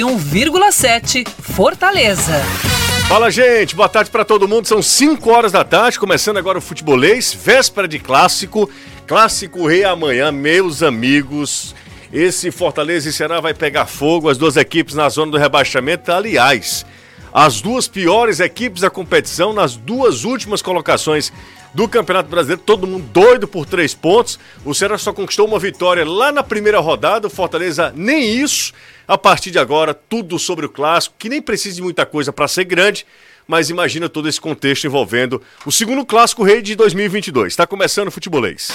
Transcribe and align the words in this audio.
1,7 0.00 1.26
Fortaleza. 1.28 2.42
Fala, 3.08 3.30
gente. 3.30 3.74
Boa 3.74 3.88
tarde 3.88 4.10
para 4.10 4.24
todo 4.24 4.46
mundo. 4.46 4.66
São 4.66 4.82
5 4.82 5.30
horas 5.30 5.52
da 5.52 5.64
tarde, 5.64 5.98
começando 5.98 6.36
agora 6.36 6.58
o 6.58 6.60
futebolês, 6.60 7.32
véspera 7.32 7.88
de 7.88 7.98
clássico. 7.98 8.68
Clássico 9.06 9.66
Rei 9.66 9.84
amanhã, 9.84 10.30
meus 10.30 10.82
amigos. 10.82 11.74
Esse 12.12 12.50
Fortaleza 12.50 13.08
e 13.08 13.12
Ceará 13.12 13.40
vai 13.40 13.54
pegar 13.54 13.86
fogo, 13.86 14.28
as 14.28 14.36
duas 14.38 14.56
equipes 14.56 14.94
na 14.94 15.08
zona 15.08 15.32
do 15.32 15.38
rebaixamento. 15.38 16.12
Aliás, 16.12 16.84
as 17.32 17.60
duas 17.60 17.86
piores 17.86 18.40
equipes 18.40 18.82
da 18.82 18.90
competição 18.90 19.52
nas 19.52 19.76
duas 19.76 20.24
últimas 20.24 20.62
colocações 20.62 21.32
do 21.74 21.86
Campeonato 21.88 22.28
Brasileiro, 22.28 22.62
todo 22.64 22.86
mundo 22.86 23.06
doido 23.12 23.46
por 23.46 23.66
três 23.66 23.94
pontos. 23.94 24.38
O 24.64 24.74
Ceará 24.74 24.96
só 24.98 25.12
conquistou 25.12 25.46
uma 25.46 25.58
vitória 25.58 26.04
lá 26.04 26.32
na 26.32 26.42
primeira 26.42 26.80
rodada, 26.80 27.26
o 27.26 27.30
Fortaleza 27.30 27.92
nem 27.94 28.24
isso. 28.24 28.72
A 29.06 29.16
partir 29.16 29.50
de 29.50 29.58
agora, 29.58 29.94
tudo 29.94 30.38
sobre 30.38 30.66
o 30.66 30.68
clássico, 30.68 31.14
que 31.18 31.28
nem 31.28 31.40
precisa 31.40 31.76
de 31.76 31.82
muita 31.82 32.04
coisa 32.04 32.32
para 32.32 32.48
ser 32.48 32.64
grande, 32.64 33.06
mas 33.46 33.70
imagina 33.70 34.08
todo 34.08 34.28
esse 34.28 34.40
contexto 34.40 34.86
envolvendo 34.86 35.40
o 35.64 35.72
segundo 35.72 36.04
clássico 36.04 36.42
rei 36.42 36.60
de 36.60 36.74
2022. 36.74 37.52
Está 37.52 37.66
começando 37.66 38.08
o 38.08 38.10
futebolês. 38.10 38.70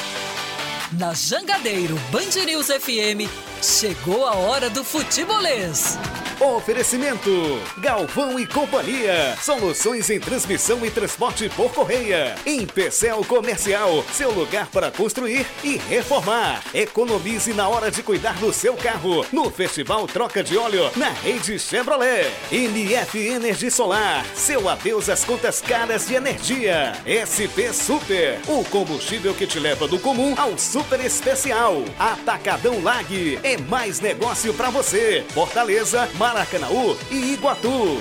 Na 0.92 1.14
Jangadeiro 1.14 1.96
Band 2.12 2.46
News 2.46 2.68
FM, 2.68 3.28
chegou 3.62 4.28
a 4.28 4.36
hora 4.36 4.70
do 4.70 4.84
futebolês. 4.84 5.98
Oferecimento: 6.40 7.32
Galvão 7.78 8.40
e 8.40 8.46
Companhia. 8.46 9.36
Soluções 9.41 10.10
em 10.10 10.20
transmissão 10.20 10.86
e 10.86 10.91
transporte 10.91 11.50
por 11.50 11.74
correia. 11.74 12.36
Em 12.46 12.66
Pecel 12.66 13.24
Comercial, 13.24 14.04
seu 14.12 14.32
lugar 14.32 14.68
para 14.68 14.91
construir 14.91 15.46
e 15.64 15.77
reformar. 15.77 16.62
Economize 16.74 17.54
na 17.54 17.68
hora 17.68 17.90
de 17.90 18.04
cuidar 18.04 18.34
do 18.40 18.52
seu 18.52 18.76
carro. 18.76 19.26
No 19.32 19.50
Festival 19.50 20.05
Troca 20.05 20.44
de 20.44 20.58
Óleo, 20.58 20.91
na 20.96 21.10
rede 21.10 21.58
Chevrolet. 21.58 22.30
NF 22.52 23.18
Energia 23.18 23.72
Solar. 23.72 24.26
Seu 24.36 24.68
adeus 24.68 25.10
às 25.10 25.24
contas 25.24 25.62
caras 25.62 26.07
de 26.07 26.16
energia. 26.16 26.94
SP 27.07 27.72
Super. 27.72 28.40
O 28.48 28.63
combustível 28.66 29.34
que 29.34 29.48
te 29.48 29.60
leva 29.60 29.88
do 29.88 29.98
comum 29.98 30.35
ao 30.38 30.57
super 30.57 30.82
especial. 31.05 31.84
Atacadão 31.98 32.81
Lag. 32.84 33.39
É 33.43 33.57
mais 33.57 33.99
negócio 33.99 34.53
para 34.53 34.70
você. 34.70 35.26
Fortaleza, 35.34 36.09
Maracanaú 36.15 36.98
e 37.09 37.34
Iguatu. 37.34 37.99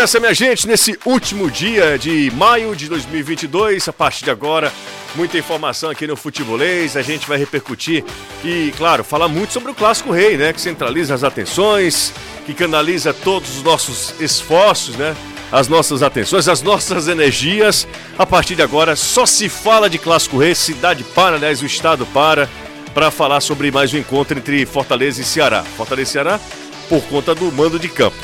Nessa, 0.00 0.18
minha 0.18 0.32
gente, 0.32 0.66
nesse 0.66 0.98
último 1.04 1.50
dia 1.50 1.98
de 1.98 2.32
maio 2.34 2.74
de 2.74 2.88
2022, 2.88 3.86
a 3.86 3.92
partir 3.92 4.24
de 4.24 4.30
agora, 4.30 4.72
muita 5.14 5.36
informação 5.36 5.90
aqui 5.90 6.06
no 6.06 6.16
Futebolês, 6.16 6.96
a 6.96 7.02
gente 7.02 7.28
vai 7.28 7.36
repercutir 7.36 8.02
e, 8.42 8.72
claro, 8.78 9.04
falar 9.04 9.28
muito 9.28 9.52
sobre 9.52 9.70
o 9.70 9.74
Clássico 9.74 10.10
Rei, 10.10 10.38
né, 10.38 10.54
que 10.54 10.60
centraliza 10.60 11.14
as 11.14 11.22
atenções, 11.22 12.14
que 12.46 12.54
canaliza 12.54 13.12
todos 13.12 13.58
os 13.58 13.62
nossos 13.62 14.14
esforços, 14.18 14.96
né, 14.96 15.14
as 15.52 15.68
nossas 15.68 16.02
atenções, 16.02 16.48
as 16.48 16.62
nossas 16.62 17.06
energias. 17.06 17.86
A 18.18 18.24
partir 18.24 18.54
de 18.54 18.62
agora, 18.62 18.96
só 18.96 19.26
se 19.26 19.50
fala 19.50 19.90
de 19.90 19.98
Clássico 19.98 20.38
Rei, 20.38 20.54
cidade 20.54 21.04
para, 21.14 21.36
aliás, 21.36 21.60
o 21.60 21.66
estado 21.66 22.06
para, 22.06 22.48
para 22.94 23.10
falar 23.10 23.42
sobre 23.42 23.70
mais 23.70 23.92
um 23.92 23.98
encontro 23.98 24.38
entre 24.38 24.64
Fortaleza 24.64 25.20
e 25.20 25.24
Ceará. 25.24 25.62
Fortaleza 25.62 26.08
e 26.08 26.12
Ceará 26.12 26.40
por 26.88 27.02
conta 27.02 27.34
do 27.34 27.52
mando 27.52 27.78
de 27.78 27.90
campo. 27.90 28.16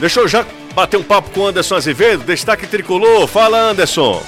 Deixa 0.00 0.18
eu 0.18 0.26
já 0.26 0.44
bater 0.74 0.96
um 0.96 1.02
papo 1.02 1.30
com 1.30 1.46
Anderson 1.46 1.76
Azevedo, 1.76 2.24
destaque 2.24 2.66
tricolor. 2.66 3.26
Fala, 3.26 3.58
Anderson. 3.58 4.22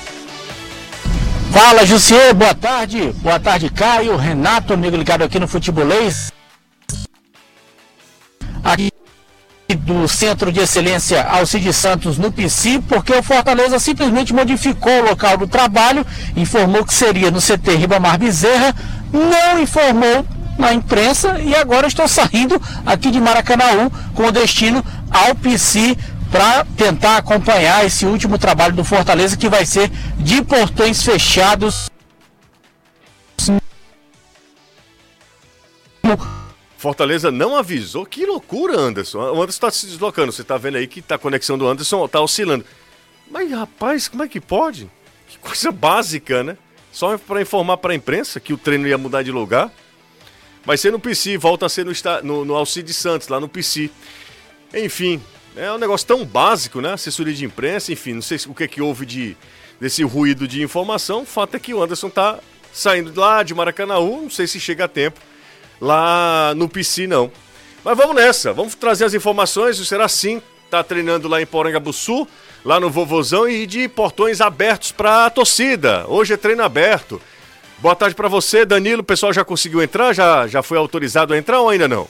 Fala, 1.52 1.84
Jussier, 1.84 2.34
boa 2.34 2.54
tarde. 2.54 3.12
Boa 3.16 3.40
tarde, 3.40 3.70
Caio, 3.70 4.16
Renato, 4.16 4.72
amigo 4.72 4.96
ligado 4.96 5.22
aqui 5.22 5.38
no 5.38 5.48
Futebolês. 5.48 6.32
Aqui 8.62 8.90
do 9.76 10.06
Centro 10.08 10.52
de 10.52 10.60
Excelência 10.60 11.22
Alcide 11.22 11.72
Santos 11.72 12.18
no 12.18 12.30
PC, 12.30 12.82
porque 12.88 13.12
o 13.12 13.22
Fortaleza 13.22 13.78
simplesmente 13.78 14.32
modificou 14.32 14.92
o 15.00 15.10
local 15.10 15.36
do 15.36 15.46
trabalho, 15.46 16.06
informou 16.36 16.84
que 16.84 16.94
seria 16.94 17.30
no 17.30 17.40
CT 17.40 17.76
Ribamar 17.76 18.18
Bezerra, 18.18 18.74
não 19.12 19.60
informou 19.60 20.24
na 20.58 20.72
imprensa 20.74 21.40
e 21.40 21.54
agora 21.54 21.86
estou 21.86 22.06
saindo 22.06 22.60
aqui 22.84 23.10
de 23.10 23.20
Maracanaú 23.20 23.90
com 24.14 24.30
destino 24.30 24.84
ao 25.10 25.34
PC 25.34 25.96
para 26.30 26.64
tentar 26.76 27.16
acompanhar 27.16 27.84
esse 27.84 28.06
último 28.06 28.38
trabalho 28.38 28.74
do 28.74 28.84
Fortaleza 28.84 29.36
que 29.36 29.48
vai 29.48 29.66
ser 29.66 29.90
de 30.18 30.42
portões 30.42 31.02
fechados. 31.02 31.90
Fortaleza 36.78 37.30
não 37.30 37.56
avisou. 37.56 38.06
Que 38.06 38.24
loucura, 38.24 38.78
Anderson. 38.78 39.18
O 39.18 39.42
Anderson 39.42 39.48
está 39.48 39.70
se 39.70 39.86
deslocando. 39.86 40.32
Você 40.32 40.40
está 40.40 40.56
vendo 40.56 40.78
aí 40.78 40.86
que 40.86 41.02
tá, 41.02 41.16
a 41.16 41.18
conexão 41.18 41.58
do 41.58 41.68
Anderson 41.68 42.06
está 42.06 42.20
oscilando. 42.20 42.64
Mas, 43.30 43.50
rapaz, 43.50 44.08
como 44.08 44.22
é 44.22 44.28
que 44.28 44.40
pode? 44.40 44.90
Que 45.28 45.38
coisa 45.38 45.70
básica, 45.72 46.42
né? 46.42 46.56
Só 46.90 47.18
para 47.18 47.42
informar 47.42 47.76
para 47.76 47.92
a 47.92 47.96
imprensa 47.96 48.40
que 48.40 48.52
o 48.52 48.58
treino 48.58 48.88
ia 48.88 48.96
mudar 48.96 49.22
de 49.22 49.30
lugar. 49.30 49.70
Vai 50.64 50.76
ser 50.76 50.90
no 50.90 50.98
PC, 50.98 51.36
volta 51.36 51.66
a 51.66 51.68
ser 51.68 51.84
no, 51.84 51.92
no, 52.22 52.44
no 52.46 52.54
Alcide 52.54 52.92
Santos, 52.94 53.28
lá 53.28 53.38
no 53.38 53.48
PC. 53.48 53.90
Enfim, 54.72 55.20
é 55.56 55.72
um 55.72 55.78
negócio 55.78 56.06
tão 56.06 56.24
básico, 56.24 56.80
né? 56.80 56.92
Assessoria 56.92 57.34
de 57.34 57.44
imprensa, 57.44 57.92
enfim, 57.92 58.14
não 58.14 58.22
sei 58.22 58.38
o 58.46 58.54
que, 58.54 58.64
é 58.64 58.68
que 58.68 58.80
houve 58.80 59.04
de, 59.04 59.36
desse 59.80 60.02
ruído 60.02 60.46
de 60.46 60.62
informação. 60.62 61.22
O 61.22 61.26
fato 61.26 61.56
é 61.56 61.58
que 61.58 61.74
o 61.74 61.82
Anderson 61.82 62.08
tá 62.08 62.38
saindo 62.72 63.18
lá 63.18 63.42
de 63.42 63.54
Maracanãú, 63.54 64.22
não 64.22 64.30
sei 64.30 64.46
se 64.46 64.60
chega 64.60 64.84
a 64.84 64.88
tempo 64.88 65.20
lá 65.80 66.52
no 66.56 66.68
PC, 66.68 67.06
não. 67.06 67.30
Mas 67.84 67.96
vamos 67.96 68.14
nessa, 68.14 68.52
vamos 68.52 68.74
trazer 68.74 69.04
as 69.04 69.14
informações. 69.14 69.80
O 69.80 69.84
Será 69.84 70.06
sim 70.08 70.42
tá 70.70 70.84
treinando 70.84 71.26
lá 71.26 71.40
em 71.40 71.46
Porangabuçu, 71.46 72.28
lá 72.64 72.78
no 72.78 72.90
Vovozão 72.90 73.48
e 73.48 73.66
de 73.66 73.88
portões 73.88 74.40
abertos 74.40 74.92
para 74.92 75.26
a 75.26 75.30
torcida. 75.30 76.04
Hoje 76.06 76.34
é 76.34 76.36
treino 76.36 76.62
aberto. 76.62 77.20
Boa 77.78 77.96
tarde 77.96 78.14
para 78.14 78.28
você, 78.28 78.66
Danilo. 78.66 79.00
O 79.00 79.04
pessoal 79.04 79.32
já 79.32 79.42
conseguiu 79.44 79.82
entrar? 79.82 80.12
Já, 80.12 80.46
já 80.46 80.62
foi 80.62 80.76
autorizado 80.76 81.32
a 81.32 81.38
entrar 81.38 81.60
ou 81.60 81.70
ainda 81.70 81.88
não? 81.88 82.06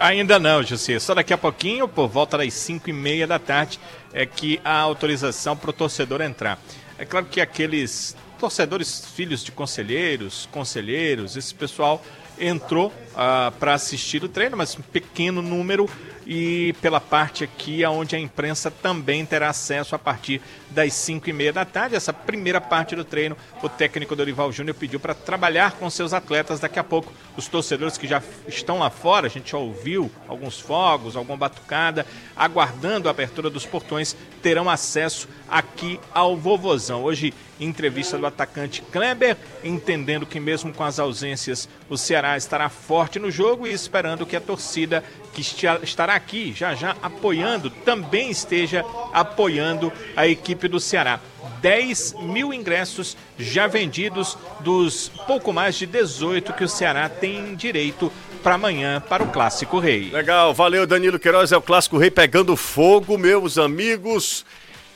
Ainda 0.00 0.38
não, 0.38 0.62
José. 0.62 0.98
Só 0.98 1.14
daqui 1.14 1.30
a 1.30 1.36
pouquinho, 1.36 1.86
por 1.86 2.08
volta 2.08 2.38
das 2.38 2.54
5 2.54 2.88
e 2.88 2.92
meia 2.92 3.26
da 3.26 3.38
tarde, 3.38 3.78
é 4.14 4.24
que 4.24 4.58
a 4.64 4.78
autorização 4.78 5.54
para 5.54 5.68
o 5.68 5.72
torcedor 5.74 6.22
entrar. 6.22 6.58
É 6.96 7.04
claro 7.04 7.26
que 7.26 7.38
aqueles 7.38 8.16
torcedores, 8.38 9.04
filhos 9.14 9.44
de 9.44 9.52
conselheiros, 9.52 10.48
conselheiros, 10.50 11.36
esse 11.36 11.54
pessoal 11.54 12.02
entrou 12.38 12.86
uh, 12.88 13.52
para 13.58 13.74
assistir 13.74 14.24
o 14.24 14.28
treino, 14.30 14.56
mas 14.56 14.74
um 14.74 14.80
pequeno 14.80 15.42
número 15.42 15.86
e 16.26 16.74
pela 16.80 17.00
parte 17.00 17.44
aqui 17.44 17.84
onde 17.84 18.14
a 18.14 18.18
imprensa 18.18 18.70
também 18.70 19.24
terá 19.24 19.50
acesso 19.50 19.94
a 19.94 19.98
partir 19.98 20.40
das 20.70 20.92
5 20.92 21.28
e 21.28 21.32
meia 21.32 21.52
da 21.52 21.64
tarde. 21.64 21.96
Essa 21.96 22.12
primeira 22.12 22.60
parte 22.60 22.94
do 22.94 23.04
treino, 23.04 23.36
o 23.62 23.68
técnico 23.68 24.14
Dorival 24.14 24.52
Júnior 24.52 24.76
pediu 24.76 25.00
para 25.00 25.14
trabalhar 25.14 25.72
com 25.72 25.88
seus 25.90 26.12
atletas. 26.12 26.60
Daqui 26.60 26.78
a 26.78 26.84
pouco, 26.84 27.12
os 27.36 27.48
torcedores 27.48 27.98
que 27.98 28.06
já 28.06 28.22
estão 28.46 28.78
lá 28.78 28.90
fora, 28.90 29.26
a 29.26 29.30
gente 29.30 29.52
já 29.52 29.58
ouviu 29.58 30.10
alguns 30.28 30.60
fogos, 30.60 31.16
alguma 31.16 31.36
batucada, 31.36 32.06
aguardando 32.36 33.08
a 33.08 33.10
abertura 33.10 33.50
dos 33.50 33.66
portões, 33.66 34.16
terão 34.42 34.68
acesso 34.70 35.28
aqui 35.48 35.98
ao 36.12 36.36
Vovozão. 36.36 37.02
Hoje, 37.02 37.34
entrevista 37.58 38.16
do 38.16 38.26
atacante 38.26 38.82
Kleber, 38.90 39.36
entendendo 39.62 40.24
que 40.24 40.40
mesmo 40.40 40.72
com 40.72 40.82
as 40.82 40.98
ausências, 40.98 41.68
o 41.88 41.96
Ceará 41.96 42.36
estará 42.36 42.68
forte 42.68 43.18
no 43.18 43.30
jogo 43.30 43.66
e 43.66 43.72
esperando 43.72 44.24
que 44.24 44.36
a 44.36 44.40
torcida 44.40 45.04
que 45.32 45.42
estará 45.82 46.09
aqui 46.14 46.52
já 46.52 46.74
já 46.74 46.96
apoiando, 47.02 47.70
também 47.70 48.30
esteja 48.30 48.84
apoiando 49.12 49.92
a 50.16 50.26
equipe 50.26 50.68
do 50.68 50.80
Ceará. 50.80 51.20
10 51.60 52.14
mil 52.22 52.54
ingressos 52.54 53.16
já 53.38 53.66
vendidos 53.66 54.36
dos 54.60 55.10
pouco 55.26 55.52
mais 55.52 55.74
de 55.76 55.86
18 55.86 56.52
que 56.54 56.64
o 56.64 56.68
Ceará 56.68 57.08
tem 57.08 57.54
direito 57.54 58.10
para 58.42 58.54
amanhã 58.54 59.00
para 59.00 59.22
o 59.22 59.28
Clássico 59.28 59.78
Rei. 59.78 60.10
Legal, 60.10 60.54
valeu 60.54 60.86
Danilo 60.86 61.18
Queiroz, 61.18 61.52
é 61.52 61.56
o 61.56 61.62
Clássico 61.62 61.98
Rei 61.98 62.10
pegando 62.10 62.56
fogo, 62.56 63.18
meus 63.18 63.58
amigos. 63.58 64.44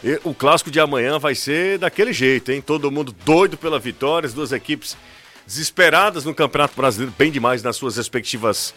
E 0.03 0.21
o 0.23 0.35
clássico 0.35 0.71
de 0.71 0.79
amanhã 0.79 1.19
vai 1.19 1.35
ser 1.35 1.79
daquele 1.79 2.13
jeito, 2.13 2.53
hein? 2.53 2.61
Todo 2.61 2.91
mundo 2.91 3.15
doido 3.25 3.57
pela 3.57 3.79
vitória, 3.79 4.27
as 4.27 4.35
duas 4.35 4.53
equipes 4.53 4.97
desesperadas 5.47 6.25
no 6.25 6.35
Campeonato 6.35 6.75
Brasileiro, 6.77 7.15
bem 7.17 7.31
demais 7.31 7.63
nas 7.63 7.77
suas 7.77 7.97
respectivas 7.97 8.75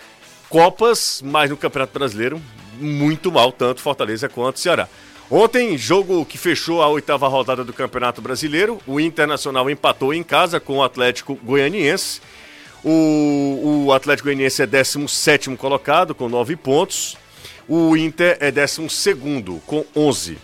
Copas, 0.49 1.21
mas 1.23 1.49
no 1.49 1.57
Campeonato 1.57 1.97
Brasileiro, 1.97 2.41
muito 2.79 3.31
mal, 3.31 3.51
tanto 3.51 3.81
Fortaleza 3.81 4.29
quanto 4.29 4.59
Ceará. 4.59 4.87
Ontem, 5.29 5.77
jogo 5.77 6.25
que 6.25 6.37
fechou 6.37 6.81
a 6.81 6.87
oitava 6.87 7.27
rodada 7.27 7.63
do 7.63 7.73
Campeonato 7.73 8.21
Brasileiro, 8.21 8.79
o 8.87 8.97
Internacional 8.97 9.69
empatou 9.69 10.13
em 10.13 10.23
casa 10.23 10.57
com 10.59 10.77
o 10.77 10.83
Atlético 10.83 11.35
Goianiense. 11.43 12.21
O, 12.81 13.85
o 13.87 13.93
Atlético 13.93 14.27
Goianiense 14.27 14.61
é 14.61 14.65
17 14.65 15.53
colocado, 15.57 16.15
com 16.15 16.29
9 16.29 16.55
pontos. 16.55 17.17
O 17.67 17.97
Inter 17.97 18.37
é 18.39 18.49
12 18.49 18.87
com 19.65 19.83
11. 19.93 20.37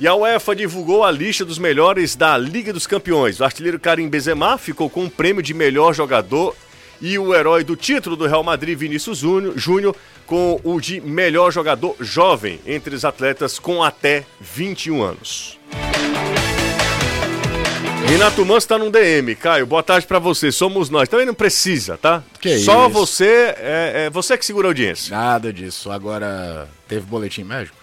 E 0.00 0.08
a 0.08 0.14
UEFA 0.16 0.56
divulgou 0.56 1.04
a 1.04 1.10
lista 1.12 1.44
dos 1.44 1.56
melhores 1.56 2.16
da 2.16 2.36
Liga 2.36 2.72
dos 2.72 2.88
Campeões. 2.88 3.38
O 3.38 3.44
artilheiro 3.44 3.78
Karim 3.78 4.08
Benzema 4.08 4.58
ficou 4.58 4.90
com 4.90 5.04
o 5.04 5.10
prêmio 5.10 5.40
de 5.40 5.54
melhor 5.54 5.94
jogador 5.94 6.56
e 7.00 7.18
o 7.18 7.34
herói 7.34 7.64
do 7.64 7.76
título 7.76 8.16
do 8.16 8.26
Real 8.26 8.42
Madrid, 8.42 8.78
Vinícius 8.78 9.18
Júnior, 9.56 9.94
com 10.26 10.60
o 10.64 10.80
de 10.80 11.00
melhor 11.00 11.52
jogador 11.52 11.96
jovem 12.00 12.60
entre 12.66 12.94
os 12.94 13.04
atletas 13.04 13.58
com 13.58 13.82
até 13.82 14.24
21 14.40 15.02
anos. 15.02 15.58
Renato 18.06 18.44
Manso 18.44 18.68
tá 18.68 18.78
num 18.78 18.90
DM. 18.90 19.34
Caio, 19.34 19.66
boa 19.66 19.82
tarde 19.82 20.06
para 20.06 20.18
você. 20.18 20.52
Somos 20.52 20.90
nós. 20.90 21.08
Também 21.08 21.24
não 21.26 21.34
precisa, 21.34 21.96
tá? 21.96 22.22
Que 22.40 22.58
Só 22.58 22.82
isso? 22.86 22.90
você, 22.94 23.54
é, 23.58 24.04
é 24.06 24.10
você 24.10 24.36
que 24.36 24.44
segura 24.44 24.68
a 24.68 24.70
audiência. 24.70 25.16
Nada 25.16 25.52
disso. 25.52 25.90
Agora, 25.90 26.68
teve 26.86 27.00
boletim 27.06 27.44
médico? 27.44 27.76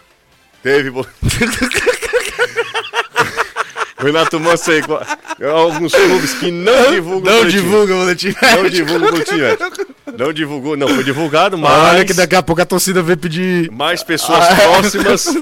Teve. 0.61 0.91
bo- 0.91 1.01
o 1.01 1.05
Renato 4.01 4.39
Manso 4.39 4.71
aí, 4.71 4.81
qual- 4.81 5.05
alguns 5.53 5.93
clubes 5.93 6.33
que 6.33 6.49
não 6.51 6.91
divulgam 6.91 7.33
o 7.33 7.35
boletim. 7.37 7.57
o 7.59 7.63
boletim 7.97 8.35
Não 8.41 8.69
divulga 8.69 9.05
o 9.05 9.11
boletim 9.11 9.35
médico. 9.35 9.85
Não 10.17 10.33
divulgou, 10.33 10.75
não 10.77 10.87
foi 10.89 11.03
divulgado, 11.03 11.57
mas 11.57 11.71
Olha 11.93 12.05
que 12.05 12.13
daqui 12.13 12.35
a 12.35 12.43
pouco 12.43 12.61
a 12.61 12.65
torcida 12.65 13.01
vai 13.01 13.15
pedir. 13.15 13.71
mais 13.71 14.03
pessoas 14.03 14.45
próximas 14.47 15.37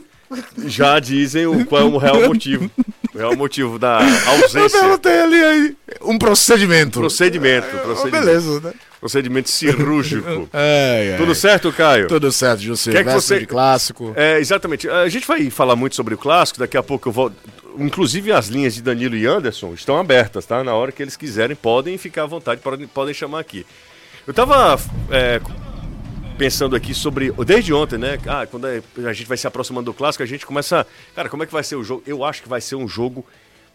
já 0.66 1.00
dizem 1.00 1.48
o, 1.48 1.66
qual 1.66 1.82
é 1.82 1.86
o 1.86 1.98
real 1.98 2.22
motivo. 2.28 2.70
O 3.14 3.18
real 3.18 3.36
motivo 3.36 3.80
da 3.80 4.00
Eu 4.02 4.32
ausência. 4.44 4.98
tem 5.00 5.20
ali 5.22 5.44
aí 5.44 5.76
um 6.02 6.18
procedimento. 6.18 7.00
Procedimento, 7.00 7.68
Oh, 7.76 7.80
procedimento, 7.80 8.26
beleza, 8.26 8.60
né? 8.62 8.74
Procedimento 9.00 9.50
cirúrgico. 9.50 10.50
É, 10.54 11.12
é. 11.14 11.18
Tudo 11.18 11.34
certo, 11.36 11.72
Caio? 11.72 12.08
Tudo 12.08 12.32
certo, 12.32 12.62
José. 12.62 12.92
Quer 12.92 12.98
que 13.00 13.04
Véspera 13.06 13.22
você- 13.22 13.40
de 13.40 13.46
clássico. 13.46 14.14
É, 14.16 14.40
exatamente. 14.40 14.90
A 14.90 15.08
gente 15.10 15.28
vai 15.28 15.50
falar 15.50 15.76
muito 15.76 15.96
sobre 15.96 16.14
o 16.14 16.18
clássico, 16.18 16.60
daqui 16.60 16.78
a 16.78 16.84
pouco 16.84 17.10
eu 17.10 17.14
vou. 17.14 17.32
Inclusive 17.78 18.32
as 18.32 18.48
linhas 18.48 18.74
de 18.76 18.82
Danilo 18.82 19.16
e 19.16 19.26
Anderson 19.26 19.74
estão 19.74 19.98
abertas, 19.98 20.46
tá? 20.46 20.64
Na 20.64 20.74
hora 20.74 20.92
que 20.92 21.02
eles 21.02 21.16
quiserem, 21.16 21.56
podem 21.56 21.98
ficar 21.98 22.24
à 22.24 22.26
vontade, 22.26 22.60
podem, 22.62 22.88
podem 22.88 23.14
chamar 23.14 23.40
aqui. 23.40 23.66
Eu 24.28 24.34
tava 24.34 24.78
é, 25.12 25.40
pensando 26.38 26.76
aqui 26.76 26.94
sobre. 26.94 27.32
Desde 27.46 27.74
ontem, 27.74 27.98
né? 27.98 28.18
Ah, 28.28 28.46
quando 28.46 28.66
a 28.66 29.14
gente 29.14 29.28
vai 29.28 29.38
se 29.38 29.48
aproximando 29.48 29.86
do 29.86 29.94
clássico, 29.94 30.24
a 30.24 30.28
gente 30.28 30.46
começa. 30.46 30.86
Cara, 31.16 31.30
como 31.30 31.44
é 31.44 31.46
que 31.46 31.54
vai 31.54 31.64
ser 31.64 31.76
o 31.76 31.84
jogo? 31.84 32.04
Eu 32.06 32.24
acho 32.24 32.42
que 32.42 32.50
vai 32.50 32.60
ser 32.62 32.76
um 32.76 32.88
jogo 32.88 33.26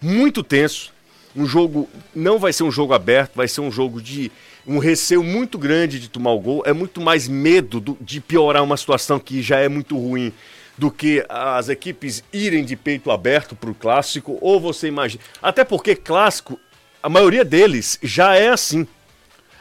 muito 0.01 0.43
tenso. 0.43 0.93
Um 1.37 1.47
jogo. 1.47 1.89
Não 2.15 2.39
vai 2.39 2.53
ser 2.53 2.63
um 2.65 2.71
jogo 2.71 2.93
aberto, 2.93 3.33
vai 3.35 3.49
ser 3.49 3.61
um 3.61 3.71
jogo 3.71 4.01
de. 4.03 4.31
Um 4.67 4.79
receio 4.79 5.23
muito 5.23 5.59
grande 5.59 6.01
de 6.01 6.09
tomar 6.09 6.33
o 6.33 6.41
gol. 6.41 6.63
É 6.67 6.73
muito 6.73 7.01
mais 7.01 7.29
medo 7.29 7.81
do- 7.81 7.99
de 8.01 8.21
piorar 8.21 8.63
uma 8.63 8.77
situação 8.77 9.19
que 9.19 9.43
já 9.43 9.59
é 9.59 9.69
muito 9.69 9.97
ruim 9.99 10.33
do 10.79 10.91
que 10.91 11.25
as 11.29 11.69
equipes 11.69 12.25
irem 12.33 12.65
de 12.65 12.75
peito 12.75 13.11
aberto 13.11 13.55
para 13.55 13.71
o 13.71 13.75
clássico. 13.75 14.39
Ou 14.41 14.59
você 14.61 14.89
imagina. 14.89 15.23
Até 15.43 15.65
porque 15.65 15.95
clássico, 15.95 16.59
a 17.03 17.09
maioria 17.09 17.45
deles 17.45 17.99
já 18.03 18.35
é 18.37 18.49
assim. 18.49 18.87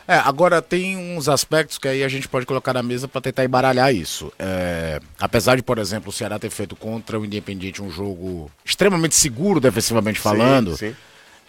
É, 0.08 0.16
agora 0.16 0.62
tem 0.62 0.98
uns 0.98 1.30
aspectos 1.30 1.78
que 1.78 1.88
aí 1.88 2.04
a 2.04 2.08
gente 2.10 2.28
pode 2.28 2.46
colocar 2.46 2.74
na 2.74 2.84
mesa 2.84 3.08
para 3.08 3.22
tentar 3.22 3.46
embaralhar 3.46 3.94
isso. 3.94 4.34
É, 4.38 5.00
apesar 5.20 5.56
de, 5.56 5.64
por 5.64 5.78
exemplo, 5.78 6.10
o 6.10 6.12
Ceará 6.14 6.38
ter 6.38 6.50
feito 6.50 6.76
contra 6.76 7.18
o 7.20 7.24
Independiente 7.26 7.82
um 7.82 7.90
jogo 7.90 8.52
extremamente 8.66 9.16
seguro 9.16 9.60
defensivamente 9.62 10.20
falando, 10.20 10.72
Sim, 10.78 10.90
sim. 10.90 10.96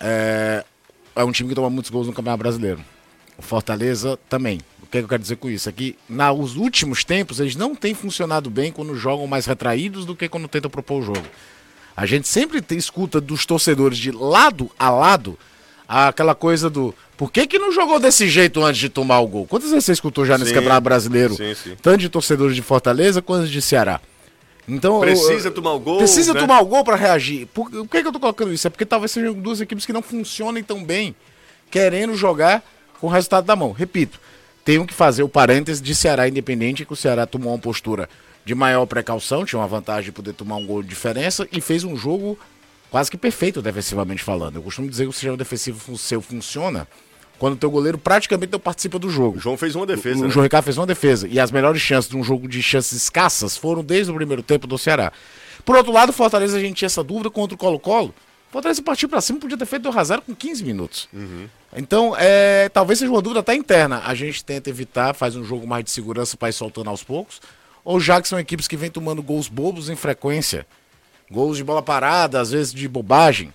É, 0.00 0.64
é 1.16 1.24
um 1.24 1.32
time 1.32 1.48
que 1.48 1.54
toma 1.54 1.68
muitos 1.70 1.90
gols 1.90 2.06
no 2.06 2.12
Campeonato 2.12 2.42
Brasileiro. 2.42 2.84
O 3.38 3.42
Fortaleza 3.42 4.18
também. 4.28 4.60
O 4.82 4.86
que 4.86 4.98
eu 4.98 5.08
quero 5.08 5.22
dizer 5.22 5.36
com 5.36 5.50
isso? 5.50 5.68
É 5.68 5.72
que 5.72 5.96
nos 6.08 6.56
últimos 6.56 7.02
tempos 7.04 7.40
eles 7.40 7.56
não 7.56 7.74
têm 7.74 7.94
funcionado 7.94 8.48
bem 8.48 8.70
quando 8.70 8.94
jogam 8.96 9.26
mais 9.26 9.46
retraídos 9.46 10.04
do 10.04 10.14
que 10.14 10.28
quando 10.28 10.46
tentam 10.48 10.70
propor 10.70 11.00
o 11.00 11.02
jogo. 11.02 11.26
A 11.96 12.06
gente 12.06 12.28
sempre 12.28 12.60
tem, 12.60 12.76
escuta 12.78 13.20
dos 13.20 13.46
torcedores 13.46 13.98
de 13.98 14.10
lado 14.10 14.70
a 14.78 14.90
lado 14.90 15.38
aquela 15.86 16.34
coisa 16.34 16.68
do 16.70 16.94
por 17.16 17.30
que, 17.30 17.46
que 17.46 17.58
não 17.58 17.70
jogou 17.70 18.00
desse 18.00 18.28
jeito 18.28 18.62
antes 18.64 18.80
de 18.80 18.88
tomar 18.88 19.20
o 19.20 19.26
gol? 19.28 19.46
Quantas 19.46 19.70
vezes 19.70 19.84
você 19.84 19.92
escutou 19.92 20.24
já 20.24 20.36
nesse 20.36 20.48
Sim. 20.50 20.56
Campeonato 20.56 20.80
Brasileiro? 20.80 21.34
Sim, 21.36 21.54
sim. 21.54 21.76
Tanto 21.80 21.98
de 21.98 22.08
torcedores 22.08 22.56
de 22.56 22.62
Fortaleza 22.62 23.22
quanto 23.22 23.46
de 23.48 23.62
Ceará. 23.62 24.00
Então, 24.66 24.98
Precisa 25.00 25.48
eu- 25.48 25.52
tomar 25.54 25.72
o 25.74 25.78
gol. 25.78 25.98
Precisa 25.98 26.32
né? 26.34 26.40
tomar 26.40 26.60
o 26.60 26.64
gol 26.66 26.82
pra 26.82 26.96
reagir. 26.96 27.46
Por, 27.46 27.70
por 27.70 27.86
que, 27.88 28.02
que 28.02 28.08
eu 28.08 28.12
tô 28.12 28.18
colocando 28.18 28.52
isso? 28.52 28.66
É 28.66 28.70
porque 28.70 28.84
talvez 28.84 29.12
sejam 29.12 29.34
duas 29.34 29.60
equipes 29.60 29.86
que 29.86 29.92
não 29.92 30.02
funcionem 30.02 30.64
tão 30.64 30.82
bem, 30.82 31.14
querendo 31.70 32.16
jogar 32.16 32.64
com 33.04 33.08
o 33.08 33.12
resultado 33.12 33.44
da 33.44 33.54
mão. 33.54 33.72
Repito, 33.72 34.18
tenho 34.64 34.86
que 34.86 34.94
fazer 34.94 35.22
o 35.22 35.28
parêntese 35.28 35.82
de 35.82 35.94
Ceará 35.94 36.26
Independente, 36.26 36.86
que 36.86 36.92
o 36.92 36.96
Ceará 36.96 37.26
tomou 37.26 37.52
uma 37.52 37.58
postura 37.58 38.08
de 38.46 38.54
maior 38.54 38.86
precaução, 38.86 39.44
tinha 39.44 39.58
uma 39.60 39.68
vantagem 39.68 40.04
de 40.04 40.12
poder 40.12 40.32
tomar 40.32 40.56
um 40.56 40.66
gol 40.66 40.82
de 40.82 40.88
diferença 40.88 41.46
e 41.52 41.60
fez 41.60 41.84
um 41.84 41.94
jogo 41.94 42.38
quase 42.90 43.10
que 43.10 43.18
perfeito 43.18 43.60
defensivamente 43.60 44.22
falando. 44.22 44.56
Eu 44.56 44.62
costumo 44.62 44.88
dizer 44.88 45.02
que 45.04 45.10
o 45.10 45.12
sistema 45.12 45.36
defensivo 45.36 45.98
seu 45.98 46.22
funciona 46.22 46.88
quando 47.38 47.54
o 47.54 47.56
teu 47.56 47.70
goleiro 47.70 47.98
praticamente 47.98 48.52
não 48.52 48.60
participa 48.60 48.98
do 48.98 49.10
jogo. 49.10 49.36
O 49.36 49.40
João 49.40 49.58
fez 49.58 49.74
uma 49.74 49.84
defesa. 49.84 50.20
O, 50.20 50.22
o 50.22 50.24
né? 50.24 50.30
João 50.30 50.44
Ricardo 50.44 50.64
fez 50.64 50.78
uma 50.78 50.86
defesa. 50.86 51.28
E 51.28 51.38
as 51.38 51.50
melhores 51.50 51.82
chances 51.82 52.08
de 52.08 52.16
um 52.16 52.24
jogo 52.24 52.48
de 52.48 52.62
chances 52.62 52.92
escassas 52.92 53.54
foram 53.54 53.84
desde 53.84 54.10
o 54.10 54.14
primeiro 54.14 54.42
tempo 54.42 54.66
do 54.66 54.78
Ceará. 54.78 55.12
Por 55.62 55.76
outro 55.76 55.92
lado, 55.92 56.10
Fortaleza 56.10 56.56
a 56.56 56.60
gente 56.60 56.76
tinha 56.76 56.86
essa 56.86 57.04
dúvida 57.04 57.28
contra 57.28 57.54
o 57.54 57.58
Colo-Colo. 57.58 58.14
O 58.54 58.56
Fortaleza 58.56 58.80
partiu 58.82 59.08
pra 59.08 59.20
cima, 59.20 59.40
podia 59.40 59.58
ter 59.58 59.66
feito 59.66 59.82
2 59.82 59.96
a 59.96 60.04
0 60.04 60.22
com 60.22 60.32
15 60.32 60.62
minutos. 60.62 61.08
Então, 61.76 62.14
é, 62.16 62.68
talvez 62.68 63.00
seja 63.00 63.10
uma 63.10 63.20
dúvida 63.20 63.40
até 63.40 63.52
interna. 63.52 64.00
A 64.06 64.14
gente 64.14 64.44
tenta 64.44 64.70
evitar, 64.70 65.12
faz 65.12 65.34
um 65.34 65.42
jogo 65.42 65.66
mais 65.66 65.82
de 65.82 65.90
segurança 65.90 66.36
para 66.36 66.50
ir 66.50 66.52
soltando 66.52 66.88
aos 66.88 67.02
poucos. 67.02 67.40
Ou 67.84 67.98
já 67.98 68.22
que 68.22 68.28
são 68.28 68.38
equipes 68.38 68.68
que 68.68 68.76
vêm 68.76 68.92
tomando 68.92 69.20
gols 69.24 69.48
bobos 69.48 69.90
em 69.90 69.96
frequência. 69.96 70.64
Gols 71.28 71.56
de 71.56 71.64
bola 71.64 71.82
parada, 71.82 72.40
às 72.40 72.52
vezes 72.52 72.72
de 72.72 72.86
bobagem 72.86 73.52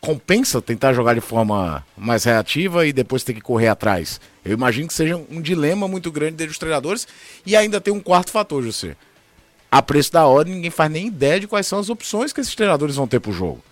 compensa 0.00 0.60
tentar 0.60 0.92
jogar 0.92 1.14
de 1.14 1.20
forma 1.20 1.84
mais 1.96 2.22
reativa 2.22 2.86
e 2.86 2.92
depois 2.92 3.24
ter 3.24 3.32
que 3.32 3.40
correr 3.40 3.68
atrás. 3.68 4.20
Eu 4.44 4.52
imagino 4.52 4.86
que 4.86 4.92
seja 4.92 5.16
um 5.16 5.40
dilema 5.40 5.88
muito 5.88 6.12
grande 6.12 6.44
os 6.44 6.58
treinadores 6.58 7.08
e 7.44 7.56
ainda 7.56 7.80
tem 7.80 7.92
um 7.92 8.00
quarto 8.00 8.30
fator, 8.30 8.62
José. 8.62 8.96
A 9.72 9.80
preço 9.82 10.12
da 10.12 10.26
hora, 10.26 10.48
ninguém 10.48 10.70
faz 10.70 10.92
nem 10.92 11.06
ideia 11.06 11.40
de 11.40 11.48
quais 11.48 11.66
são 11.66 11.80
as 11.80 11.88
opções 11.88 12.32
que 12.32 12.40
esses 12.40 12.54
treinadores 12.54 12.94
vão 12.94 13.08
ter 13.08 13.18
pro 13.18 13.32
jogo. 13.32 13.62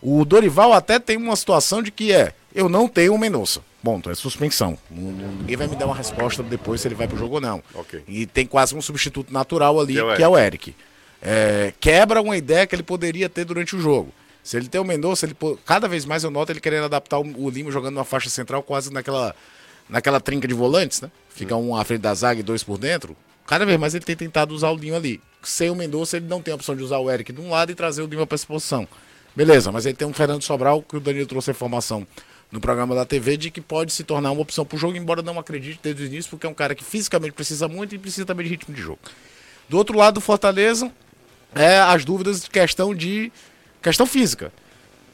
O 0.00 0.24
Dorival 0.24 0.72
até 0.72 0.98
tem 0.98 1.16
uma 1.16 1.34
situação 1.36 1.82
de 1.82 1.90
que 1.90 2.12
é, 2.12 2.32
eu 2.54 2.68
não 2.68 2.88
tenho 2.88 3.14
o 3.14 3.18
Mendonça. 3.18 3.60
Ponto, 3.82 4.10
é 4.10 4.14
suspensão. 4.14 4.76
Ninguém 4.90 5.56
vai 5.56 5.66
me 5.66 5.76
dar 5.76 5.86
uma 5.86 5.94
resposta 5.94 6.42
depois 6.42 6.80
se 6.80 6.88
ele 6.88 6.94
vai 6.94 7.06
pro 7.06 7.16
jogo 7.16 7.36
ou 7.36 7.40
não. 7.40 7.62
Ok. 7.74 8.02
E 8.08 8.26
tem 8.26 8.46
quase 8.46 8.74
um 8.74 8.82
substituto 8.82 9.32
natural 9.32 9.78
ali, 9.78 9.94
Que 9.94 9.98
é 10.00 10.04
o 10.04 10.16
que 10.16 10.22
é 10.22 10.28
o 10.28 10.38
Eric. 10.38 10.74
É, 11.22 11.72
quebra 11.80 12.20
uma 12.20 12.36
ideia 12.36 12.66
que 12.66 12.74
ele 12.74 12.82
poderia 12.82 13.28
ter 13.28 13.44
durante 13.44 13.74
o 13.76 13.80
jogo. 13.80 14.12
Se 14.42 14.56
ele 14.56 14.68
tem 14.68 14.80
o 14.80 14.84
Mendonça, 14.84 15.26
ele 15.26 15.36
cada 15.64 15.86
vez 15.86 16.04
mais 16.04 16.24
eu 16.24 16.30
noto 16.30 16.50
ele 16.50 16.60
querendo 16.60 16.84
adaptar 16.84 17.18
o, 17.18 17.44
o 17.44 17.50
Lima 17.50 17.70
jogando 17.70 17.94
na 17.94 18.04
faixa 18.04 18.30
central, 18.30 18.62
quase 18.62 18.92
naquela, 18.92 19.34
naquela 19.88 20.20
trinca 20.20 20.48
de 20.48 20.54
volantes, 20.54 21.00
né? 21.00 21.10
Fica 21.28 21.54
um 21.54 21.76
à 21.76 21.84
frente 21.84 22.00
da 22.00 22.14
zaga 22.14 22.40
e 22.40 22.42
dois 22.42 22.64
por 22.64 22.78
dentro. 22.78 23.16
Cada 23.46 23.64
vez 23.64 23.78
mais 23.78 23.94
ele 23.94 24.04
tem 24.04 24.16
tentado 24.16 24.54
usar 24.54 24.70
o 24.70 24.76
Lima 24.76 24.96
ali. 24.96 25.20
Sem 25.42 25.70
o 25.70 25.74
Mendonça, 25.74 26.16
ele 26.16 26.26
não 26.26 26.42
tem 26.42 26.52
a 26.52 26.54
opção 26.56 26.74
de 26.74 26.82
usar 26.82 26.98
o 26.98 27.10
Eric 27.10 27.32
de 27.32 27.40
um 27.40 27.50
lado 27.50 27.70
e 27.70 27.74
trazer 27.74 28.02
o 28.02 28.06
Lima 28.06 28.26
para 28.26 28.34
essa 28.34 28.46
posição. 28.46 28.88
Beleza, 29.38 29.70
mas 29.70 29.86
ele 29.86 29.94
tem 29.94 30.08
um 30.08 30.12
Fernando 30.12 30.42
Sobral, 30.42 30.82
que 30.82 30.96
o 30.96 31.00
Danilo 31.00 31.24
trouxe 31.24 31.48
a 31.48 31.52
informação 31.52 32.04
no 32.50 32.60
programa 32.60 32.92
da 32.92 33.04
TV, 33.04 33.36
de 33.36 33.52
que 33.52 33.60
pode 33.60 33.92
se 33.92 34.02
tornar 34.02 34.32
uma 34.32 34.42
opção 34.42 34.64
pro 34.64 34.76
jogo, 34.76 34.96
embora 34.96 35.22
não 35.22 35.38
acredite 35.38 35.78
desde 35.80 36.02
o 36.02 36.06
início, 36.06 36.28
porque 36.28 36.44
é 36.44 36.50
um 36.50 36.54
cara 36.54 36.74
que 36.74 36.82
fisicamente 36.82 37.34
precisa 37.34 37.68
muito 37.68 37.94
e 37.94 37.98
precisa 37.98 38.26
também 38.26 38.42
de 38.42 38.50
ritmo 38.50 38.74
de 38.74 38.82
jogo. 38.82 38.98
Do 39.68 39.78
outro 39.78 39.96
lado, 39.96 40.14
do 40.14 40.20
Fortaleza, 40.20 40.90
é 41.54 41.78
as 41.78 42.04
dúvidas 42.04 42.42
de 42.42 42.50
questão 42.50 42.92
de 42.92 43.30
questão 43.80 44.06
física. 44.06 44.52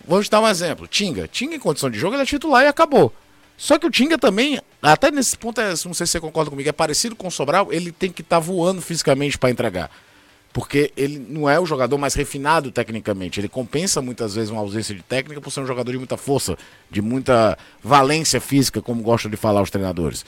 Vou 0.09 0.23
te 0.23 0.31
dar 0.31 0.41
um 0.41 0.49
exemplo. 0.49 0.89
Tinga. 0.89 1.29
Tinga 1.29 1.57
em 1.57 1.61
condição 1.61 1.91
de 1.91 1.99
jogo, 1.99 2.15
ele 2.15 2.23
é 2.23 2.27
titular 2.27 2.65
e 2.65 2.67
acabou. 2.67 3.13
Só 3.59 3.79
que 3.79 3.87
o 3.87 3.91
Tinga 3.91 4.17
também, 4.17 4.59
até 4.81 5.11
nesse 5.11 5.37
ponto, 5.37 5.61
é, 5.61 5.69
não 5.69 5.93
sei 5.93 6.07
se 6.07 6.13
você 6.13 6.21
concorda 6.21 6.49
comigo, 6.49 6.67
é 6.67 6.73
parecido 6.73 7.15
com 7.15 7.29
o 7.29 7.31
Sobral, 7.31 7.71
ele 7.71 7.93
tem 7.93 8.11
que 8.11 8.23
estar 8.23 8.39
voando 8.39 8.81
fisicamente 8.81 9.37
para 9.37 9.51
entregar. 9.51 9.91
Porque 10.55 10.93
ele 10.97 11.19
não 11.29 11.51
é 11.51 11.59
o 11.59 11.67
jogador 11.67 11.99
mais 11.99 12.15
refinado 12.15 12.71
tecnicamente. 12.71 13.41
Ele 13.41 13.49
compensa 13.49 14.01
muitas 14.01 14.37
vezes 14.37 14.51
uma 14.51 14.61
ausência 14.61 14.95
de 14.95 15.03
técnica 15.03 15.41
por 15.41 15.51
ser 15.51 15.61
um 15.61 15.67
jogador 15.67 15.91
de 15.91 15.99
muita 15.99 16.17
força, 16.17 16.57
de 16.89 17.03
muita 17.03 17.59
valência 17.83 18.41
física, 18.41 18.81
como 18.81 19.03
gostam 19.03 19.29
de 19.29 19.37
falar 19.37 19.61
os 19.61 19.69
treinadores. 19.69 20.25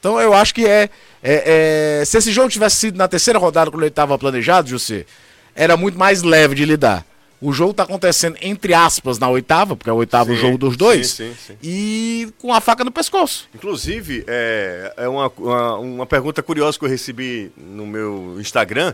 Então 0.00 0.20
eu 0.20 0.34
acho 0.34 0.52
que 0.52 0.66
é, 0.66 0.90
é- 1.22 2.00
é- 2.00 2.04
Se 2.04 2.18
esse 2.18 2.32
jogo 2.32 2.48
tivesse 2.48 2.74
sido 2.74 2.98
na 2.98 3.06
terceira 3.06 3.38
rodada, 3.38 3.70
quando 3.70 3.82
ele 3.84 3.88
estava 3.88 4.18
planejado, 4.18 4.68
José, 4.68 5.06
era 5.54 5.76
muito 5.76 5.96
mais 5.96 6.22
leve 6.24 6.56
de 6.56 6.64
lidar. 6.64 7.06
O 7.40 7.52
jogo 7.52 7.70
está 7.70 7.84
acontecendo, 7.84 8.36
entre 8.42 8.74
aspas, 8.74 9.16
na 9.20 9.28
oitava, 9.28 9.76
porque 9.76 9.88
é 9.88 9.92
o 9.92 9.96
oitavo 9.96 10.34
Sim, 10.34 10.40
jogo 10.40 10.58
dos 10.58 10.76
dois, 10.76 11.10
sim, 11.10 11.32
sim, 11.46 11.56
e 11.62 12.32
com 12.38 12.52
a 12.52 12.60
faca 12.60 12.82
no 12.82 12.90
pescoço. 12.90 13.48
Inclusive, 13.54 14.24
é, 14.26 14.92
é 14.96 15.08
uma, 15.08 15.32
uma, 15.38 15.78
uma 15.78 16.06
pergunta 16.06 16.42
curiosa 16.42 16.76
que 16.76 16.84
eu 16.84 16.88
recebi 16.88 17.52
no 17.56 17.86
meu 17.86 18.40
Instagram. 18.40 18.92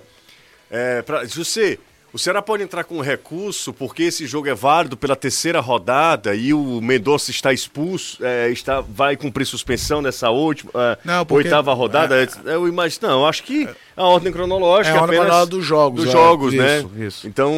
É, 0.75 1.03
pra, 1.03 1.25
José, 1.25 1.79
O 2.13 2.19
Ceará 2.19 2.41
pode 2.41 2.63
entrar 2.63 2.85
com 2.85 3.01
recurso 3.01 3.73
porque 3.73 4.05
esse 4.05 4.25
jogo 4.27 4.49
é 4.49 4.55
válido 4.55 4.97
pela 4.97 5.17
terceira 5.17 5.59
rodada 5.61 6.33
e 6.35 6.55
o 6.55 6.81
Mendonça 6.81 7.31
está 7.33 7.53
expulso, 7.53 8.25
é, 8.25 8.49
está, 8.51 8.81
vai 8.81 9.17
cumprir 9.17 9.45
suspensão 9.47 10.01
nessa 10.01 10.31
última 10.31 10.71
é, 10.75 10.99
Não, 11.05 11.27
porque- 11.27 11.49
oitava 11.49 11.75
rodada. 11.75 12.15
eu 12.45 12.69
imagino, 12.69 13.09
não, 13.09 13.21
eu 13.21 13.27
acho 13.27 13.43
que 13.43 13.69
a 13.97 14.05
ordem 14.05 14.33
cronológica 14.33 14.95
É 14.95 14.99
a 14.99 15.03
ordem 15.03 15.19
apenas 15.19 15.49
dos 15.49 15.65
jogos, 15.65 16.05
dos 16.05 16.09
é, 16.11 16.13
jogos, 16.13 16.53
isso, 16.55 16.63
né? 16.63 17.07
isso. 17.07 17.27
Então, 17.27 17.53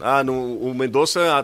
ah, 0.00 0.22
no, 0.22 0.56
o 0.58 0.72
Mendonça 0.72 1.20
ah, 1.20 1.38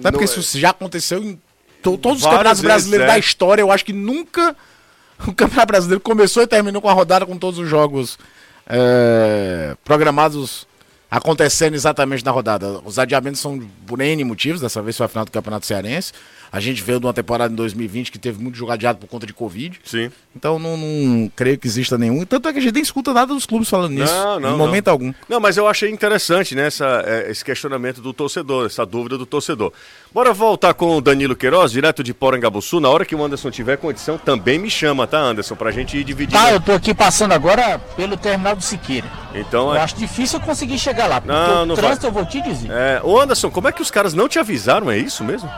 Até 0.00 0.10
porque 0.10 0.24
não- 0.26 0.34
isso 0.40 0.58
já 0.58 0.70
aconteceu 0.70 1.22
em 1.22 1.40
to- 1.82 1.96
todos 1.98 2.22
os 2.22 2.26
campeonatos 2.28 2.62
brasileiros 2.62 3.04
é. 3.04 3.08
da 3.12 3.18
história. 3.18 3.62
Eu 3.62 3.70
acho 3.70 3.84
que 3.84 3.92
nunca 3.92 4.56
o 5.26 5.32
Campeonato 5.32 5.68
Brasileiro 5.68 6.00
começou 6.00 6.42
e 6.42 6.48
terminou 6.48 6.82
com 6.82 6.88
a 6.88 6.92
rodada 6.92 7.24
com 7.24 7.38
todos 7.38 7.60
os 7.60 7.68
jogos 7.68 8.18
é, 8.66 9.76
programados 9.84 10.66
acontecendo 11.12 11.74
exatamente 11.74 12.24
na 12.24 12.30
rodada. 12.30 12.80
Os 12.86 12.98
adiamentos 12.98 13.38
são 13.38 13.60
por 13.86 14.00
N 14.00 14.24
motivos, 14.24 14.62
dessa 14.62 14.80
vez 14.80 14.96
foi 14.96 15.04
a 15.04 15.08
final 15.10 15.26
do 15.26 15.30
Campeonato 15.30 15.66
Cearense. 15.66 16.10
A 16.50 16.60
gente 16.60 16.82
veio 16.82 17.00
de 17.00 17.06
uma 17.06 17.14
temporada 17.14 17.50
em 17.50 17.56
2020 17.56 18.12
que 18.12 18.18
teve 18.18 18.42
muito 18.42 18.56
jogo 18.58 18.72
adiado 18.72 18.98
por 18.98 19.06
conta 19.06 19.26
de 19.26 19.32
Covid. 19.32 19.80
Sim. 19.84 20.10
Então 20.36 20.58
não, 20.58 20.76
não 20.76 21.30
creio 21.34 21.58
que 21.58 21.66
exista 21.66 21.96
nenhum. 21.96 22.26
Tanto 22.26 22.46
é 22.48 22.52
que 22.52 22.58
a 22.58 22.62
gente 22.62 22.74
nem 22.74 22.82
escuta 22.82 23.12
nada 23.14 23.32
dos 23.32 23.46
clubes 23.46 23.70
falando 23.70 23.92
nisso. 23.92 24.12
Não, 24.12 24.38
não, 24.38 24.54
em 24.54 24.56
momento 24.58 24.86
não. 24.86 24.92
algum. 24.92 25.14
Não, 25.28 25.40
mas 25.40 25.56
eu 25.56 25.66
achei 25.66 25.90
interessante 25.90 26.54
né, 26.54 26.66
essa, 26.66 27.04
é, 27.06 27.30
esse 27.30 27.42
questionamento 27.42 28.02
do 28.02 28.12
torcedor, 28.12 28.66
essa 28.66 28.84
dúvida 28.84 29.16
do 29.16 29.24
torcedor. 29.24 29.72
Bora 30.12 30.34
voltar 30.34 30.74
com 30.74 30.96
o 30.96 31.00
Danilo 31.00 31.34
Queiroz, 31.34 31.72
direto 31.72 32.02
de 32.02 32.12
Porangabuçu. 32.12 32.80
Na 32.80 32.90
hora 32.90 33.06
que 33.06 33.14
o 33.14 33.24
Anderson 33.24 33.50
tiver 33.50 33.78
condição, 33.78 34.18
também 34.18 34.58
me 34.58 34.68
chama, 34.68 35.06
tá, 35.06 35.18
Anderson? 35.18 35.56
Pra 35.56 35.70
gente 35.70 35.96
ir 35.96 36.04
dividindo. 36.04 36.38
Tá, 36.38 36.52
eu 36.52 36.60
tô 36.60 36.72
aqui 36.72 36.92
passando 36.92 37.32
agora 37.32 37.78
pelo 37.96 38.14
terminal 38.14 38.54
do 38.54 38.62
Siqueira. 38.62 39.10
Então, 39.34 39.70
Eu 39.70 39.76
é, 39.76 39.80
acho 39.80 39.96
difícil 39.96 40.38
eu 40.38 40.44
conseguir 40.44 40.78
chegar 40.78 41.01
lá, 41.06 41.20
porque 41.20 41.32
Não, 41.36 41.62
o 41.62 41.66
não 41.66 41.74
trânsito 41.74 42.02
vai. 42.02 42.10
eu 42.10 42.14
vou 42.14 42.24
te 42.26 42.40
dizer. 42.40 42.70
é, 42.70 43.00
ô 43.02 43.20
Anderson, 43.20 43.50
como 43.50 43.68
é 43.68 43.72
que 43.72 43.82
os 43.82 43.90
caras 43.90 44.14
não 44.14 44.28
te 44.28 44.38
avisaram? 44.38 44.90
É 44.90 44.96
isso 44.96 45.22
mesmo? 45.24 45.50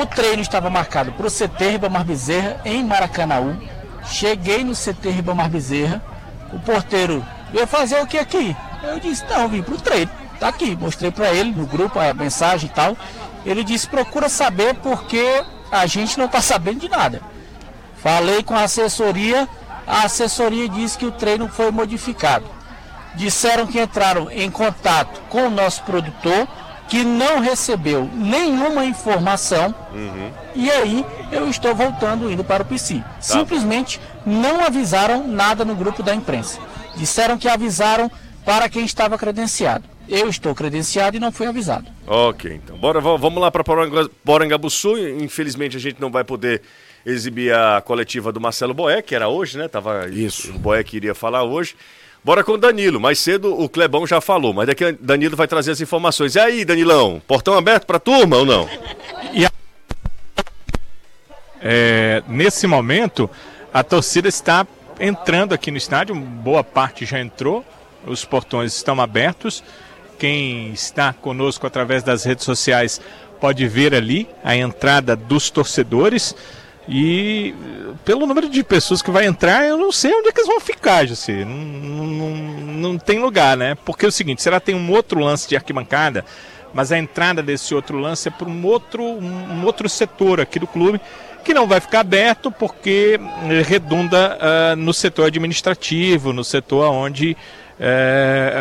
O 0.00 0.04
treino 0.06 0.42
estava 0.42 0.68
marcado 0.68 1.12
para 1.12 1.26
o 1.26 1.30
CT 1.30 1.70
Ribamar 1.70 2.04
Bezerra 2.04 2.60
em 2.64 2.82
Maracanaú. 2.84 3.56
Cheguei 4.08 4.64
no 4.64 4.72
CT 4.74 5.10
Ribamar 5.10 5.48
Bezerra. 5.48 6.02
O 6.52 6.58
porteiro 6.58 7.24
veio 7.52 7.66
fazer 7.66 8.00
o 8.00 8.06
que 8.06 8.18
aqui? 8.18 8.56
Eu 8.82 8.98
disse: 8.98 9.24
Não, 9.30 9.48
vim 9.48 9.62
pro 9.62 9.76
treino. 9.78 10.10
Tá 10.40 10.48
aqui. 10.48 10.76
Mostrei 10.76 11.10
para 11.10 11.32
ele 11.32 11.52
no 11.52 11.66
grupo 11.66 11.98
a 12.00 12.12
mensagem 12.12 12.68
e 12.68 12.72
tal. 12.72 12.96
Ele 13.44 13.62
disse: 13.62 13.86
Procura 13.86 14.28
saber 14.28 14.74
porque 14.76 15.42
a 15.70 15.86
gente 15.86 16.18
não 16.18 16.26
tá 16.28 16.40
sabendo 16.40 16.80
de 16.80 16.88
nada. 16.88 17.20
Falei 17.96 18.42
com 18.42 18.54
a 18.54 18.62
assessoria. 18.64 19.48
A 19.86 20.02
assessoria 20.02 20.68
disse 20.68 20.98
que 20.98 21.06
o 21.06 21.12
treino 21.12 21.46
foi 21.48 21.70
modificado. 21.70 22.44
Disseram 23.16 23.66
que 23.66 23.80
entraram 23.80 24.30
em 24.30 24.50
contato 24.50 25.20
com 25.28 25.46
o 25.46 25.50
nosso 25.50 25.82
produtor, 25.84 26.46
que 26.88 27.02
não 27.02 27.40
recebeu 27.40 28.08
nenhuma 28.14 28.84
informação. 28.84 29.74
E 30.54 30.70
aí 30.70 31.04
eu 31.32 31.48
estou 31.48 31.74
voltando 31.74 32.30
indo 32.30 32.44
para 32.44 32.62
o 32.62 32.66
PC. 32.66 33.02
Simplesmente 33.20 34.00
não 34.24 34.64
avisaram 34.64 35.26
nada 35.26 35.64
no 35.64 35.74
grupo 35.74 36.02
da 36.02 36.14
imprensa. 36.14 36.60
Disseram 36.96 37.36
que 37.38 37.48
avisaram 37.48 38.10
para 38.44 38.68
quem 38.68 38.84
estava 38.84 39.18
credenciado. 39.18 39.84
Eu 40.08 40.28
estou 40.28 40.54
credenciado 40.54 41.16
e 41.16 41.20
não 41.20 41.32
fui 41.32 41.46
avisado. 41.48 41.86
Ok, 42.06 42.52
então. 42.54 42.76
Bora, 42.76 43.00
va- 43.00 43.16
vamos 43.16 43.40
lá 43.42 43.50
para 43.50 43.64
Porangabuçu. 44.24 44.96
Infelizmente 45.20 45.76
a 45.76 45.80
gente 45.80 46.00
não 46.00 46.10
vai 46.10 46.22
poder 46.22 46.62
exibir 47.04 47.52
a 47.52 47.80
coletiva 47.80 48.30
do 48.32 48.40
Marcelo 48.40 48.72
Boé, 48.74 49.02
que 49.02 49.14
era 49.14 49.28
hoje, 49.28 49.58
né? 49.58 49.66
Tava, 49.68 50.06
Isso. 50.08 50.50
O 50.54 50.58
Boé 50.58 50.84
queria 50.84 51.14
falar 51.14 51.42
hoje. 51.42 51.74
Bora 52.26 52.42
com 52.42 52.54
o 52.54 52.58
Danilo. 52.58 52.98
Mais 52.98 53.20
cedo 53.20 53.56
o 53.56 53.68
Clebão 53.68 54.04
já 54.04 54.20
falou, 54.20 54.52
mas 54.52 54.66
daqui 54.66 54.84
a 54.84 54.92
Danilo 54.98 55.36
vai 55.36 55.46
trazer 55.46 55.70
as 55.70 55.80
informações. 55.80 56.34
E 56.34 56.40
aí, 56.40 56.64
Danilão? 56.64 57.22
Portão 57.24 57.54
aberto 57.54 57.86
para 57.86 58.00
turma 58.00 58.38
ou 58.38 58.44
não? 58.44 58.68
É, 61.62 62.24
nesse 62.26 62.66
momento, 62.66 63.30
a 63.72 63.84
torcida 63.84 64.28
está 64.28 64.66
entrando 64.98 65.52
aqui 65.52 65.70
no 65.70 65.76
estádio, 65.76 66.16
boa 66.16 66.64
parte 66.64 67.06
já 67.06 67.20
entrou, 67.20 67.64
os 68.04 68.24
portões 68.24 68.74
estão 68.74 69.00
abertos. 69.00 69.62
Quem 70.18 70.72
está 70.72 71.12
conosco 71.12 71.64
através 71.64 72.02
das 72.02 72.24
redes 72.24 72.44
sociais 72.44 73.00
pode 73.40 73.68
ver 73.68 73.94
ali 73.94 74.28
a 74.42 74.56
entrada 74.56 75.14
dos 75.14 75.48
torcedores. 75.48 76.34
E 76.88 77.54
pelo 78.04 78.26
número 78.26 78.48
de 78.48 78.62
pessoas 78.62 79.02
que 79.02 79.10
vai 79.10 79.26
entrar, 79.26 79.66
eu 79.66 79.76
não 79.76 79.90
sei 79.90 80.12
onde 80.14 80.28
é 80.28 80.32
que 80.32 80.38
eles 80.38 80.48
vão 80.48 80.60
ficar, 80.60 81.06
José. 81.06 81.44
Não, 81.44 82.06
não, 82.06 82.30
não 82.30 82.98
tem 82.98 83.18
lugar, 83.18 83.56
né? 83.56 83.76
Porque 83.84 84.04
é 84.04 84.08
o 84.08 84.12
seguinte, 84.12 84.42
será 84.42 84.60
que 84.60 84.66
tem 84.66 84.74
um 84.74 84.90
outro 84.92 85.18
lance 85.20 85.48
de 85.48 85.56
arquibancada? 85.56 86.24
Mas 86.72 86.92
a 86.92 86.98
entrada 86.98 87.42
desse 87.42 87.74
outro 87.74 87.98
lance 87.98 88.28
é 88.28 88.30
para 88.30 88.48
um 88.48 88.64
outro, 88.66 89.02
um 89.02 89.64
outro 89.64 89.88
setor 89.88 90.40
aqui 90.40 90.58
do 90.58 90.66
clube 90.66 91.00
que 91.42 91.54
não 91.54 91.66
vai 91.66 91.80
ficar 91.80 92.00
aberto 92.00 92.50
porque 92.50 93.20
eh, 93.48 93.62
redunda 93.62 94.36
ah, 94.40 94.76
no 94.76 94.92
setor 94.92 95.26
administrativo, 95.26 96.32
no 96.32 96.42
setor 96.42 96.90
onde 96.90 97.36
eh, 97.78 98.52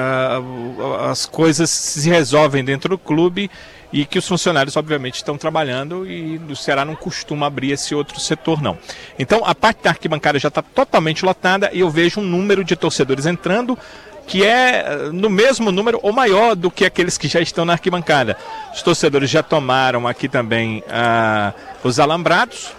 as 1.10 1.26
coisas 1.26 1.72
se 1.72 2.08
resolvem 2.10 2.64
dentro 2.64 2.90
do 2.90 2.98
clube 2.98 3.50
e 3.96 4.06
que 4.06 4.20
os 4.20 4.28
funcionários, 4.28 4.76
obviamente, 4.76 5.16
estão 5.16 5.38
trabalhando 5.38 6.06
e 6.06 6.36
o 6.50 6.56
Ceará 6.56 6.84
não 6.84 6.98
costuma 6.98 7.48
abrir 7.48 7.72
esse 7.72 7.96
outro 7.96 8.20
setor, 8.20 8.62
não. 8.62 8.78
Então, 9.18 9.42
a 9.46 9.56
parte 9.56 9.84
da 9.84 9.92
arquibancada 9.92 10.38
já 10.38 10.50
está 10.50 10.62
totalmente 10.62 11.24
lotada 11.24 11.70
e 11.72 11.80
eu 11.80 11.90
vejo 11.90 12.20
um 12.20 12.24
número 12.24 12.62
de 12.62 12.76
torcedores 12.76 13.26
entrando 13.26 13.80
que 14.28 14.44
é 14.44 14.80
eh, 14.80 15.10
no 15.14 15.30
mesmo 15.30 15.72
número 15.72 15.98
ou 16.04 16.12
maior 16.12 16.58
do 16.58 16.70
que 16.70 16.84
aqueles 16.84 17.18
que 17.18 17.30
já 17.30 17.40
estão 17.40 17.64
na 17.64 17.72
arquibancada. 17.72 18.36
Os 18.74 18.82
torcedores 18.82 19.30
já 19.30 19.42
tomaram 19.42 20.06
aqui 20.06 20.28
também 20.28 20.84
ah, 20.90 21.54
os 21.82 21.98
alambrados. 21.98 22.74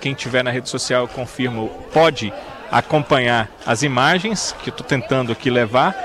Quem 0.00 0.14
tiver 0.14 0.44
na 0.44 0.52
rede 0.52 0.68
social, 0.68 1.02
eu 1.02 1.08
confirmo, 1.08 1.68
pode 1.92 2.32
acompanhar 2.70 3.50
as 3.66 3.82
imagens 3.82 4.54
que 4.62 4.70
eu 4.70 4.72
estou 4.72 4.86
tentando 4.86 5.32
aqui 5.32 5.50
levar. 5.50 5.96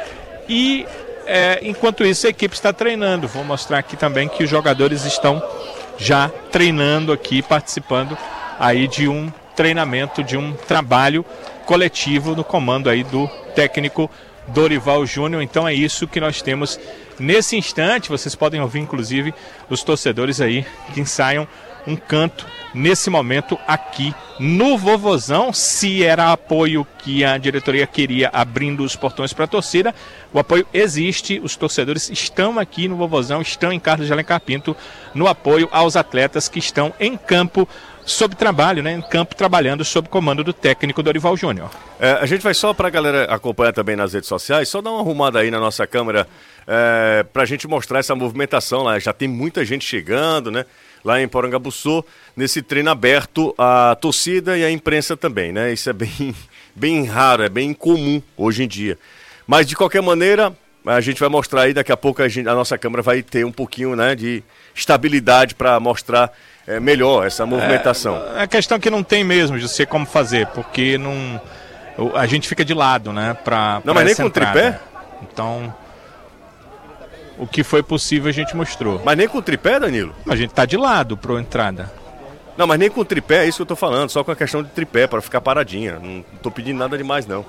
E 0.49 0.87
eh, 1.25 1.59
enquanto 1.63 2.03
isso, 2.03 2.27
a 2.27 2.29
equipe 2.29 2.55
está 2.55 2.71
treinando. 2.71 3.27
Vou 3.27 3.43
mostrar 3.43 3.79
aqui 3.79 3.95
também 3.97 4.27
que 4.27 4.43
os 4.43 4.49
jogadores 4.49 5.05
estão 5.05 5.41
já 5.97 6.29
treinando 6.51 7.11
aqui, 7.11 7.41
participando 7.41 8.17
aí 8.59 8.87
de 8.87 9.07
um 9.07 9.31
treinamento, 9.55 10.23
de 10.23 10.37
um 10.37 10.53
trabalho 10.53 11.25
coletivo 11.65 12.35
no 12.35 12.43
comando 12.43 12.89
aí 12.89 13.03
do 13.03 13.27
técnico 13.55 14.09
Dorival 14.47 15.05
Júnior. 15.05 15.41
Então 15.41 15.67
é 15.67 15.73
isso 15.73 16.07
que 16.07 16.19
nós 16.19 16.41
temos 16.41 16.79
nesse 17.19 17.57
instante. 17.57 18.09
Vocês 18.09 18.35
podem 18.35 18.61
ouvir, 18.61 18.79
inclusive, 18.79 19.33
os 19.69 19.83
torcedores 19.83 20.41
aí 20.41 20.65
que 20.93 21.01
ensaiam 21.01 21.47
um 21.87 21.95
canto 21.95 22.45
nesse 22.73 23.09
momento 23.09 23.57
aqui 23.67 24.13
no 24.39 24.77
Vovozão. 24.77 25.53
Se 25.53 26.03
era 26.03 26.31
apoio 26.31 26.85
que 26.99 27.23
a 27.23 27.37
diretoria 27.37 27.87
queria 27.87 28.29
abrindo 28.33 28.83
os 28.83 28.95
portões 28.95 29.33
para 29.33 29.45
a 29.45 29.47
torcida, 29.47 29.95
o 30.33 30.39
apoio 30.39 30.67
existe. 30.73 31.39
Os 31.43 31.55
torcedores 31.55 32.09
estão 32.09 32.59
aqui 32.59 32.87
no 32.87 32.95
Vovozão, 32.95 33.41
estão 33.41 33.71
em 33.71 33.79
Carlos 33.79 34.07
de 34.07 34.13
Alencar 34.13 34.41
Pinto 34.41 34.75
no 35.13 35.27
apoio 35.27 35.69
aos 35.71 35.95
atletas 35.95 36.49
que 36.49 36.59
estão 36.59 36.93
em 36.99 37.15
campo 37.15 37.67
sob 38.05 38.35
trabalho, 38.35 38.83
né, 38.83 38.93
em 38.93 39.01
campo 39.01 39.35
trabalhando 39.35 39.83
sob 39.83 40.07
comando 40.07 40.43
do 40.43 40.53
técnico 40.53 41.01
Dorival 41.01 41.35
Júnior. 41.35 41.71
É, 41.99 42.11
a 42.11 42.25
gente 42.27 42.41
vai 42.41 42.53
só 42.53 42.71
para 42.71 42.87
a 42.87 42.91
galera 42.91 43.23
acompanhar 43.25 43.73
também 43.73 43.95
nas 43.95 44.13
redes 44.13 44.29
sociais, 44.29 44.69
só 44.69 44.79
dar 44.79 44.91
uma 44.91 44.99
arrumada 44.99 45.39
aí 45.39 45.49
na 45.49 45.59
nossa 45.59 45.87
câmera 45.87 46.27
é, 46.67 47.25
para 47.33 47.41
a 47.41 47.45
gente 47.45 47.67
mostrar 47.67 47.99
essa 47.99 48.13
movimentação 48.15 48.83
lá. 48.83 48.99
Já 48.99 49.11
tem 49.11 49.27
muita 49.27 49.65
gente 49.65 49.83
chegando, 49.83 50.51
né? 50.51 50.65
Lá 51.05 51.21
em 51.21 51.27
Porangabuçu, 51.27 52.03
nesse 52.35 52.63
treino 52.63 52.89
aberto, 52.89 53.53
a 53.59 53.95
torcida 54.01 54.57
e 54.57 54.65
a 54.65 54.71
imprensa 54.71 55.15
também, 55.15 55.51
né? 55.51 55.71
Isso 55.71 55.87
é 55.87 55.93
bem, 55.93 56.35
bem 56.75 57.05
raro, 57.05 57.43
é 57.43 57.49
bem 57.49 57.69
incomum 57.69 58.21
hoje 58.35 58.63
em 58.63 58.67
dia. 58.67 58.97
Mas 59.45 59.67
de 59.67 59.75
qualquer 59.75 60.01
maneira, 60.01 60.51
a 60.83 60.99
gente 61.01 61.19
vai 61.19 61.29
mostrar 61.29 61.61
aí, 61.61 61.73
daqui 61.75 61.91
a 61.91 61.97
pouco 61.97 62.23
a, 62.23 62.27
gente- 62.27 62.49
a 62.49 62.55
nossa 62.55 62.75
câmera 62.75 63.03
vai 63.03 63.21
ter 63.21 63.45
um 63.45 63.51
pouquinho 63.51 63.95
né, 63.95 64.15
de 64.15 64.43
estabilidade 64.73 65.53
para 65.53 65.79
mostrar 65.79 66.31
é, 66.65 66.79
melhor 66.79 67.27
essa 67.27 67.45
movimentação. 67.45 68.19
A 68.35 68.47
questão 68.47 68.77
é 68.77 68.79
que 68.81 68.89
não 68.89 69.03
tem 69.03 69.23
mesmo, 69.23 69.59
de 69.59 69.69
sei 69.69 69.85
como 69.85 70.07
fazer, 70.07 70.47
porque 70.47 70.97
não 70.97 71.39
a 72.15 72.25
gente 72.25 72.47
fica 72.47 72.65
de 72.65 72.73
lado, 72.73 73.13
né, 73.13 73.37
para 73.43 73.79
Não, 73.85 73.93
mas 73.93 74.05
nem 74.05 74.15
com 74.15 74.29
tripé? 74.29 74.79
Então, 75.21 75.73
o 77.37 77.47
que 77.47 77.63
foi 77.63 77.83
possível 77.83 78.29
a 78.29 78.33
gente 78.33 78.55
mostrou. 78.55 79.01
Mas 79.03 79.17
nem 79.17 79.27
com 79.27 79.41
tripé, 79.41 79.79
Danilo? 79.79 80.15
A 80.27 80.35
gente 80.35 80.53
tá 80.53 80.65
de 80.65 80.77
lado 80.77 81.17
para 81.17 81.39
entrada. 81.39 81.91
Não, 82.57 82.65
mas 82.65 82.79
nem 82.79 82.89
com 82.89 83.03
tripé, 83.03 83.43
é 83.43 83.47
isso 83.47 83.57
que 83.57 83.61
eu 83.63 83.67
tô 83.67 83.75
falando, 83.75 84.09
só 84.09 84.23
com 84.23 84.31
a 84.31 84.35
questão 84.35 84.63
de 84.63 84.69
tripé, 84.69 85.07
para 85.07 85.21
ficar 85.21 85.41
paradinha. 85.41 85.99
Não 86.01 86.23
tô 86.41 86.49
pedindo 86.49 86.79
nada 86.79 86.97
demais, 86.97 87.27
não. 87.27 87.45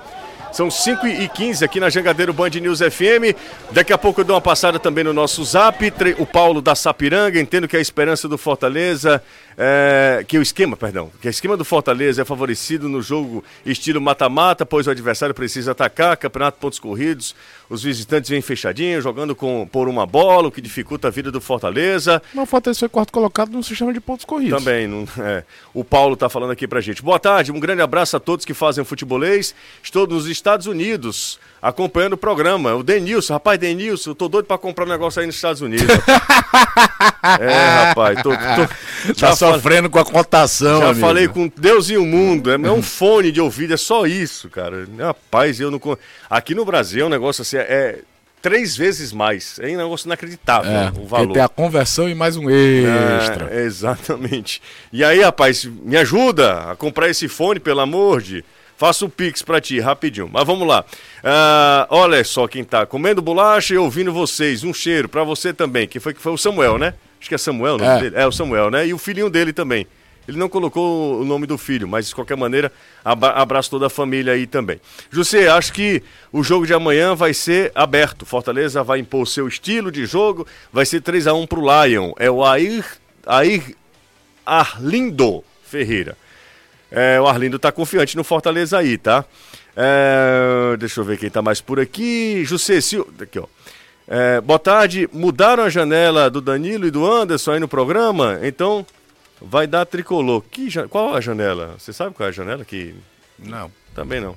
São 0.51 0.71
5 0.71 1.05
e 1.07 1.27
15 1.27 1.63
aqui 1.63 1.79
na 1.79 1.89
Jangadeiro 1.89 2.33
Band 2.33 2.49
News 2.49 2.79
FM. 2.79 3.35
Daqui 3.71 3.93
a 3.93 3.97
pouco 3.97 4.21
eu 4.21 4.25
dou 4.25 4.35
uma 4.35 4.41
passada 4.41 4.79
também 4.79 5.03
no 5.03 5.13
nosso 5.13 5.43
zap. 5.43 5.93
O 6.17 6.25
Paulo 6.25 6.61
da 6.61 6.73
Sapiranga, 6.73 7.39
entendo 7.39 7.67
que 7.67 7.77
a 7.77 7.79
esperança 7.79 8.27
do 8.27 8.37
Fortaleza, 8.37 9.21
é, 9.57 10.23
que 10.27 10.37
o 10.37 10.41
esquema, 10.41 10.77
perdão, 10.77 11.11
que 11.19 11.27
o 11.27 11.29
esquema 11.29 11.57
do 11.57 11.65
Fortaleza 11.65 12.21
é 12.21 12.25
favorecido 12.25 12.87
no 12.87 13.01
jogo 13.01 13.43
estilo 13.65 13.99
mata-mata, 13.99 14.67
pois 14.67 14.85
o 14.85 14.91
adversário 14.91 15.33
precisa 15.33 15.71
atacar, 15.71 16.15
campeonato 16.15 16.59
pontos 16.59 16.77
corridos, 16.77 17.35
os 17.67 17.81
visitantes 17.81 18.29
vêm 18.29 18.39
fechadinhos, 18.39 19.03
jogando 19.03 19.35
com, 19.35 19.67
por 19.71 19.87
uma 19.89 20.05
bola, 20.05 20.49
o 20.49 20.51
que 20.51 20.61
dificulta 20.61 21.07
a 21.07 21.11
vida 21.11 21.31
do 21.31 21.41
Fortaleza. 21.41 22.21
Mas 22.35 22.43
o 22.43 22.45
Fortaleza 22.45 22.79
foi 22.79 22.89
quarto 22.89 23.11
colocado 23.11 23.51
no 23.51 23.63
sistema 23.63 23.91
de 23.91 23.99
pontos 23.99 24.25
corridos. 24.25 24.63
Também, 24.63 24.85
não, 24.87 25.07
é. 25.17 25.43
O 25.73 25.83
Paulo 25.83 26.13
está 26.13 26.29
falando 26.29 26.51
aqui 26.51 26.67
pra 26.67 26.79
gente. 26.79 27.01
Boa 27.01 27.19
tarde, 27.19 27.51
um 27.51 27.59
grande 27.59 27.81
abraço 27.81 28.15
a 28.15 28.19
todos 28.19 28.45
que 28.45 28.53
fazem 28.53 28.85
futebolês. 28.85 29.55
Estou 29.81 30.05
nos 30.05 30.27
Estados 30.27 30.67
Unidos 30.67 31.39
acompanhando 31.61 32.13
o 32.13 32.17
programa. 32.17 32.75
O 32.75 32.83
Denilson, 32.83 33.33
rapaz, 33.33 33.59
Denilson, 33.59 34.11
eu 34.11 34.15
tô 34.15 34.27
doido 34.27 34.45
para 34.45 34.57
comprar 34.57 34.85
um 34.85 34.89
negócio 34.89 35.19
aí 35.19 35.25
nos 35.25 35.35
Estados 35.35 35.61
Unidos. 35.61 35.87
é, 37.39 37.85
rapaz, 37.85 38.21
tô, 38.21 38.31
tô 38.31 39.13
tá 39.19 39.35
sofrendo 39.35 39.89
com 39.89 39.99
a 39.99 40.05
cotação. 40.05 40.79
Já 40.79 40.89
amigo. 40.89 41.05
falei 41.05 41.27
com 41.27 41.51
Deus 41.55 41.89
e 41.89 41.97
o 41.97 42.05
mundo. 42.05 42.51
É, 42.51 42.55
é 42.55 42.71
um 42.71 42.81
fone 42.81 43.31
de 43.31 43.41
ouvido, 43.41 43.73
é 43.73 43.77
só 43.77 44.05
isso, 44.05 44.49
cara. 44.49 44.87
Rapaz, 44.97 45.59
eu 45.59 45.71
não. 45.71 45.79
Aqui 46.29 46.53
no 46.53 46.65
Brasil 46.65 47.03
é 47.03 47.07
um 47.07 47.09
negócio 47.09 47.41
assim, 47.41 47.57
é 47.57 47.99
três 48.41 48.77
vezes 48.77 49.11
mais. 49.11 49.59
É 49.59 49.67
um 49.67 49.77
negócio 49.77 50.07
inacreditável 50.07 50.71
É, 50.71 50.91
o 50.97 51.05
valor. 51.05 51.33
Tem 51.33 51.41
a 51.41 51.49
conversão 51.49 52.07
e 52.07 52.15
mais 52.15 52.37
um 52.37 52.49
extra. 52.49 53.49
É, 53.51 53.63
exatamente. 53.63 54.61
E 54.91 55.03
aí, 55.03 55.21
rapaz, 55.21 55.65
me 55.65 55.97
ajuda 55.97 56.71
a 56.71 56.75
comprar 56.75 57.09
esse 57.09 57.27
fone, 57.27 57.59
pelo 57.59 57.81
amor 57.81 58.21
de. 58.21 58.43
Faça 58.77 59.03
o 59.05 59.09
Pix 59.09 59.41
pra 59.41 59.59
ti, 59.59 59.79
rapidinho. 59.79 60.29
Mas 60.31 60.45
vamos 60.45 60.67
lá. 60.67 60.85
Ah, 61.23 61.87
olha 61.89 62.23
só 62.23 62.47
quem 62.47 62.63
tá 62.63 62.85
comendo 62.85 63.21
bolacha 63.21 63.73
e 63.73 63.77
ouvindo 63.77 64.13
vocês. 64.13 64.63
Um 64.63 64.73
cheiro 64.73 65.09
pra 65.09 65.23
você 65.23 65.51
também. 65.51 65.87
Que 65.87 65.99
foi 65.99 66.13
que 66.13 66.21
foi 66.21 66.31
o 66.31 66.37
Samuel, 66.37 66.77
né? 66.77 66.93
Acho 67.19 67.27
que 67.29 67.33
é 67.35 67.37
Samuel 67.39 67.75
o 67.75 67.77
nome 67.79 67.89
É. 67.89 67.99
dele. 68.01 68.15
É 68.15 68.27
o 68.27 68.31
Samuel, 68.31 68.69
né? 68.69 68.85
E 68.87 68.93
o 68.93 68.97
filhinho 68.99 69.29
dele 69.31 69.51
também. 69.51 69.87
Ele 70.27 70.37
não 70.37 70.49
colocou 70.49 71.21
o 71.21 71.25
nome 71.25 71.47
do 71.47 71.57
filho, 71.57 71.87
mas 71.87 72.09
de 72.09 72.13
qualquer 72.13 72.35
maneira, 72.35 72.69
abra- 73.03 73.31
abraço 73.31 73.69
toda 73.69 73.87
a 73.87 73.89
família 73.89 74.33
aí 74.33 74.45
também. 74.45 74.79
José, 75.09 75.47
acho 75.47 75.71
que 75.71 76.03
o 76.33 76.43
jogo 76.43 76.67
de 76.67 76.73
amanhã 76.73 77.15
vai 77.15 77.33
ser 77.33 77.71
aberto. 77.73 78.25
Fortaleza 78.25 78.83
vai 78.83 78.99
impor 78.99 79.21
o 79.21 79.25
seu 79.25 79.47
estilo 79.47 79.89
de 79.89 80.05
jogo, 80.05 80.45
vai 80.71 80.85
ser 80.85 80.99
3 81.01 81.27
a 81.27 81.33
1 81.33 81.47
pro 81.47 81.61
Lion. 81.61 82.11
É 82.19 82.29
o 82.29 82.43
Air, 82.45 82.85
Air 83.25 83.73
Arlindo 84.45 85.43
Ferreira. 85.63 86.17
É, 86.91 87.19
o 87.19 87.27
Arlindo 87.27 87.59
tá 87.59 87.71
confiante 87.71 88.15
no 88.15 88.23
Fortaleza 88.23 88.77
aí, 88.77 88.97
tá? 88.97 89.25
É, 89.75 90.75
deixa 90.77 90.99
eu 90.99 91.03
ver 91.03 91.17
quem 91.17 91.29
tá 91.29 91.41
mais 91.41 91.61
por 91.61 91.79
aqui. 91.79 92.43
José 92.45 92.81
Silva. 92.81 93.11
Aqui, 93.21 93.39
ó. 93.39 93.45
É, 94.07 94.39
boa 94.41 94.57
tarde. 94.57 95.09
Mudaram 95.11 95.63
a 95.63 95.69
janela 95.69 96.29
do 96.29 96.39
Danilo 96.41 96.87
e 96.87 96.91
do 96.91 97.05
Anderson 97.05 97.51
aí 97.51 97.59
no 97.59 97.67
programa? 97.67 98.39
Então 98.41 98.85
vai 99.41 99.67
dar 99.67 99.85
tricolor. 99.85 100.41
Que, 100.49 100.69
qual 100.87 101.13
a 101.13 101.21
janela? 101.21 101.75
Você 101.77 101.91
sabe 101.91 102.15
qual 102.15 102.25
é 102.25 102.29
a 102.29 102.33
janela? 102.33 102.63
Que 102.65 102.95
Não. 103.37 103.69
também 103.93 104.21
não. 104.21 104.35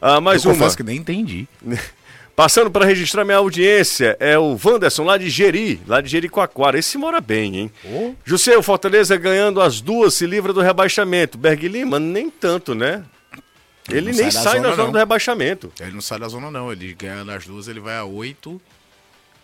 Ah, 0.00 0.20
mais 0.20 0.44
eu 0.44 0.52
uma. 0.52 0.74
que 0.74 0.82
nem 0.82 0.98
entendi. 0.98 1.48
Passando 2.38 2.70
para 2.70 2.84
registrar 2.86 3.24
minha 3.24 3.36
audiência, 3.38 4.16
é 4.20 4.38
o 4.38 4.56
Wanderson 4.64 5.02
lá 5.02 5.18
de 5.18 5.28
Jeri, 5.28 5.80
lá 5.88 6.00
de 6.00 6.08
Jericoacoara. 6.08 6.78
Esse 6.78 6.96
mora 6.96 7.20
bem, 7.20 7.56
hein? 7.56 7.72
Ô. 7.84 8.14
José, 8.24 8.56
o 8.56 8.62
Fortaleza 8.62 9.16
ganhando 9.16 9.60
as 9.60 9.80
duas 9.80 10.14
se 10.14 10.24
livra 10.24 10.52
do 10.52 10.60
rebaixamento. 10.60 11.36
Berg 11.36 11.66
Lima, 11.66 11.98
nem 11.98 12.30
tanto, 12.30 12.76
né? 12.76 13.02
Ele 13.90 14.12
Não 14.12 14.18
nem 14.18 14.30
sai 14.30 14.44
da 14.44 14.50
sai 14.50 14.60
da 14.60 14.68
zona, 14.68 14.76
zona 14.76 14.92
do 14.92 14.98
rebaixamento. 14.98 15.72
Ele 15.80 15.90
não 15.90 16.00
sai 16.00 16.20
da 16.20 16.28
zona, 16.28 16.48
não. 16.48 16.70
Ele 16.70 16.94
ganha 16.94 17.24
nas 17.24 17.44
duas, 17.44 17.66
ele 17.66 17.80
vai 17.80 17.96
a 17.96 18.04
oito. 18.04 18.60